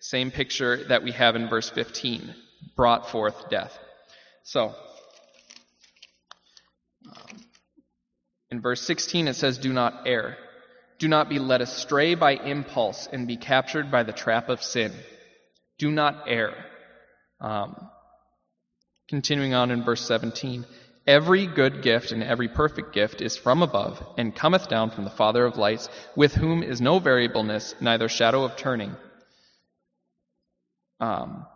same 0.00 0.30
picture 0.30 0.84
that 0.88 1.02
we 1.02 1.12
have 1.12 1.36
in 1.36 1.48
verse 1.48 1.68
15, 1.68 2.34
brought 2.76 3.10
forth 3.10 3.48
death. 3.50 3.76
So, 4.42 4.74
um, 7.06 7.40
In 8.50 8.60
verse 8.60 8.82
16, 8.82 9.28
it 9.28 9.34
says, 9.34 9.58
Do 9.58 9.72
not 9.72 10.06
err. 10.06 10.36
Do 10.98 11.08
not 11.08 11.28
be 11.28 11.38
led 11.38 11.62
astray 11.62 12.14
by 12.14 12.32
impulse 12.32 13.08
and 13.10 13.26
be 13.26 13.36
captured 13.36 13.90
by 13.90 14.02
the 14.02 14.12
trap 14.12 14.48
of 14.48 14.62
sin. 14.62 14.92
Do 15.78 15.90
not 15.90 16.24
err. 16.26 16.54
Um, 17.40 17.88
continuing 19.08 19.54
on 19.54 19.70
in 19.70 19.82
verse 19.82 20.06
17, 20.06 20.66
Every 21.06 21.46
good 21.46 21.82
gift 21.82 22.12
and 22.12 22.22
every 22.22 22.48
perfect 22.48 22.92
gift 22.92 23.22
is 23.22 23.36
from 23.36 23.62
above 23.62 24.04
and 24.18 24.36
cometh 24.36 24.68
down 24.68 24.90
from 24.90 25.04
the 25.04 25.10
Father 25.10 25.44
of 25.46 25.56
lights, 25.56 25.88
with 26.14 26.34
whom 26.34 26.62
is 26.62 26.80
no 26.80 26.98
variableness, 26.98 27.74
neither 27.80 28.08
shadow 28.08 28.44
of 28.44 28.56
turning. 28.56 28.94
Um, 31.00 31.46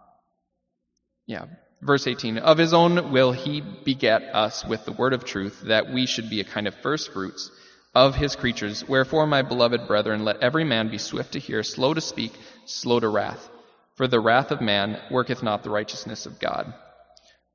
yeah, 1.27 1.47
verse 1.83 2.07
18. 2.07 2.39
Of 2.39 2.59
his 2.59 2.73
own 2.73 3.13
will 3.13 3.33
he 3.33 3.61
beget 3.61 4.23
us 4.23 4.65
with 4.65 4.85
the 4.85 4.93
word 4.93 5.13
of 5.13 5.25
truth, 5.25 5.63
that 5.67 5.93
we 5.93 6.07
should 6.07 6.31
be 6.31 6.41
a 6.41 6.45
kind 6.45 6.67
of 6.67 6.75
first 6.77 7.13
fruits 7.13 7.51
of 7.95 8.15
his 8.15 8.37
creatures. 8.37 8.87
Wherefore, 8.87 9.27
my 9.27 9.43
beloved 9.43 9.87
brethren, 9.87 10.25
let 10.25 10.43
every 10.43 10.65
man 10.65 10.91
be 10.91 10.99
swift 10.99 11.33
to 11.33 11.39
hear, 11.39 11.63
slow 11.63 11.95
to 11.95 12.01
speak, 12.01 12.33
slow 12.67 13.01
to 13.01 13.09
wrath. 13.09 13.49
For 13.97 14.09
the 14.09 14.21
wrath 14.21 14.51
of 14.51 14.61
man 14.61 15.01
worketh 15.11 15.43
not 15.43 15.63
the 15.63 15.71
righteousness 15.71 16.27
of 16.27 16.41
God. 16.41 16.75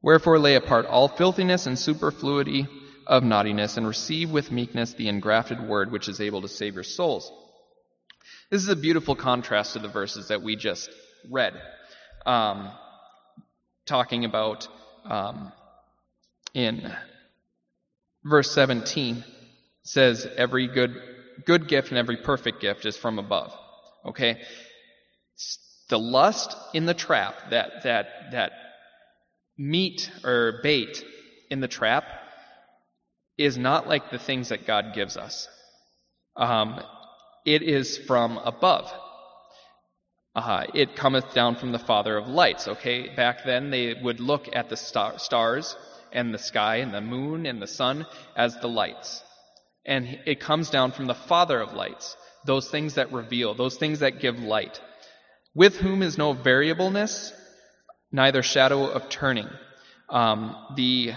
Wherefore 0.02 0.40
lay 0.40 0.56
apart 0.56 0.86
all 0.86 1.10
filthiness 1.10 1.66
and 1.66 1.78
superfluity 1.78 2.68
of 3.06 3.24
naughtiness, 3.24 3.76
and 3.76 3.88
receive 3.88 4.30
with 4.30 4.52
meekness 4.52 4.94
the 4.94 5.10
engrafted 5.10 5.68
word 5.68 5.92
which 5.92 6.08
is 6.08 6.22
able 6.22 6.44
to 6.44 6.48
save 6.48 6.76
your 6.76 6.84
souls. 6.84 7.32
This 8.52 8.62
is 8.62 8.70
a 8.70 8.76
beautiful 8.76 9.16
contrast 9.16 9.74
to 9.74 9.80
the 9.80 9.88
verses 9.88 10.28
that 10.28 10.44
we 10.44 10.56
just 10.56 10.92
read, 11.30 11.60
um, 12.28 12.70
talking 13.90 14.24
about 14.24 14.68
um, 15.04 15.52
in 16.54 16.94
verse 18.24 18.52
17 18.52 19.24
says 19.84 20.28
every 20.38 20.68
good 20.68 20.96
good 21.46 21.68
gift 21.68 21.90
and 21.90 21.98
every 21.98 22.18
perfect 22.18 22.62
gift 22.62 22.86
is 22.86 22.96
from 22.96 23.18
above. 23.18 23.52
Okay, 24.06 24.40
the 25.90 25.98
lust 25.98 26.56
in 26.74 26.86
the 26.86 26.94
trap 26.94 27.50
that 27.50 27.84
that 27.84 28.08
that 28.32 28.52
meat 29.58 30.12
or 30.24 30.60
bait 30.62 31.04
in 31.50 31.60
the 31.60 31.68
trap 31.68 32.06
is 33.38 33.58
not 33.58 33.88
like 33.88 34.12
the 34.12 34.20
things 34.20 34.50
that 34.50 34.68
God 34.68 34.94
gives 34.94 35.18
us. 35.18 35.48
Um, 36.36 36.82
it 37.46 37.64
is 37.64 37.98
from 37.98 38.38
above. 38.38 38.92
Uh, 40.40 40.66
it 40.74 40.96
cometh 40.96 41.34
down 41.34 41.56
from 41.56 41.74
the 41.74 41.80
Father 41.80 42.16
of 42.18 42.28
lights. 42.30 42.68
Okay, 42.70 43.14
back 43.14 43.44
then 43.46 43.72
they 43.72 43.94
would 43.94 44.22
look 44.22 44.48
at 44.54 44.70
the 44.70 44.78
star- 44.78 45.20
stars 45.20 45.76
and 46.14 46.34
the 46.34 46.40
sky 46.40 46.78
and 46.78 46.94
the 46.94 47.02
moon 47.02 47.46
and 47.46 47.62
the 47.62 47.68
sun 47.68 48.06
as 48.38 48.58
the 48.60 48.70
lights. 48.70 49.22
And 49.86 50.20
it 50.26 50.40
comes 50.40 50.70
down 50.70 50.94
from 50.94 51.08
the 51.08 51.14
Father 51.14 51.60
of 51.60 51.74
lights, 51.74 52.16
those 52.46 52.70
things 52.70 52.96
that 52.96 53.12
reveal, 53.12 53.54
those 53.54 53.76
things 53.76 54.00
that 54.00 54.22
give 54.22 54.40
light, 54.40 54.80
with 55.54 55.76
whom 55.76 56.02
is 56.02 56.18
no 56.18 56.32
variableness, 56.32 57.34
neither 58.10 58.42
shadow 58.42 58.86
of 58.86 59.10
turning. 59.10 59.50
Um, 60.08 60.56
the 60.78 61.14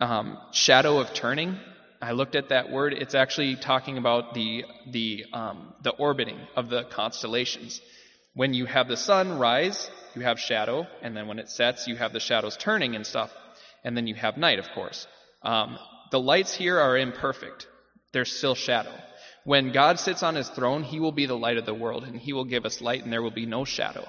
um, 0.00 0.38
shadow 0.52 0.98
of 1.00 1.12
turning, 1.12 1.58
I 2.04 2.12
looked 2.12 2.34
at 2.34 2.50
that 2.50 2.70
word. 2.70 2.92
It's 2.92 3.14
actually 3.14 3.56
talking 3.56 3.96
about 3.96 4.34
the 4.34 4.66
the 4.86 5.24
um, 5.32 5.72
the 5.82 5.92
orbiting 5.92 6.38
of 6.54 6.68
the 6.68 6.84
constellations. 6.84 7.80
When 8.34 8.52
you 8.52 8.66
have 8.66 8.88
the 8.88 8.96
sun 8.96 9.38
rise, 9.38 9.90
you 10.14 10.20
have 10.20 10.38
shadow, 10.38 10.86
and 11.00 11.16
then 11.16 11.28
when 11.28 11.38
it 11.38 11.48
sets, 11.48 11.88
you 11.88 11.96
have 11.96 12.12
the 12.12 12.20
shadows 12.20 12.58
turning 12.58 12.94
and 12.94 13.06
stuff, 13.06 13.32
and 13.84 13.96
then 13.96 14.06
you 14.06 14.14
have 14.16 14.36
night, 14.36 14.58
of 14.58 14.68
course. 14.74 15.06
Um, 15.42 15.78
the 16.10 16.20
lights 16.20 16.52
here 16.54 16.78
are 16.78 16.98
imperfect; 16.98 17.68
they're 18.12 18.26
still 18.26 18.54
shadow. 18.54 18.92
When 19.44 19.72
God 19.72 19.98
sits 19.98 20.22
on 20.22 20.34
His 20.34 20.50
throne, 20.50 20.82
He 20.82 21.00
will 21.00 21.12
be 21.12 21.24
the 21.24 21.38
light 21.38 21.56
of 21.56 21.64
the 21.64 21.72
world, 21.72 22.04
and 22.04 22.20
He 22.20 22.34
will 22.34 22.44
give 22.44 22.66
us 22.66 22.82
light, 22.82 23.02
and 23.02 23.10
there 23.10 23.22
will 23.22 23.30
be 23.30 23.46
no 23.46 23.64
shadow. 23.64 24.06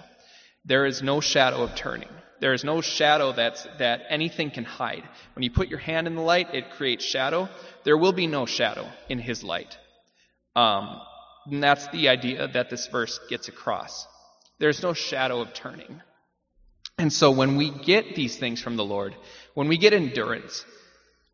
There 0.65 0.85
is 0.85 1.01
no 1.01 1.21
shadow 1.21 1.63
of 1.63 1.75
turning. 1.75 2.09
There 2.41 2.53
is 2.53 2.63
no 2.63 2.81
shadow 2.81 3.31
that's, 3.31 3.65
that 3.79 4.01
anything 4.09 4.51
can 4.51 4.65
hide. 4.65 5.03
When 5.35 5.43
you 5.43 5.51
put 5.51 5.69
your 5.69 5.79
hand 5.79 6.07
in 6.07 6.15
the 6.15 6.21
light, 6.21 6.53
it 6.53 6.71
creates 6.71 7.05
shadow. 7.05 7.49
There 7.83 7.97
will 7.97 8.13
be 8.13 8.27
no 8.27 8.45
shadow 8.45 8.87
in 9.09 9.19
His 9.19 9.43
light. 9.43 9.77
Um, 10.55 10.99
and 11.47 11.63
that's 11.63 11.87
the 11.87 12.09
idea 12.09 12.47
that 12.47 12.69
this 12.69 12.87
verse 12.87 13.19
gets 13.29 13.47
across. 13.47 14.07
There's 14.59 14.81
no 14.81 14.93
shadow 14.93 15.41
of 15.41 15.53
turning. 15.53 16.01
And 16.97 17.11
so 17.11 17.31
when 17.31 17.57
we 17.57 17.71
get 17.71 18.15
these 18.15 18.37
things 18.37 18.61
from 18.61 18.77
the 18.77 18.85
Lord, 18.85 19.15
when 19.53 19.67
we 19.67 19.77
get 19.77 19.93
endurance, 19.93 20.63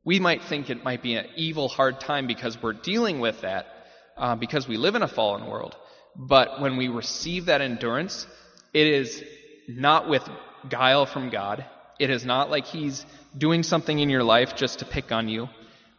we 0.04 0.20
might 0.20 0.44
think 0.44 0.70
it 0.70 0.84
might 0.84 1.04
be 1.04 1.16
an 1.16 1.28
evil, 1.36 1.68
hard 1.68 2.00
time 2.00 2.26
because 2.26 2.62
we're 2.62 2.74
dealing 2.74 3.20
with 3.20 3.42
that, 3.42 3.68
uh, 4.18 4.36
because 4.36 4.68
we 4.68 4.78
live 4.78 4.96
in 4.96 5.04
a 5.04 5.08
fallen 5.08 5.48
world. 5.48 5.76
But 6.16 6.60
when 6.60 6.78
we 6.78 6.88
receive 6.88 7.46
that 7.46 7.62
endurance, 7.62 8.26
it 8.74 8.88
is 8.88 9.24
not 9.68 10.10
with 10.10 10.28
guile 10.70 11.06
from 11.06 11.30
God. 11.30 11.66
It 12.00 12.10
is 12.10 12.26
not 12.26 12.50
like 12.50 12.66
He's 12.66 13.06
doing 13.38 13.64
something 13.64 14.00
in 14.00 14.10
your 14.10 14.24
life 14.24 14.56
just 14.56 14.80
to 14.80 14.86
pick 14.86 15.12
on 15.12 15.30
you. 15.30 15.50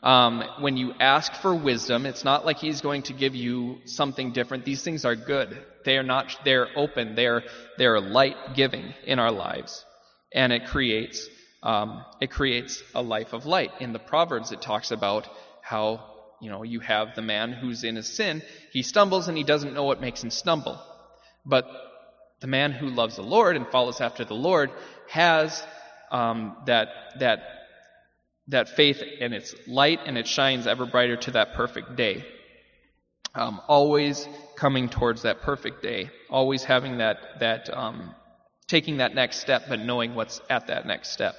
Um, 0.02 0.42
when 0.58 0.76
you 0.76 0.94
ask 0.98 1.32
for 1.34 1.54
wisdom, 1.54 2.06
it's 2.06 2.24
not 2.24 2.44
like 2.44 2.58
He's 2.58 2.80
going 2.80 3.02
to 3.02 3.12
give 3.12 3.34
you 3.34 3.78
something 3.84 4.32
different. 4.32 4.64
These 4.64 4.82
things 4.82 5.04
are 5.04 5.14
good. 5.14 5.56
They 5.84 5.96
are 5.96 6.02
not. 6.02 6.36
They're 6.44 6.68
open. 6.76 7.14
They're 7.14 7.44
they're 7.78 8.00
light 8.00 8.54
giving 8.54 8.94
in 9.04 9.18
our 9.18 9.30
lives, 9.30 9.84
and 10.32 10.52
it 10.52 10.66
creates 10.66 11.28
um, 11.62 12.04
it 12.20 12.30
creates 12.30 12.82
a 12.94 13.02
life 13.02 13.32
of 13.32 13.46
light. 13.46 13.70
In 13.80 13.92
the 13.92 13.98
Proverbs, 13.98 14.50
it 14.52 14.60
talks 14.60 14.90
about 14.90 15.28
how 15.62 16.04
you 16.40 16.50
know 16.50 16.64
you 16.64 16.80
have 16.80 17.14
the 17.14 17.22
man 17.22 17.52
who's 17.52 17.84
in 17.84 17.96
his 17.96 18.08
sin. 18.08 18.42
He 18.72 18.82
stumbles 18.82 19.28
and 19.28 19.38
he 19.38 19.44
doesn't 19.44 19.74
know 19.74 19.84
what 19.84 20.00
makes 20.00 20.22
him 20.22 20.30
stumble, 20.30 20.80
but 21.46 21.66
the 22.43 22.49
man 22.49 22.72
who 22.72 22.88
loves 22.88 23.16
the 23.16 23.22
Lord 23.22 23.57
and 23.57 23.66
follows 23.68 24.01
after 24.01 24.24
the 24.24 24.34
Lord 24.34 24.70
has 25.09 25.64
um, 26.11 26.57
that 26.66 26.88
that 27.20 27.43
that 28.49 28.68
faith 28.68 29.03
and 29.20 29.32
its 29.32 29.55
light 29.66 30.01
and 30.05 30.18
it 30.18 30.26
shines 30.26 30.66
ever 30.66 30.84
brighter 30.84 31.16
to 31.16 31.30
that 31.30 31.55
perfect 31.55 31.97
day. 31.97 32.24
Um, 33.34 33.62
always 33.68 34.28
coming 34.57 34.90
towards 34.90 35.22
that 35.22 35.40
perfect 35.40 35.82
day. 35.82 36.11
Always 36.28 36.64
having 36.64 36.99
that 36.99 37.18
that 37.40 37.70
um, 37.72 38.14
taking 38.66 38.99
that 38.99 39.14
next 39.14 39.38
step, 39.38 39.62
but 39.68 39.78
knowing 39.78 40.14
what's 40.14 40.40
at 40.51 40.66
that 40.66 40.84
next 40.84 41.12
step. 41.12 41.36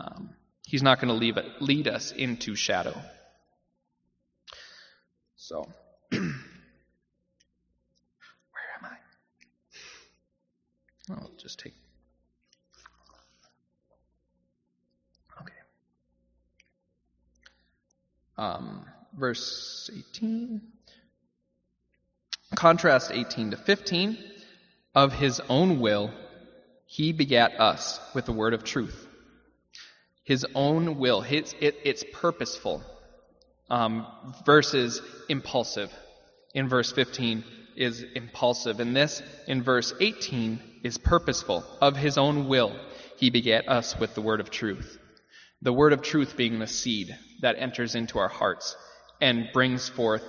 Um, 0.00 0.30
he's 0.64 0.82
not 0.82 1.00
going 1.00 1.08
to 1.08 1.14
leave 1.14 1.36
it 1.36 1.60
lead 1.60 1.88
us 1.88 2.12
into 2.12 2.54
shadow. 2.54 2.94
So. 5.36 5.68
I'll 11.20 11.30
just 11.36 11.58
take. 11.58 11.74
Okay. 15.40 15.52
Um, 18.38 18.86
verse 19.16 19.90
18. 19.96 20.60
Contrast 22.54 23.10
18 23.12 23.52
to 23.52 23.56
15. 23.56 24.18
Of 24.94 25.14
his 25.14 25.40
own 25.48 25.80
will, 25.80 26.12
he 26.84 27.12
begat 27.12 27.58
us 27.58 27.98
with 28.14 28.26
the 28.26 28.32
word 28.32 28.52
of 28.52 28.62
truth. 28.62 29.06
His 30.22 30.46
own 30.54 30.98
will. 30.98 31.22
His, 31.22 31.54
it, 31.60 31.78
it's 31.84 32.04
purposeful 32.12 32.82
um, 33.70 34.06
versus 34.44 35.00
impulsive. 35.28 35.90
In 36.54 36.68
verse 36.68 36.92
15 36.92 37.42
is 37.76 38.04
impulsive. 38.14 38.80
And 38.80 38.94
this, 38.94 39.22
in 39.46 39.62
verse 39.62 39.92
18, 40.00 40.60
is 40.82 40.98
purposeful. 40.98 41.64
Of 41.80 41.96
his 41.96 42.18
own 42.18 42.48
will, 42.48 42.74
he 43.16 43.30
begat 43.30 43.68
us 43.68 43.98
with 43.98 44.14
the 44.14 44.22
word 44.22 44.40
of 44.40 44.50
truth. 44.50 44.98
The 45.62 45.72
word 45.72 45.92
of 45.92 46.02
truth 46.02 46.36
being 46.36 46.58
the 46.58 46.66
seed 46.66 47.16
that 47.40 47.56
enters 47.58 47.94
into 47.94 48.18
our 48.18 48.28
hearts 48.28 48.76
and 49.20 49.48
brings 49.52 49.88
forth 49.88 50.24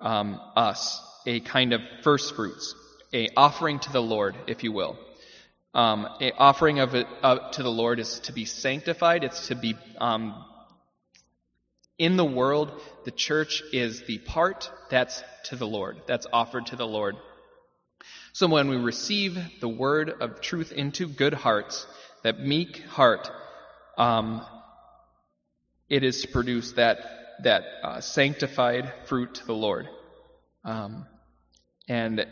um, 0.00 0.40
us 0.56 1.00
a 1.26 1.40
kind 1.40 1.72
of 1.72 1.82
first 2.02 2.34
fruits, 2.34 2.74
a 3.12 3.28
offering 3.36 3.78
to 3.80 3.92
the 3.92 4.02
Lord, 4.02 4.34
if 4.46 4.64
you 4.64 4.72
will. 4.72 4.98
Um, 5.74 6.08
a 6.20 6.32
offering 6.32 6.78
of 6.80 6.94
it 6.94 7.06
uh, 7.22 7.50
to 7.50 7.62
the 7.62 7.70
Lord 7.70 8.00
is 8.00 8.20
to 8.20 8.32
be 8.32 8.46
sanctified. 8.46 9.24
It's 9.24 9.48
to 9.48 9.54
be 9.54 9.76
um, 9.98 10.42
in 11.98 12.16
the 12.16 12.24
world. 12.24 12.72
The 13.04 13.10
church 13.10 13.62
is 13.72 14.02
the 14.06 14.18
part 14.18 14.70
that's 14.90 15.22
to 15.44 15.56
the 15.56 15.66
Lord, 15.66 16.00
that's 16.06 16.26
offered 16.32 16.66
to 16.66 16.76
the 16.76 16.86
Lord. 16.86 17.16
So 18.32 18.46
when 18.46 18.68
we 18.68 18.76
receive 18.76 19.38
the 19.60 19.68
word 19.68 20.10
of 20.20 20.40
truth 20.40 20.72
into 20.72 21.08
good 21.08 21.34
hearts, 21.34 21.86
that 22.22 22.40
meek 22.40 22.84
heart, 22.84 23.30
um, 23.96 24.44
it 25.88 26.04
is 26.04 26.22
to 26.22 26.28
produce 26.28 26.72
that 26.72 26.98
that 27.42 27.62
uh, 27.82 28.00
sanctified 28.00 28.92
fruit 29.06 29.34
to 29.34 29.46
the 29.46 29.54
Lord. 29.54 29.88
Um, 30.64 31.06
and 31.88 32.26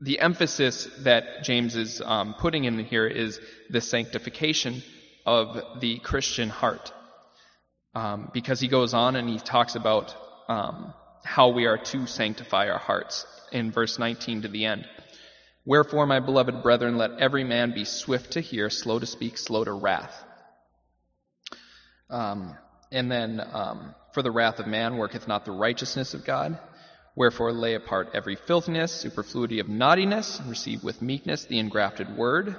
the 0.00 0.20
emphasis 0.20 0.88
that 1.00 1.42
James 1.42 1.76
is 1.76 2.00
um, 2.00 2.34
putting 2.38 2.64
in 2.64 2.78
here 2.78 3.06
is 3.06 3.38
the 3.68 3.80
sanctification 3.80 4.82
of 5.26 5.80
the 5.80 5.98
Christian 5.98 6.48
heart. 6.48 6.92
Um, 7.94 8.30
because 8.32 8.60
he 8.60 8.68
goes 8.68 8.94
on 8.94 9.16
and 9.16 9.28
he 9.28 9.38
talks 9.38 9.74
about 9.74 10.14
um, 10.48 10.92
how 11.24 11.50
we 11.50 11.66
are 11.66 11.78
to 11.78 12.06
sanctify 12.06 12.68
our 12.68 12.78
hearts 12.78 13.26
in 13.52 13.72
verse 13.72 13.98
19 13.98 14.42
to 14.42 14.48
the 14.48 14.64
end. 14.64 14.86
Wherefore, 15.64 16.06
my 16.06 16.20
beloved 16.20 16.62
brethren, 16.62 16.96
let 16.96 17.18
every 17.18 17.44
man 17.44 17.72
be 17.74 17.84
swift 17.84 18.32
to 18.32 18.40
hear, 18.40 18.70
slow 18.70 18.98
to 18.98 19.06
speak, 19.06 19.36
slow 19.36 19.64
to 19.64 19.72
wrath. 19.72 20.24
Um, 22.08 22.56
and 22.90 23.10
then, 23.10 23.40
um, 23.52 23.94
for 24.12 24.22
the 24.22 24.30
wrath 24.30 24.58
of 24.58 24.66
man 24.66 24.96
worketh 24.96 25.28
not 25.28 25.44
the 25.44 25.52
righteousness 25.52 26.14
of 26.14 26.24
God. 26.24 26.58
Wherefore, 27.14 27.52
lay 27.52 27.74
apart 27.74 28.10
every 28.14 28.36
filthiness, 28.36 28.92
superfluity 28.92 29.60
of 29.60 29.68
naughtiness, 29.68 30.40
and 30.40 30.48
receive 30.48 30.82
with 30.82 31.02
meekness 31.02 31.44
the 31.44 31.58
engrafted 31.58 32.16
word, 32.16 32.56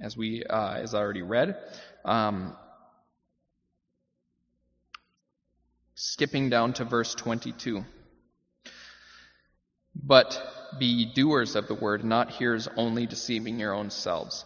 as 0.00 0.16
we, 0.16 0.42
uh, 0.44 0.74
as 0.74 0.94
I 0.94 0.98
already 0.98 1.22
read. 1.22 1.56
Um, 2.04 2.56
skipping 5.96 6.50
down 6.50 6.74
to 6.74 6.84
verse 6.84 7.14
22. 7.14 7.84
But 9.94 10.40
be 10.78 11.12
doers 11.14 11.56
of 11.56 11.66
the 11.66 11.74
word, 11.74 12.04
not 12.04 12.30
hearers 12.30 12.68
only, 12.76 13.06
deceiving 13.06 13.58
your 13.58 13.72
own 13.72 13.90
selves. 13.90 14.44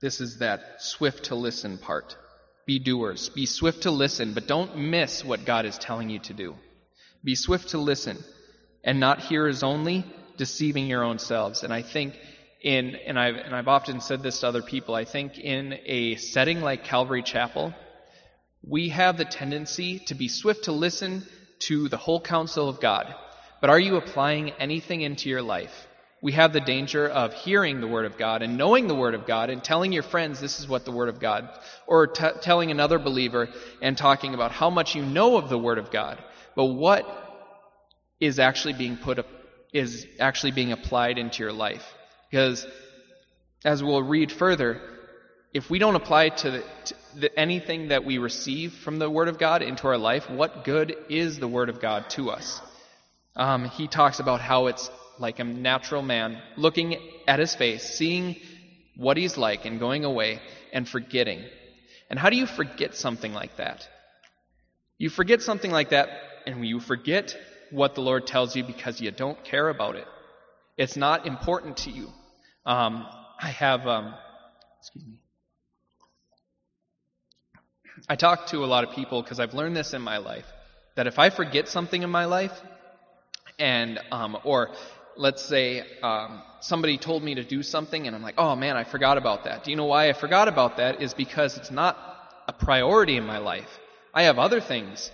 This 0.00 0.20
is 0.20 0.38
that 0.38 0.80
swift 0.80 1.24
to 1.24 1.34
listen 1.34 1.78
part. 1.78 2.16
Be 2.64 2.78
doers. 2.78 3.28
Be 3.28 3.44
swift 3.44 3.82
to 3.82 3.90
listen, 3.90 4.32
but 4.32 4.46
don't 4.46 4.78
miss 4.78 5.24
what 5.24 5.44
God 5.44 5.66
is 5.66 5.76
telling 5.76 6.08
you 6.08 6.20
to 6.20 6.32
do. 6.32 6.54
Be 7.24 7.34
swift 7.34 7.70
to 7.70 7.78
listen 7.78 8.16
and 8.84 9.00
not 9.00 9.20
hearers 9.20 9.62
only, 9.62 10.06
deceiving 10.36 10.86
your 10.86 11.02
own 11.02 11.18
selves. 11.18 11.64
And 11.64 11.72
I 11.72 11.82
think 11.82 12.14
in, 12.62 12.94
and 12.94 13.18
I've, 13.18 13.34
and 13.34 13.54
I've 13.54 13.68
often 13.68 14.00
said 14.00 14.22
this 14.22 14.40
to 14.40 14.48
other 14.48 14.62
people, 14.62 14.94
I 14.94 15.04
think 15.04 15.38
in 15.38 15.74
a 15.84 16.14
setting 16.16 16.60
like 16.60 16.84
Calvary 16.84 17.22
Chapel, 17.22 17.74
we 18.62 18.90
have 18.90 19.16
the 19.16 19.24
tendency 19.24 20.00
to 20.06 20.14
be 20.14 20.28
swift 20.28 20.64
to 20.64 20.72
listen 20.72 21.26
to 21.60 21.88
the 21.88 21.96
whole 21.96 22.20
counsel 22.20 22.68
of 22.68 22.80
God. 22.80 23.14
But 23.60 23.70
are 23.70 23.78
you 23.78 23.96
applying 23.96 24.50
anything 24.50 25.02
into 25.02 25.28
your 25.28 25.42
life? 25.42 25.86
We 26.22 26.32
have 26.32 26.52
the 26.52 26.60
danger 26.60 27.08
of 27.08 27.32
hearing 27.32 27.80
the 27.80 27.86
Word 27.86 28.04
of 28.04 28.18
God 28.18 28.42
and 28.42 28.58
knowing 28.58 28.88
the 28.88 28.94
Word 28.94 29.14
of 29.14 29.26
God 29.26 29.48
and 29.48 29.64
telling 29.64 29.92
your 29.92 30.02
friends 30.02 30.38
this 30.38 30.60
is 30.60 30.68
what 30.68 30.84
the 30.84 30.92
Word 30.92 31.08
of 31.08 31.18
God, 31.18 31.48
or 31.86 32.06
t- 32.06 32.26
telling 32.42 32.70
another 32.70 32.98
believer 32.98 33.48
and 33.80 33.96
talking 33.96 34.34
about 34.34 34.52
how 34.52 34.68
much 34.68 34.94
you 34.94 35.02
know 35.02 35.38
of 35.38 35.48
the 35.48 35.58
Word 35.58 35.78
of 35.78 35.90
God. 35.90 36.22
But 36.54 36.66
what 36.66 37.06
is 38.20 38.38
actually 38.38 38.74
being 38.74 38.98
put 38.98 39.18
up, 39.18 39.26
is 39.72 40.06
actually 40.18 40.52
being 40.52 40.72
applied 40.72 41.16
into 41.16 41.42
your 41.42 41.52
life? 41.52 41.84
Because 42.30 42.66
as 43.64 43.82
we'll 43.82 44.02
read 44.02 44.30
further, 44.30 44.80
if 45.52 45.68
we 45.68 45.78
don't 45.78 45.96
apply 45.96 46.28
to, 46.28 46.50
the, 46.50 46.64
to 46.84 46.94
the, 47.16 47.38
anything 47.38 47.88
that 47.88 48.04
we 48.04 48.18
receive 48.18 48.72
from 48.72 48.98
the 48.98 49.10
Word 49.10 49.28
of 49.28 49.38
God 49.38 49.62
into 49.62 49.88
our 49.88 49.98
life, 49.98 50.30
what 50.30 50.64
good 50.64 50.94
is 51.08 51.38
the 51.38 51.48
Word 51.48 51.68
of 51.68 51.80
God 51.80 52.08
to 52.10 52.30
us? 52.30 52.60
Um, 53.34 53.64
he 53.64 53.88
talks 53.88 54.20
about 54.20 54.40
how 54.40 54.66
it's 54.66 54.90
like 55.18 55.38
a 55.38 55.44
natural 55.44 56.02
man 56.02 56.40
looking 56.56 56.96
at 57.26 57.38
his 57.38 57.54
face, 57.54 57.82
seeing 57.82 58.36
what 58.96 59.16
he's 59.16 59.36
like, 59.36 59.64
and 59.64 59.80
going 59.80 60.04
away 60.04 60.40
and 60.72 60.88
forgetting. 60.88 61.44
And 62.08 62.18
how 62.18 62.30
do 62.30 62.36
you 62.36 62.46
forget 62.46 62.94
something 62.94 63.32
like 63.32 63.56
that? 63.56 63.88
You 64.98 65.10
forget 65.10 65.42
something 65.42 65.70
like 65.70 65.90
that, 65.90 66.08
and 66.46 66.64
you 66.64 66.80
forget 66.80 67.36
what 67.70 67.94
the 67.94 68.02
Lord 68.02 68.26
tells 68.26 68.54
you 68.54 68.64
because 68.64 69.00
you 69.00 69.10
don't 69.10 69.42
care 69.44 69.68
about 69.68 69.96
it. 69.96 70.06
It's 70.76 70.96
not 70.96 71.26
important 71.26 71.78
to 71.78 71.90
you. 71.90 72.08
Um, 72.66 73.06
I 73.40 73.48
have, 73.48 73.86
um, 73.86 74.14
excuse 74.80 75.04
me. 75.06 75.19
I 78.08 78.16
talk 78.16 78.46
to 78.48 78.64
a 78.64 78.66
lot 78.66 78.84
of 78.84 78.94
people 78.94 79.22
because 79.22 79.40
I've 79.40 79.54
learned 79.54 79.76
this 79.76 79.94
in 79.94 80.02
my 80.02 80.18
life 80.18 80.46
that 80.96 81.06
if 81.06 81.18
I 81.18 81.30
forget 81.30 81.68
something 81.68 82.02
in 82.02 82.10
my 82.10 82.24
life, 82.24 82.52
and 83.58 84.00
um, 84.10 84.38
or 84.44 84.70
let's 85.16 85.44
say 85.44 85.84
um, 86.02 86.42
somebody 86.60 86.98
told 86.98 87.22
me 87.22 87.34
to 87.34 87.44
do 87.44 87.62
something 87.62 88.06
and 88.06 88.16
I'm 88.16 88.22
like, 88.22 88.36
oh 88.38 88.56
man, 88.56 88.76
I 88.76 88.84
forgot 88.84 89.18
about 89.18 89.44
that. 89.44 89.64
Do 89.64 89.70
you 89.70 89.76
know 89.76 89.84
why 89.84 90.08
I 90.08 90.12
forgot 90.12 90.48
about 90.48 90.78
that? 90.78 91.02
Is 91.02 91.14
because 91.14 91.56
it's 91.58 91.70
not 91.70 91.96
a 92.48 92.52
priority 92.52 93.16
in 93.16 93.24
my 93.24 93.38
life. 93.38 93.68
I 94.14 94.24
have 94.24 94.38
other 94.38 94.60
things. 94.60 95.10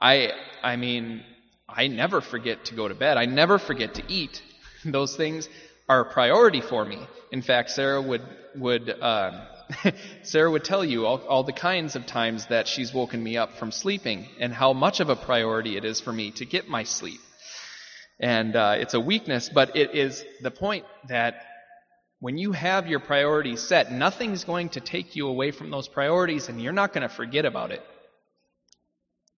I 0.00 0.30
I 0.62 0.76
mean, 0.76 1.22
I 1.68 1.88
never 1.88 2.20
forget 2.20 2.66
to 2.66 2.74
go 2.74 2.88
to 2.88 2.94
bed. 2.94 3.16
I 3.16 3.26
never 3.26 3.58
forget 3.58 3.94
to 3.94 4.02
eat. 4.08 4.40
Those 4.84 5.16
things 5.16 5.48
are 5.88 6.00
a 6.00 6.12
priority 6.12 6.60
for 6.60 6.84
me. 6.84 6.98
In 7.32 7.42
fact, 7.42 7.70
Sarah 7.70 8.00
would 8.00 8.22
would 8.54 8.88
uh, 8.88 9.46
Sarah 10.22 10.50
would 10.50 10.64
tell 10.64 10.84
you 10.84 11.06
all, 11.06 11.18
all 11.28 11.44
the 11.44 11.52
kinds 11.52 11.96
of 11.96 12.06
times 12.06 12.46
that 12.46 12.68
she's 12.68 12.92
woken 12.92 13.22
me 13.22 13.36
up 13.36 13.56
from 13.58 13.72
sleeping 13.72 14.26
and 14.38 14.52
how 14.52 14.72
much 14.72 15.00
of 15.00 15.08
a 15.08 15.16
priority 15.16 15.76
it 15.76 15.84
is 15.84 16.00
for 16.00 16.12
me 16.12 16.30
to 16.32 16.44
get 16.44 16.68
my 16.68 16.84
sleep. 16.84 17.20
And 18.20 18.54
uh, 18.54 18.76
it's 18.78 18.94
a 18.94 19.00
weakness, 19.00 19.48
but 19.48 19.76
it 19.76 19.94
is 19.94 20.24
the 20.40 20.50
point 20.50 20.84
that 21.08 21.34
when 22.20 22.38
you 22.38 22.52
have 22.52 22.86
your 22.86 23.00
priorities 23.00 23.60
set, 23.60 23.92
nothing's 23.92 24.44
going 24.44 24.70
to 24.70 24.80
take 24.80 25.16
you 25.16 25.28
away 25.28 25.50
from 25.50 25.70
those 25.70 25.88
priorities 25.88 26.48
and 26.48 26.62
you're 26.62 26.72
not 26.72 26.92
going 26.92 27.06
to 27.06 27.14
forget 27.14 27.44
about 27.44 27.70
it. 27.70 27.82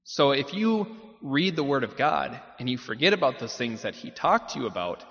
So 0.05 0.30
if 0.30 0.55
you 0.55 0.87
read 1.20 1.57
the 1.57 1.64
Word 1.64 1.82
of 1.82 1.97
God 1.97 2.41
and 2.61 2.70
you 2.70 2.78
forget 2.78 3.12
about 3.12 3.39
those 3.39 3.57
things 3.57 3.82
that 3.82 3.95
He 3.95 4.11
talked 4.11 4.53
to 4.53 4.61
you 4.61 4.66
about, 4.66 5.05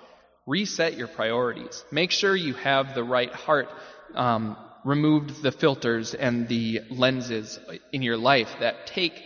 reset 0.46 0.96
your 0.96 1.08
priorities. 1.08 1.84
Make 1.90 2.12
sure 2.12 2.34
you 2.34 2.54
have 2.54 2.94
the 2.94 3.04
right 3.04 3.32
heart, 3.32 3.68
um, 4.14 4.56
removed 4.86 5.42
the 5.42 5.50
filters 5.50 6.14
and 6.14 6.46
the 6.46 6.80
lenses 6.90 7.58
in 7.92 8.02
your 8.02 8.16
life 8.16 8.54
that 8.60 8.86
take 8.86 9.20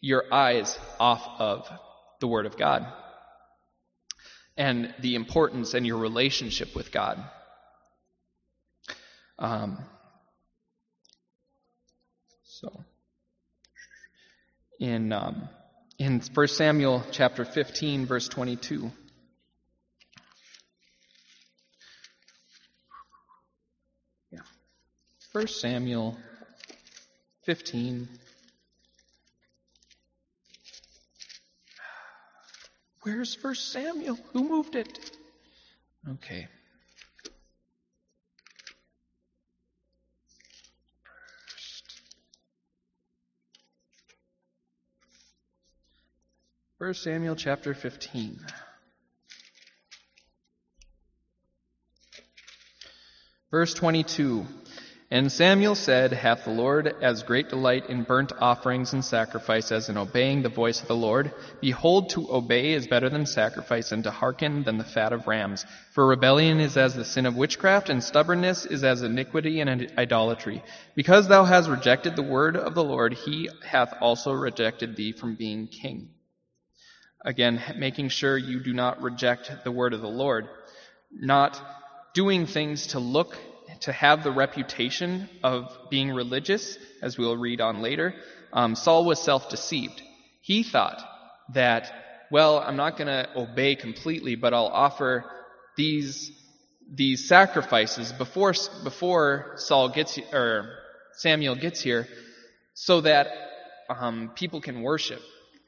your 0.00 0.24
eyes 0.32 0.78
off 0.98 1.28
of 1.38 1.68
the 2.20 2.26
Word 2.26 2.46
of 2.46 2.56
God 2.56 2.86
and 4.56 4.94
the 5.00 5.14
importance 5.14 5.74
and 5.74 5.86
your 5.86 5.98
relationship 5.98 6.74
with 6.74 6.90
God. 6.90 7.22
Um, 9.38 9.84
so, 12.44 12.72
in 14.80 15.12
um, 15.12 15.50
in 15.98 16.22
1 16.22 16.48
Samuel 16.48 17.04
chapter 17.10 17.44
15, 17.44 18.06
verse 18.06 18.28
22. 18.28 18.90
1 25.36 25.48
Samuel 25.48 26.16
15, 27.42 28.08
Where's 33.02 33.34
First 33.34 33.70
Samuel? 33.70 34.18
Who 34.32 34.48
moved 34.48 34.76
it? 34.76 34.98
Okay. 36.08 36.48
First 46.78 47.02
Samuel 47.02 47.36
chapter 47.36 47.74
15. 47.74 48.40
Verse 53.50 53.74
22. 53.74 54.46
And 55.08 55.30
Samuel 55.30 55.76
said, 55.76 56.12
Hath 56.12 56.44
the 56.44 56.50
Lord 56.50 56.92
as 57.00 57.22
great 57.22 57.48
delight 57.48 57.88
in 57.88 58.02
burnt 58.02 58.32
offerings 58.40 58.92
and 58.92 59.04
sacrifice 59.04 59.70
as 59.70 59.88
in 59.88 59.96
obeying 59.96 60.42
the 60.42 60.48
voice 60.48 60.82
of 60.82 60.88
the 60.88 60.96
Lord? 60.96 61.32
Behold, 61.60 62.10
to 62.10 62.26
obey 62.28 62.72
is 62.72 62.88
better 62.88 63.08
than 63.08 63.24
sacrifice, 63.24 63.92
and 63.92 64.02
to 64.02 64.10
hearken 64.10 64.64
than 64.64 64.78
the 64.78 64.84
fat 64.84 65.12
of 65.12 65.28
rams. 65.28 65.64
For 65.92 66.04
rebellion 66.04 66.58
is 66.58 66.76
as 66.76 66.96
the 66.96 67.04
sin 67.04 67.24
of 67.24 67.36
witchcraft, 67.36 67.88
and 67.88 68.02
stubbornness 68.02 68.66
is 68.66 68.82
as 68.82 69.02
iniquity 69.02 69.60
and 69.60 69.92
idolatry. 69.96 70.64
Because 70.96 71.28
thou 71.28 71.44
hast 71.44 71.70
rejected 71.70 72.16
the 72.16 72.22
word 72.22 72.56
of 72.56 72.74
the 72.74 72.84
Lord, 72.84 73.12
he 73.12 73.48
hath 73.64 73.94
also 74.00 74.32
rejected 74.32 74.96
thee 74.96 75.12
from 75.12 75.36
being 75.36 75.68
king. 75.68 76.08
Again, 77.24 77.62
making 77.76 78.08
sure 78.08 78.36
you 78.36 78.58
do 78.58 78.72
not 78.72 79.00
reject 79.00 79.52
the 79.62 79.70
word 79.70 79.92
of 79.92 80.00
the 80.00 80.08
Lord. 80.08 80.48
Not 81.12 81.60
doing 82.12 82.46
things 82.46 82.88
to 82.88 82.98
look 82.98 83.36
to 83.80 83.92
have 83.92 84.22
the 84.22 84.30
reputation 84.30 85.28
of 85.42 85.76
being 85.90 86.10
religious, 86.10 86.78
as 87.02 87.18
we'll 87.18 87.36
read 87.36 87.60
on 87.60 87.82
later, 87.82 88.14
um, 88.52 88.74
Saul 88.74 89.04
was 89.04 89.20
self 89.20 89.48
deceived. 89.50 90.02
He 90.40 90.62
thought 90.62 91.02
that, 91.54 91.92
well, 92.30 92.58
I'm 92.58 92.76
not 92.76 92.96
going 92.96 93.08
to 93.08 93.28
obey 93.36 93.76
completely, 93.76 94.36
but 94.36 94.54
I'll 94.54 94.66
offer 94.66 95.24
these 95.76 96.32
these 96.88 97.28
sacrifices 97.28 98.12
before 98.12 98.54
before 98.84 99.54
Saul 99.56 99.88
gets 99.88 100.18
or 100.32 100.70
Samuel 101.12 101.56
gets 101.56 101.80
here, 101.80 102.06
so 102.74 103.00
that 103.00 103.28
um, 103.88 104.30
people 104.34 104.60
can 104.60 104.82
worship 104.82 105.20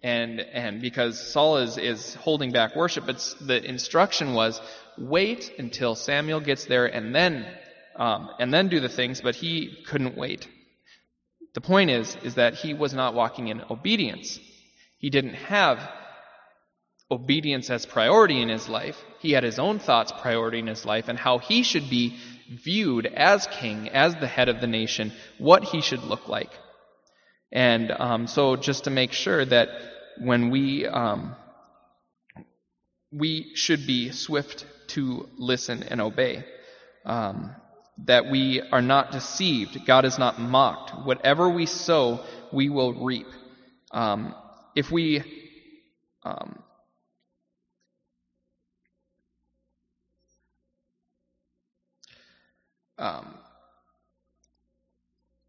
and 0.03 0.41
and 0.41 0.81
because 0.81 1.21
Saul 1.33 1.59
is 1.59 1.77
is 1.77 2.15
holding 2.15 2.53
back 2.53 2.77
worship, 2.77 3.07
but 3.07 3.35
the 3.41 3.63
instruction 3.63 4.35
was 4.35 4.61
wait 4.97 5.53
until 5.59 5.95
Samuel 5.95 6.41
gets 6.41 6.67
there 6.67 6.87
and 6.87 7.15
then 7.15 7.47
um, 7.99 8.30
and 8.38 8.53
then 8.53 8.68
do 8.68 8.80
the 8.80 8.88
things, 8.88 9.20
but 9.20 9.34
he 9.34 9.82
couldn't 9.86 10.16
wait. 10.16 10.49
The 11.55 11.61
point 11.61 11.90
is, 11.90 12.16
is 12.22 12.36
that 12.36 12.55
he 12.55 12.74
was 12.74 12.94
not 12.94 13.14
walking 13.14 13.49
in 13.49 13.62
obedience. 13.68 14.38
He 14.99 15.11
didn't 15.11 15.34
have 15.34 15.80
obedience 17.11 17.70
as 17.70 17.86
priority 17.86 18.40
in 18.40 18.49
his 18.49 18.68
life. 18.68 19.03
He 19.20 19.32
had 19.32 19.42
his 19.42 19.59
own 19.59 19.78
thoughts 19.78 20.12
priority 20.12 20.59
in 20.59 20.66
his 20.66 20.84
life 20.84 21.09
and 21.09 21.18
how 21.18 21.38
he 21.38 21.62
should 21.62 21.90
be 21.90 22.18
viewed 22.51 23.07
as 23.07 23.46
king, 23.51 23.88
as 23.88 24.14
the 24.16 24.26
head 24.26 24.49
of 24.49 24.61
the 24.61 24.66
nation, 24.66 25.12
what 25.38 25.64
he 25.64 25.80
should 25.80 26.03
look 26.03 26.28
like. 26.28 26.51
And 27.51 27.90
um, 27.90 28.26
so, 28.26 28.57
just 28.57 28.84
to 28.84 28.90
make 28.90 29.12
sure 29.12 29.44
that 29.44 29.68
when 30.18 30.51
we 30.51 30.86
um, 30.86 31.34
we 33.11 33.53
should 33.55 33.86
be 33.86 34.11
swift 34.11 34.66
to 34.88 35.28
listen 35.38 35.82
and 35.82 36.01
obey. 36.01 36.44
Um, 37.05 37.55
that 38.05 38.30
we 38.30 38.62
are 38.72 38.82
not 38.82 39.12
deceived. 39.12 39.84
God 39.86 40.05
is 40.05 40.18
not 40.18 40.40
mocked. 40.40 40.90
Whatever 41.05 41.49
we 41.49 41.66
sow, 41.66 42.20
we 42.53 42.68
will 42.68 42.94
reap. 42.94 43.26
Um, 43.90 44.34
if 44.74 44.90
we 44.90 45.22
um, 46.22 46.62
um, 52.99 53.34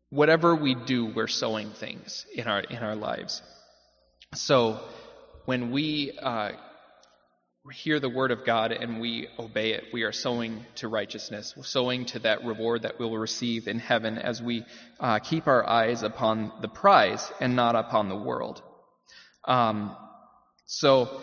whatever 0.10 0.56
we 0.56 0.76
do, 0.76 1.06
we're 1.06 1.28
sowing 1.28 1.72
things 1.72 2.26
in 2.34 2.48
our 2.48 2.62
in 2.62 2.78
our 2.78 2.96
lives. 2.96 3.42
So 4.36 4.80
when 5.46 5.72
we 5.72 6.18
uh, 6.22 6.52
hear 7.74 8.00
the 8.00 8.10
word 8.10 8.32
of 8.32 8.46
God 8.46 8.72
and 8.72 9.00
we 9.00 9.28
obey 9.38 9.74
it, 9.74 9.86
we 9.94 10.04
are 10.04 10.12
sowing 10.12 10.66
to 10.76 10.88
righteousness, 10.88 11.54
We're 11.56 11.64
sowing 11.64 12.06
to 12.06 12.20
that 12.20 12.46
reward 12.46 12.84
that 12.84 13.00
we'll 13.00 13.16
receive 13.18 13.68
in 13.68 13.80
heaven 13.80 14.18
as 14.18 14.42
we 14.42 14.66
uh, 15.00 15.20
keep 15.20 15.46
our 15.48 15.68
eyes 15.68 16.02
upon 16.02 16.52
the 16.62 16.70
prize 16.70 17.32
and 17.40 17.56
not 17.56 17.76
upon 17.76 18.10
the 18.10 18.16
world. 18.16 18.62
Um, 19.46 19.96
so 20.66 21.22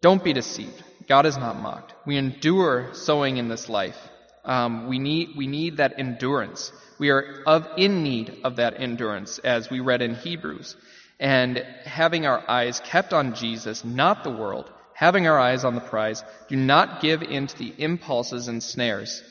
don't 0.00 0.24
be 0.24 0.32
deceived. 0.32 0.82
God 1.06 1.26
is 1.26 1.36
not 1.36 1.60
mocked. 1.60 1.94
We 2.06 2.16
endure 2.16 2.90
sowing 2.94 3.36
in 3.36 3.48
this 3.48 3.68
life. 3.68 3.98
Um, 4.44 4.88
we 4.88 4.98
need 4.98 5.30
we 5.36 5.46
need 5.46 5.76
that 5.76 5.98
endurance. 5.98 6.72
We 6.98 7.10
are 7.10 7.42
of 7.46 7.66
in 7.76 8.02
need 8.02 8.38
of 8.44 8.56
that 8.56 8.80
endurance, 8.80 9.38
as 9.38 9.68
we 9.68 9.80
read 9.80 10.00
in 10.00 10.14
Hebrews, 10.14 10.76
and 11.20 11.58
having 11.84 12.26
our 12.26 12.42
eyes 12.48 12.80
kept 12.80 13.12
on 13.12 13.34
Jesus, 13.34 13.84
not 13.84 14.24
the 14.24 14.30
world 14.30 14.72
having 14.98 15.28
our 15.28 15.38
eyes 15.38 15.64
on 15.64 15.76
the 15.76 15.80
prize, 15.80 16.24
do 16.48 16.56
not 16.56 17.00
give 17.00 17.22
in 17.22 17.46
to 17.46 17.56
the 17.56 17.72
impulses 17.78 18.48
and 18.48 18.60
snares. 18.60 19.22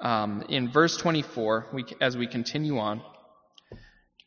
Um, 0.00 0.44
in 0.48 0.70
verse 0.70 0.96
24, 0.96 1.66
we, 1.72 1.84
as 2.00 2.16
we 2.16 2.28
continue 2.28 2.78
on, 2.78 3.02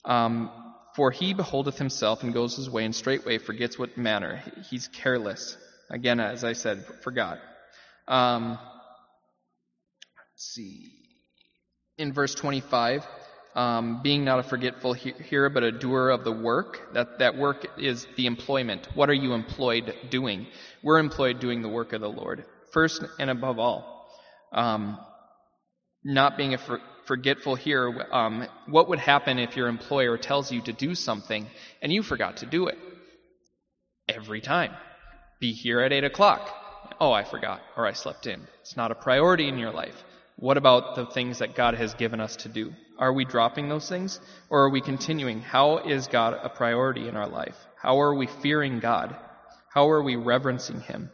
um, 0.03 0.51
for 0.97 1.11
he 1.11 1.33
beholdeth 1.33 1.77
himself 1.77 2.23
and 2.23 2.33
goes 2.33 2.57
his 2.57 2.69
way, 2.69 2.83
and 2.83 2.93
straightway 2.93 3.37
forgets 3.37 3.79
what 3.79 3.97
manner. 3.97 4.43
He's 4.69 4.89
careless. 4.89 5.55
Again, 5.89 6.19
as 6.19 6.43
I 6.43 6.51
said, 6.51 6.83
forgot. 7.03 7.39
Um, 8.09 8.59
let's 8.59 8.59
see. 10.35 10.91
In 11.97 12.11
verse 12.11 12.35
25, 12.35 13.07
um, 13.55 14.01
being 14.01 14.25
not 14.25 14.39
a 14.39 14.43
forgetful 14.43 14.93
hearer, 14.93 15.49
but 15.49 15.63
a 15.63 15.71
doer 15.71 16.09
of 16.09 16.23
the 16.23 16.31
work. 16.31 16.93
That, 16.93 17.19
that 17.19 17.37
work 17.37 17.65
is 17.77 18.07
the 18.15 18.25
employment. 18.25 18.87
What 18.95 19.09
are 19.09 19.13
you 19.13 19.33
employed 19.33 19.93
doing? 20.09 20.47
We're 20.81 20.99
employed 20.99 21.39
doing 21.39 21.61
the 21.61 21.69
work 21.69 21.93
of 21.93 22.01
the 22.01 22.09
Lord. 22.09 22.45
First 22.71 23.03
and 23.19 23.29
above 23.29 23.59
all. 23.59 24.09
Um, 24.51 24.97
not 26.03 26.37
being 26.37 26.53
a 26.53 26.57
for, 26.57 26.79
forgetful 27.05 27.55
hearer. 27.55 28.13
Um, 28.13 28.47
what 28.67 28.89
would 28.89 28.99
happen 28.99 29.39
if 29.39 29.55
your 29.55 29.67
employer 29.67 30.17
tells 30.17 30.51
you 30.51 30.61
to 30.63 30.73
do 30.73 30.95
something 30.95 31.45
and 31.81 31.91
you 31.91 32.01
forgot 32.01 32.37
to 32.37 32.45
do 32.45 32.67
it? 32.67 32.77
Every 34.09 34.41
time. 34.41 34.71
Be 35.39 35.53
here 35.53 35.79
at 35.79 35.93
8 35.93 36.03
o'clock. 36.03 36.49
Oh, 36.99 37.11
I 37.11 37.23
forgot, 37.23 37.61
or 37.77 37.85
I 37.85 37.93
slept 37.93 38.27
in. 38.27 38.41
It's 38.61 38.77
not 38.77 38.91
a 38.91 38.95
priority 38.95 39.47
in 39.47 39.57
your 39.57 39.71
life. 39.71 40.03
What 40.37 40.57
about 40.57 40.95
the 40.95 41.05
things 41.05 41.39
that 41.39 41.55
God 41.55 41.75
has 41.75 41.93
given 41.93 42.19
us 42.19 42.35
to 42.37 42.49
do? 42.49 42.73
Are 42.97 43.13
we 43.13 43.25
dropping 43.25 43.69
those 43.69 43.87
things? 43.87 44.19
Or 44.49 44.63
are 44.63 44.69
we 44.69 44.81
continuing? 44.81 45.41
How 45.41 45.77
is 45.79 46.07
God 46.07 46.39
a 46.41 46.49
priority 46.49 47.07
in 47.07 47.15
our 47.15 47.27
life? 47.27 47.55
How 47.81 48.01
are 48.01 48.13
we 48.13 48.27
fearing 48.27 48.79
God? 48.79 49.15
How 49.73 49.89
are 49.89 50.03
we 50.03 50.15
reverencing 50.15 50.81
Him? 50.81 51.09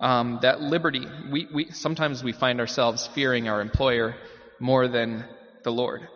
Um, 0.00 0.40
that 0.42 0.60
liberty, 0.60 1.06
we, 1.30 1.48
we, 1.54 1.70
sometimes 1.70 2.24
we 2.24 2.32
find 2.32 2.58
ourselves 2.60 3.08
fearing 3.14 3.48
our 3.48 3.60
employer 3.60 4.16
more 4.58 4.88
than 4.88 5.24
the 5.62 5.70
Lord. 5.70 6.08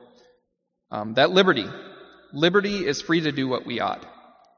Um, 0.91 1.15
that 1.15 1.31
liberty, 1.31 1.67
liberty 2.33 2.87
is 2.87 3.01
free 3.03 3.21
to 3.21 3.33
do 3.33 3.47
what 3.47 3.67
we 3.67 3.81
ought. 3.81 4.05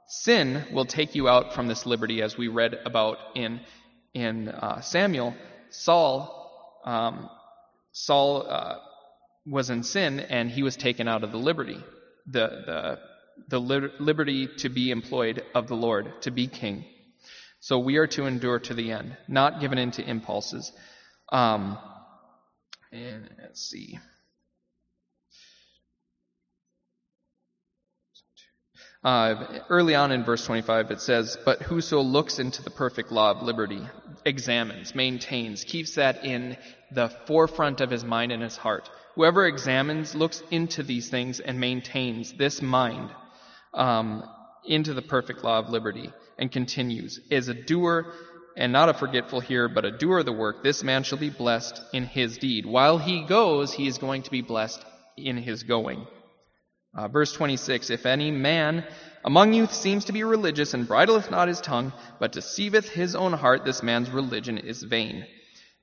Sin 0.09 0.65
will 0.73 0.87
take 0.87 1.15
you 1.15 1.29
out 1.29 1.55
from 1.55 1.69
this 1.69 1.85
liberty, 1.85 2.23
as 2.23 2.39
we 2.39 2.49
read 2.49 2.75
about 2.87 3.19
in 3.35 3.61
in 4.15 4.49
uh, 4.49 4.81
Samuel. 4.81 5.35
Saul 5.69 6.81
um, 6.87 7.29
Saul 7.93 8.47
uh, 8.49 8.77
was 9.47 9.71
in 9.71 9.83
sin 9.83 10.21
and 10.21 10.51
he 10.51 10.63
was 10.63 10.77
taken 10.77 11.09
out 11.09 11.25
of 11.25 11.33
the 11.33 11.39
liberty, 11.39 11.83
the, 12.27 12.49
the, 12.67 12.99
the 13.49 13.91
liberty 13.99 14.49
to 14.59 14.69
be 14.69 14.91
employed 14.91 15.43
of 15.55 15.69
the 15.69 15.77
Lord, 15.77 16.23
to 16.23 16.31
be 16.31 16.47
king. 16.47 16.85
So 17.61 17.79
we 17.79 17.97
are 17.97 18.07
to 18.09 18.27
endure 18.27 18.61
to 18.61 18.75
the 18.75 18.93
end, 18.93 19.17
not 19.27 19.61
given 19.61 19.79
into 19.79 20.03
impulses. 20.03 20.73
Um, 21.31 21.79
and 22.93 23.29
let's 23.41 23.61
see. 23.61 23.99
Uh, 29.05 29.61
early 29.69 29.95
on 29.95 30.11
in 30.11 30.25
verse 30.25 30.45
25, 30.45 30.91
it 30.91 31.01
says, 31.01 31.39
But 31.45 31.63
whoso 31.63 32.01
looks 32.01 32.39
into 32.39 32.63
the 32.63 32.71
perfect 32.71 33.13
law 33.13 33.31
of 33.31 33.43
liberty, 33.43 33.81
examines, 34.25 34.95
maintains, 34.95 35.63
keeps 35.65 35.95
that 35.95 36.25
in 36.25 36.57
the 36.91 37.09
forefront 37.27 37.81
of 37.81 37.91
his 37.91 38.05
mind 38.05 38.33
and 38.33 38.43
his 38.43 38.57
heart. 38.57 38.91
Whoever 39.15 39.47
examines, 39.47 40.15
looks 40.15 40.43
into 40.51 40.83
these 40.83 41.11
things, 41.11 41.39
and 41.39 41.61
maintains 41.61 42.33
this 42.33 42.61
mind 42.61 43.11
um, 43.73 44.25
into 44.65 44.95
the 44.95 45.03
perfect 45.03 45.45
law 45.45 45.61
of 45.61 45.71
liberty, 45.71 46.13
and 46.37 46.51
continues, 46.51 47.21
is 47.31 47.49
a 47.49 47.55
doer 47.55 48.13
and 48.57 48.73
not 48.73 48.89
a 48.89 48.95
forgetful 48.95 49.39
hearer, 49.39 49.69
but 49.69 49.85
a 49.85 49.97
doer 49.97 50.19
of 50.19 50.27
the 50.27 50.33
work, 50.33 50.65
this 50.65 50.83
man 50.83 51.05
shall 51.05 51.19
be 51.19 51.31
blessed 51.31 51.81
in 51.93 52.05
his 52.05 52.39
deed. 52.39 52.67
While 52.67 52.99
he 52.99 53.23
goes, 53.23 53.73
he 53.73 53.87
is 53.87 53.99
going 53.99 54.23
to 54.25 54.31
be 54.33 54.43
blessed 54.43 54.85
in 55.17 55.37
his 55.37 55.63
going. 55.63 56.09
Uh, 56.95 57.09
verse 57.09 57.33
26 57.33 57.91
If 57.91 58.07
any 58.07 58.31
man 58.31 58.85
among 59.25 59.53
you 59.53 59.67
seems 59.67 60.07
to 60.07 60.13
be 60.13 60.25
religious 60.25 60.75
and 60.75 60.87
bridleth 60.87 61.31
not 61.31 61.49
his 61.49 61.61
tongue, 61.61 61.93
but 62.19 62.33
deceiveth 62.33 62.89
his 62.89 63.15
own 63.15 63.33
heart, 63.33 63.65
this 63.65 63.83
man's 63.83 64.11
religion 64.11 64.59
is 64.59 64.83
vain. 64.83 65.27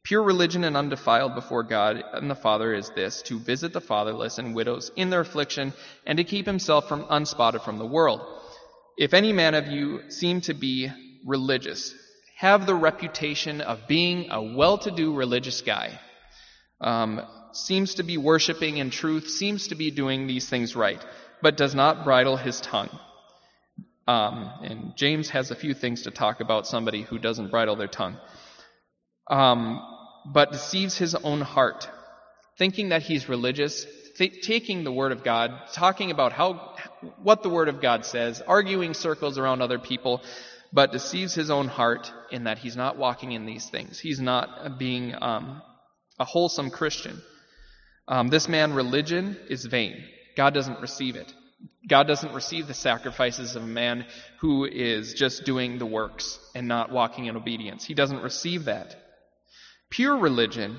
Pure 0.04 0.24
religion 0.24 0.64
and 0.64 0.78
undefiled 0.78 1.36
before 1.36 1.64
God 1.64 2.04
and 2.14 2.30
the 2.30 2.36
Father 2.36 2.74
is 2.74 2.92
this 2.92 3.22
to 3.24 3.40
visit 3.40 3.74
the 3.74 3.82
fatherless 3.82 4.38
and 4.38 4.56
widows 4.56 4.92
in 4.96 5.10
their 5.10 5.22
affliction, 5.22 5.74
and 6.06 6.18
to 6.18 6.24
keep 6.24 6.46
himself 6.46 6.88
from 6.88 7.06
unspotted 7.10 7.62
from 7.62 7.78
the 7.78 7.86
world. 7.86 8.22
If 8.98 9.14
any 9.14 9.34
man 9.34 9.56
of 9.56 9.68
you 9.68 10.10
seem 10.10 10.42
to 10.42 10.54
be 10.54 10.92
religious, 11.26 11.94
have 12.38 12.66
the 12.66 12.76
reputation 12.76 13.62
of 13.62 13.88
being 13.88 14.32
a 14.32 14.42
well 14.42 14.78
to 14.80 14.92
do 14.92 15.16
religious 15.16 15.62
guy, 15.62 16.00
um, 16.80 17.22
seems 17.56 17.96
to 17.96 18.04
be 18.04 18.18
worshiping 18.18 18.78
in 18.78 18.90
truth, 18.90 19.30
seems 19.30 19.68
to 19.68 19.76
be 19.76 19.92
doing 19.92 20.28
these 20.28 20.50
things 20.50 20.76
right, 20.76 21.04
but 21.42 21.58
does 21.58 21.74
not 21.74 22.04
bridle 22.04 22.38
his 22.38 22.60
tongue. 22.62 22.90
Um, 24.08 24.52
and 24.64 24.94
James 24.96 25.30
has 25.30 25.52
a 25.52 25.56
few 25.56 25.74
things 25.74 26.04
to 26.04 26.12
talk 26.12 26.40
about 26.40 26.68
somebody 26.68 27.02
who 27.02 27.18
doesn't 27.18 27.50
bridle 27.50 27.76
their 27.76 27.88
tongue. 27.88 28.18
Um, 29.28 29.82
but 30.32 30.52
deceives 30.52 30.98
his 30.98 31.16
own 31.16 31.42
heart, 31.42 31.90
thinking 32.58 32.90
that 32.90 33.02
he's 33.02 33.30
religious, 33.30 33.86
th- 34.18 34.42
taking 34.46 34.84
the 34.84 34.92
word 34.92 35.12
of 35.12 35.24
God, 35.24 35.52
talking 35.74 36.12
about 36.12 36.34
how, 36.34 36.76
what 37.22 37.42
the 37.42 37.50
word 37.50 37.70
of 37.70 37.82
God 37.82 38.06
says, 38.06 38.42
arguing 38.48 38.94
circles 38.94 39.38
around 39.38 39.62
other 39.62 39.80
people, 39.80 40.22
but 40.72 40.92
deceives 40.92 41.34
his 41.34 41.50
own 41.50 41.68
heart 41.68 42.12
in 42.32 42.44
that 42.44 42.58
he's 42.58 42.76
not 42.76 42.98
walking 42.98 43.32
in 43.32 43.46
these 43.46 43.70
things. 43.70 44.00
He's 44.00 44.20
not 44.20 44.78
being 44.78 45.16
um, 45.20 45.62
a 46.20 46.26
wholesome 46.26 46.70
Christian. 46.70 47.22
Um, 48.08 48.28
this 48.28 48.48
man, 48.48 48.74
religion 48.74 49.38
is 49.50 49.66
vain. 49.66 50.04
God 50.38 50.54
doesn't 50.54 50.82
receive 50.82 51.16
it. 51.16 51.34
God 51.88 52.08
doesn't 52.08 52.34
receive 52.34 52.68
the 52.68 52.74
sacrifices 52.74 53.56
of 53.56 53.64
a 53.64 53.68
man 53.68 54.06
who 54.40 54.66
is 54.66 55.14
just 55.14 55.46
doing 55.46 55.78
the 55.78 55.86
works 55.86 56.40
and 56.54 56.68
not 56.68 56.92
walking 56.92 57.26
in 57.26 57.36
obedience. 57.36 57.86
He 57.86 57.94
doesn't 57.94 58.22
receive 58.22 58.66
that. 58.66 58.96
Pure 59.90 60.18
religion, 60.18 60.78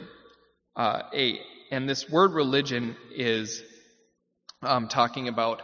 uh, 0.74 1.03
a, 1.14 1.41
and 1.70 1.89
this 1.89 2.09
word 2.11 2.33
religion 2.33 2.97
is 3.14 3.62
um, 4.62 4.89
talking 4.89 5.29
about 5.29 5.62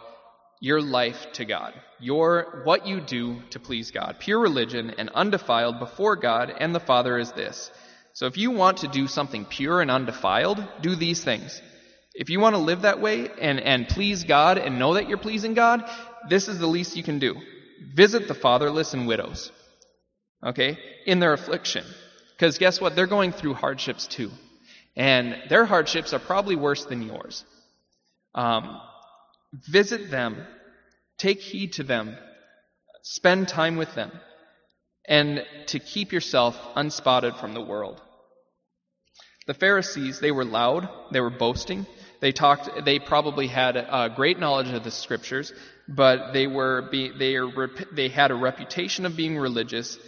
your 0.60 0.80
life 0.80 1.26
to 1.34 1.44
God, 1.44 1.74
your 1.98 2.62
what 2.64 2.86
you 2.86 3.00
do 3.00 3.42
to 3.50 3.58
please 3.58 3.90
God. 3.90 4.16
Pure 4.20 4.38
religion 4.38 4.90
and 4.96 5.10
undefiled 5.10 5.80
before 5.80 6.14
God 6.14 6.52
and 6.56 6.72
the 6.72 6.80
Father 6.80 7.18
is 7.18 7.32
this: 7.32 7.70
so 8.14 8.26
if 8.26 8.36
you 8.36 8.50
want 8.50 8.78
to 8.78 8.88
do 8.88 9.06
something 9.06 9.44
pure 9.44 9.80
and 9.80 9.90
undefiled, 9.90 10.62
do 10.80 10.94
these 10.94 11.22
things 11.24 11.60
If 12.14 12.28
you 12.28 12.40
want 12.40 12.54
to 12.54 12.60
live 12.60 12.82
that 12.82 13.00
way 13.00 13.30
and, 13.40 13.58
and 13.58 13.88
please 13.88 14.24
God 14.24 14.58
and 14.58 14.78
know 14.78 14.94
that 14.94 15.08
you're 15.08 15.18
pleasing 15.18 15.54
God, 15.54 15.88
this 16.28 16.48
is 16.48 16.58
the 16.58 16.66
least 16.66 16.96
you 16.96 17.02
can 17.02 17.18
do. 17.18 17.36
Visit 17.94 18.28
the 18.28 18.34
fatherless 18.34 18.92
and 18.92 19.06
widows. 19.06 19.50
Okay? 20.44 20.78
In 21.06 21.20
their 21.20 21.32
affliction. 21.32 21.84
Because 22.36 22.58
guess 22.58 22.80
what? 22.80 22.94
They're 22.94 23.06
going 23.06 23.32
through 23.32 23.54
hardships 23.54 24.06
too. 24.06 24.30
And 24.94 25.36
their 25.48 25.64
hardships 25.64 26.12
are 26.12 26.18
probably 26.18 26.56
worse 26.56 26.84
than 26.84 27.02
yours. 27.02 27.44
Um, 28.34 28.78
visit 29.70 30.10
them. 30.10 30.46
Take 31.16 31.40
heed 31.40 31.74
to 31.74 31.82
them. 31.82 32.16
Spend 33.02 33.48
time 33.48 33.76
with 33.76 33.94
them. 33.94 34.12
And 35.06 35.44
to 35.66 35.78
keep 35.78 36.12
yourself 36.12 36.56
unspotted 36.76 37.36
from 37.36 37.54
the 37.54 37.60
world. 37.60 38.00
The 39.46 39.54
Pharisees, 39.54 40.20
they 40.20 40.30
were 40.30 40.44
loud. 40.44 40.88
They 41.10 41.20
were 41.20 41.30
boasting. 41.30 41.86
They 42.20 42.30
talked, 42.30 42.84
they 42.84 43.00
probably 43.00 43.48
had 43.48 43.76
a 43.76 44.12
great 44.14 44.38
knowledge 44.38 44.72
of 44.72 44.84
the 44.84 44.92
scriptures, 44.92 45.52
but 45.88 46.32
they 46.32 46.46
were, 46.46 46.88
be, 46.88 47.10
they, 47.10 47.34
are, 47.34 47.50
they 47.92 48.08
had 48.08 48.30
a 48.30 48.36
reputation 48.36 49.06
of 49.06 49.16
being 49.16 49.36
religious, 49.36 49.98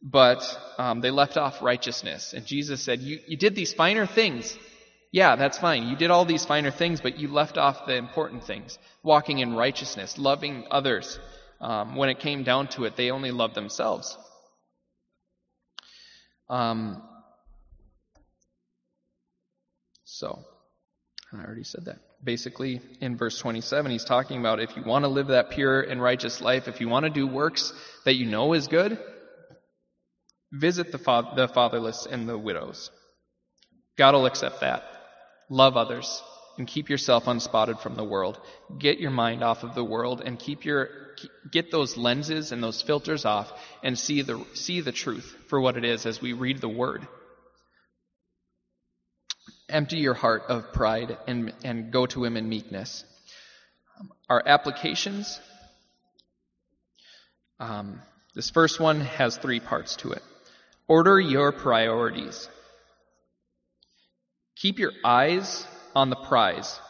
but 0.00 0.42
um, 0.78 1.02
they 1.02 1.10
left 1.10 1.36
off 1.36 1.60
righteousness. 1.60 2.32
And 2.32 2.46
Jesus 2.46 2.82
said, 2.82 3.00
you, 3.00 3.18
you 3.26 3.36
did 3.36 3.54
these 3.54 3.74
finer 3.74 4.06
things. 4.06 4.56
Yeah, 5.12 5.36
that's 5.36 5.58
fine. 5.58 5.88
You 5.88 5.96
did 5.96 6.10
all 6.10 6.24
these 6.24 6.46
finer 6.46 6.70
things, 6.70 7.02
but 7.02 7.18
you 7.18 7.28
left 7.28 7.58
off 7.58 7.86
the 7.86 7.96
important 7.96 8.44
things. 8.44 8.78
Walking 9.02 9.38
in 9.40 9.54
righteousness, 9.54 10.16
loving 10.16 10.64
others. 10.70 11.18
Um, 11.60 11.96
when 11.96 12.08
it 12.08 12.20
came 12.20 12.44
down 12.44 12.68
to 12.68 12.84
it, 12.84 12.96
they 12.96 13.10
only 13.10 13.30
loved 13.30 13.54
themselves. 13.54 14.16
Um, 16.48 17.02
so, 20.04 20.38
I 21.32 21.44
already 21.44 21.64
said 21.64 21.84
that. 21.86 21.98
Basically, 22.24 22.80
in 23.00 23.16
verse 23.16 23.38
27, 23.38 23.90
he's 23.90 24.04
talking 24.04 24.40
about 24.40 24.60
if 24.60 24.76
you 24.76 24.82
want 24.82 25.04
to 25.04 25.08
live 25.08 25.28
that 25.28 25.50
pure 25.50 25.80
and 25.80 26.02
righteous 26.02 26.40
life, 26.40 26.66
if 26.66 26.80
you 26.80 26.88
want 26.88 27.04
to 27.04 27.10
do 27.10 27.26
works 27.26 27.72
that 28.04 28.14
you 28.14 28.26
know 28.26 28.54
is 28.54 28.66
good, 28.66 28.98
visit 30.50 30.90
the, 30.90 30.98
fa- 30.98 31.32
the 31.36 31.46
fatherless 31.46 32.06
and 32.10 32.28
the 32.28 32.36
widows. 32.36 32.90
God 33.96 34.14
will 34.14 34.26
accept 34.26 34.60
that. 34.60 34.82
Love 35.50 35.76
others 35.76 36.22
and 36.58 36.66
keep 36.66 36.90
yourself 36.90 37.26
unspotted 37.26 37.80
from 37.80 37.94
the 37.94 38.04
world. 38.04 38.38
Get 38.78 38.98
your 38.98 39.10
mind 39.10 39.42
off 39.42 39.62
of 39.62 39.74
the 39.74 39.84
world 39.84 40.20
and 40.24 40.38
keep 40.38 40.64
your 40.64 40.90
get 41.50 41.70
those 41.70 41.96
lenses 41.96 42.52
and 42.52 42.62
those 42.62 42.82
filters 42.82 43.24
off 43.24 43.52
and 43.82 43.98
see 43.98 44.22
the 44.22 44.44
see 44.54 44.80
the 44.80 44.92
truth 44.92 45.36
for 45.48 45.60
what 45.60 45.76
it 45.76 45.84
is 45.84 46.04
as 46.04 46.20
we 46.20 46.32
read 46.32 46.60
the 46.60 46.68
word. 46.68 47.06
Empty 49.68 49.98
your 49.98 50.14
heart 50.14 50.44
of 50.48 50.72
pride 50.72 51.16
and, 51.26 51.52
and 51.62 51.92
go 51.92 52.06
to 52.06 52.24
Him 52.24 52.36
in 52.36 52.48
meekness. 52.48 53.04
Our 54.28 54.42
applications. 54.46 55.40
Um, 57.60 58.00
this 58.34 58.50
first 58.50 58.80
one 58.80 59.00
has 59.00 59.36
three 59.36 59.60
parts 59.60 59.96
to 59.96 60.12
it. 60.12 60.22
Order 60.86 61.20
your 61.20 61.52
priorities. 61.52 62.48
Keep 64.56 64.78
your 64.78 64.92
eyes 65.04 65.66
on 65.94 66.10
the 66.10 66.16
prize. 66.16 66.80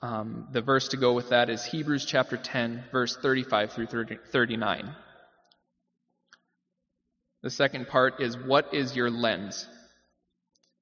Um, 0.00 0.48
the 0.52 0.62
verse 0.62 0.88
to 0.88 0.96
go 0.96 1.12
with 1.12 1.30
that 1.30 1.50
is 1.50 1.64
Hebrews 1.64 2.04
chapter 2.04 2.36
10, 2.36 2.84
verse 2.92 3.16
35 3.16 3.72
through 3.72 3.86
30, 3.86 4.18
39. 4.30 4.94
The 7.42 7.50
second 7.50 7.88
part 7.88 8.20
is 8.20 8.36
what 8.36 8.74
is 8.74 8.94
your 8.94 9.10
lens? 9.10 9.66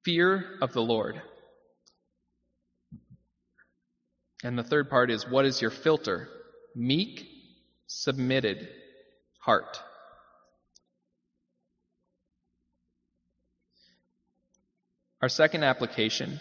Fear 0.05 0.45
of 0.61 0.73
the 0.73 0.83
Lord. 0.83 1.21
And 4.45 4.59
the 4.59 4.63
third 4.63 4.91
part 4.91 5.11
is 5.11 5.29
what 5.29 5.47
is 5.47 5.61
your 5.63 5.71
filter? 5.71 6.29
Meek, 6.75 7.27
submitted 7.87 8.69
heart. 9.39 9.81
Our 15.23 15.31
second 15.31 15.65
application 15.65 16.41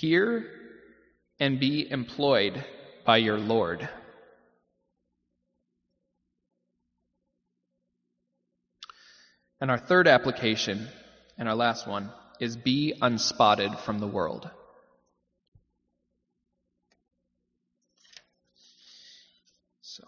hear 0.00 0.44
and 1.40 1.58
be 1.58 1.90
employed 1.90 2.62
by 3.06 3.16
your 3.16 3.38
Lord. 3.38 3.88
And 9.58 9.70
our 9.70 9.78
third 9.78 10.06
application, 10.06 10.88
and 11.38 11.48
our 11.48 11.54
last 11.54 11.88
one, 11.88 12.12
is 12.40 12.58
be 12.58 12.92
unspotted 13.00 13.78
from 13.80 13.98
the 13.98 14.06
world. 14.06 14.50
So, 19.80 20.04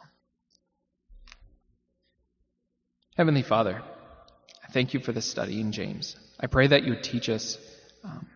Heavenly 3.16 3.43
Father, 3.43 3.82
I 4.62 4.70
thank 4.70 4.93
you 4.93 5.01
for 5.01 5.12
the 5.12 5.22
study 5.22 5.62
in 5.62 5.72
James. 5.72 6.14
I 6.39 6.47
pray 6.47 6.66
that 6.66 6.82
you 6.82 6.93
would 6.93 7.03
teach 7.03 7.30
us 7.30 7.57
um, 8.05 8.28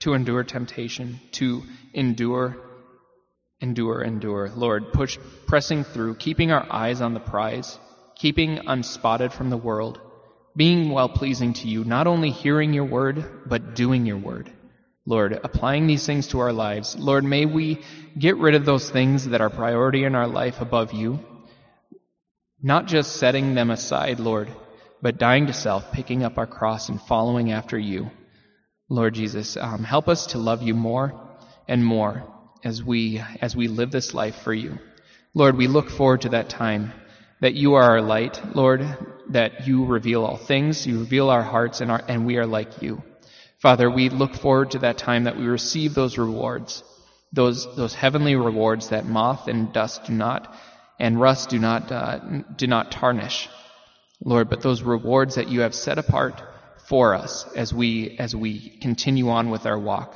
to 0.00 0.14
endure 0.14 0.44
temptation, 0.44 1.20
to 1.32 1.62
endure, 1.92 2.56
endure, 3.60 4.02
endure. 4.02 4.50
Lord, 4.54 4.92
push, 4.92 5.18
pressing 5.46 5.84
through, 5.84 6.16
keeping 6.16 6.52
our 6.52 6.66
eyes 6.70 7.00
on 7.00 7.14
the 7.14 7.20
prize, 7.20 7.78
keeping 8.16 8.58
unspotted 8.66 9.32
from 9.32 9.50
the 9.50 9.56
world 9.56 10.00
being 10.58 10.90
well 10.90 11.08
pleasing 11.08 11.52
to 11.52 11.68
you, 11.68 11.84
not 11.84 12.08
only 12.08 12.30
hearing 12.30 12.74
your 12.74 12.84
word, 12.84 13.24
but 13.46 13.76
doing 13.76 14.04
your 14.06 14.18
word. 14.18 14.50
Lord, 15.06 15.32
applying 15.32 15.86
these 15.86 16.04
things 16.04 16.26
to 16.28 16.40
our 16.40 16.52
lives. 16.52 16.96
Lord, 16.98 17.22
may 17.22 17.46
we 17.46 17.80
get 18.18 18.36
rid 18.36 18.56
of 18.56 18.64
those 18.66 18.90
things 18.90 19.28
that 19.28 19.40
are 19.40 19.50
priority 19.50 20.02
in 20.02 20.16
our 20.16 20.26
life 20.26 20.60
above 20.60 20.92
you. 20.92 21.20
Not 22.60 22.88
just 22.88 23.16
setting 23.16 23.54
them 23.54 23.70
aside, 23.70 24.18
Lord, 24.18 24.48
but 25.00 25.16
dying 25.16 25.46
to 25.46 25.52
self, 25.52 25.92
picking 25.92 26.24
up 26.24 26.38
our 26.38 26.46
cross 26.46 26.88
and 26.88 27.00
following 27.00 27.52
after 27.52 27.78
you. 27.78 28.10
Lord 28.90 29.14
Jesus, 29.14 29.56
um, 29.58 29.84
help 29.84 30.08
us 30.08 30.28
to 30.28 30.38
love 30.38 30.62
you 30.62 30.74
more 30.74 31.12
and 31.66 31.84
more 31.84 32.24
as 32.64 32.82
we, 32.82 33.22
as 33.42 33.54
we 33.54 33.68
live 33.68 33.90
this 33.90 34.14
life 34.14 34.36
for 34.36 34.54
you. 34.54 34.78
Lord, 35.34 35.56
we 35.56 35.66
look 35.66 35.90
forward 35.90 36.22
to 36.22 36.30
that 36.30 36.48
time 36.48 36.92
that 37.40 37.54
you 37.54 37.74
are 37.74 37.82
our 37.82 38.00
light, 38.00 38.40
Lord, 38.56 38.86
that 39.28 39.66
you 39.66 39.84
reveal 39.84 40.24
all 40.24 40.38
things, 40.38 40.86
you 40.86 41.00
reveal 41.00 41.28
our 41.28 41.42
hearts, 41.42 41.82
and, 41.82 41.90
our, 41.90 42.02
and 42.08 42.24
we 42.24 42.38
are 42.38 42.46
like 42.46 42.80
you. 42.80 43.02
Father, 43.58 43.90
we 43.90 44.08
look 44.08 44.34
forward 44.34 44.70
to 44.70 44.78
that 44.80 44.96
time 44.96 45.24
that 45.24 45.36
we 45.36 45.46
receive 45.46 45.94
those 45.94 46.16
rewards, 46.16 46.82
those, 47.32 47.76
those 47.76 47.94
heavenly 47.94 48.36
rewards 48.36 48.88
that 48.88 49.04
moth 49.04 49.48
and 49.48 49.72
dust 49.72 50.06
do 50.06 50.14
not, 50.14 50.54
and 50.98 51.20
rust 51.20 51.50
do 51.50 51.58
not, 51.58 51.92
uh, 51.92 52.20
do 52.56 52.66
not 52.66 52.90
tarnish. 52.90 53.50
Lord, 54.24 54.48
but 54.48 54.62
those 54.62 54.82
rewards 54.82 55.34
that 55.34 55.48
you 55.48 55.60
have 55.60 55.74
set 55.74 55.98
apart 55.98 56.42
for 56.88 57.14
us 57.14 57.44
as 57.54 57.72
we, 57.72 58.16
as 58.18 58.34
we 58.34 58.70
continue 58.80 59.28
on 59.28 59.50
with 59.50 59.66
our 59.66 59.78
walk. 59.78 60.14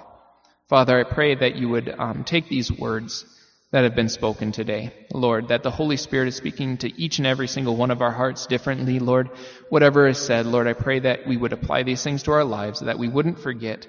Father, 0.69 0.99
I 0.99 1.05
pray 1.05 1.35
that 1.35 1.57
you 1.57 1.69
would 1.69 1.95
um, 1.99 2.25
take 2.25 2.49
these 2.49 2.73
words 2.73 3.27
that 3.73 3.85
have 3.85 3.95
been 3.95 4.09
spoken 4.09 4.53
today. 4.53 4.93
Lord, 5.13 5.49
that 5.49 5.63
the 5.63 5.71
Holy 5.71 5.99
Spirit 5.99 6.29
is 6.29 6.37
speaking 6.37 6.79
to 6.79 7.01
each 7.01 7.19
and 7.19 7.27
every 7.27 7.49
single 7.49 7.77
one 7.77 7.91
of 7.91 8.01
our 8.01 8.11
hearts 8.11 8.47
differently. 8.47 8.99
Lord, 8.99 9.31
whatever 9.69 10.07
is 10.07 10.19
said, 10.19 10.47
Lord, 10.47 10.67
I 10.67 10.73
pray 10.73 11.01
that 11.01 11.27
we 11.27 11.37
would 11.37 11.53
apply 11.53 11.83
these 11.83 12.03
things 12.03 12.23
to 12.23 12.33
our 12.33 12.45
lives, 12.45 12.81
that 12.81 12.99
we 12.99 13.09
wouldn't 13.09 13.41
forget 13.41 13.87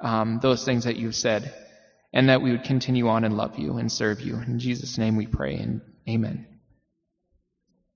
um, 0.00 0.38
those 0.40 0.64
things 0.64 0.84
that 0.84 0.96
you've 0.96 1.14
said, 1.14 1.54
and 2.12 2.28
that 2.28 2.42
we 2.42 2.50
would 2.52 2.64
continue 2.64 3.08
on 3.08 3.24
and 3.24 3.36
love 3.36 3.58
you 3.58 3.76
and 3.76 3.90
serve 3.90 4.20
you. 4.20 4.36
In 4.36 4.58
Jesus' 4.58 4.98
name 4.98 5.16
we 5.16 5.26
pray, 5.26 5.56
and 5.56 5.80
amen. 6.08 6.51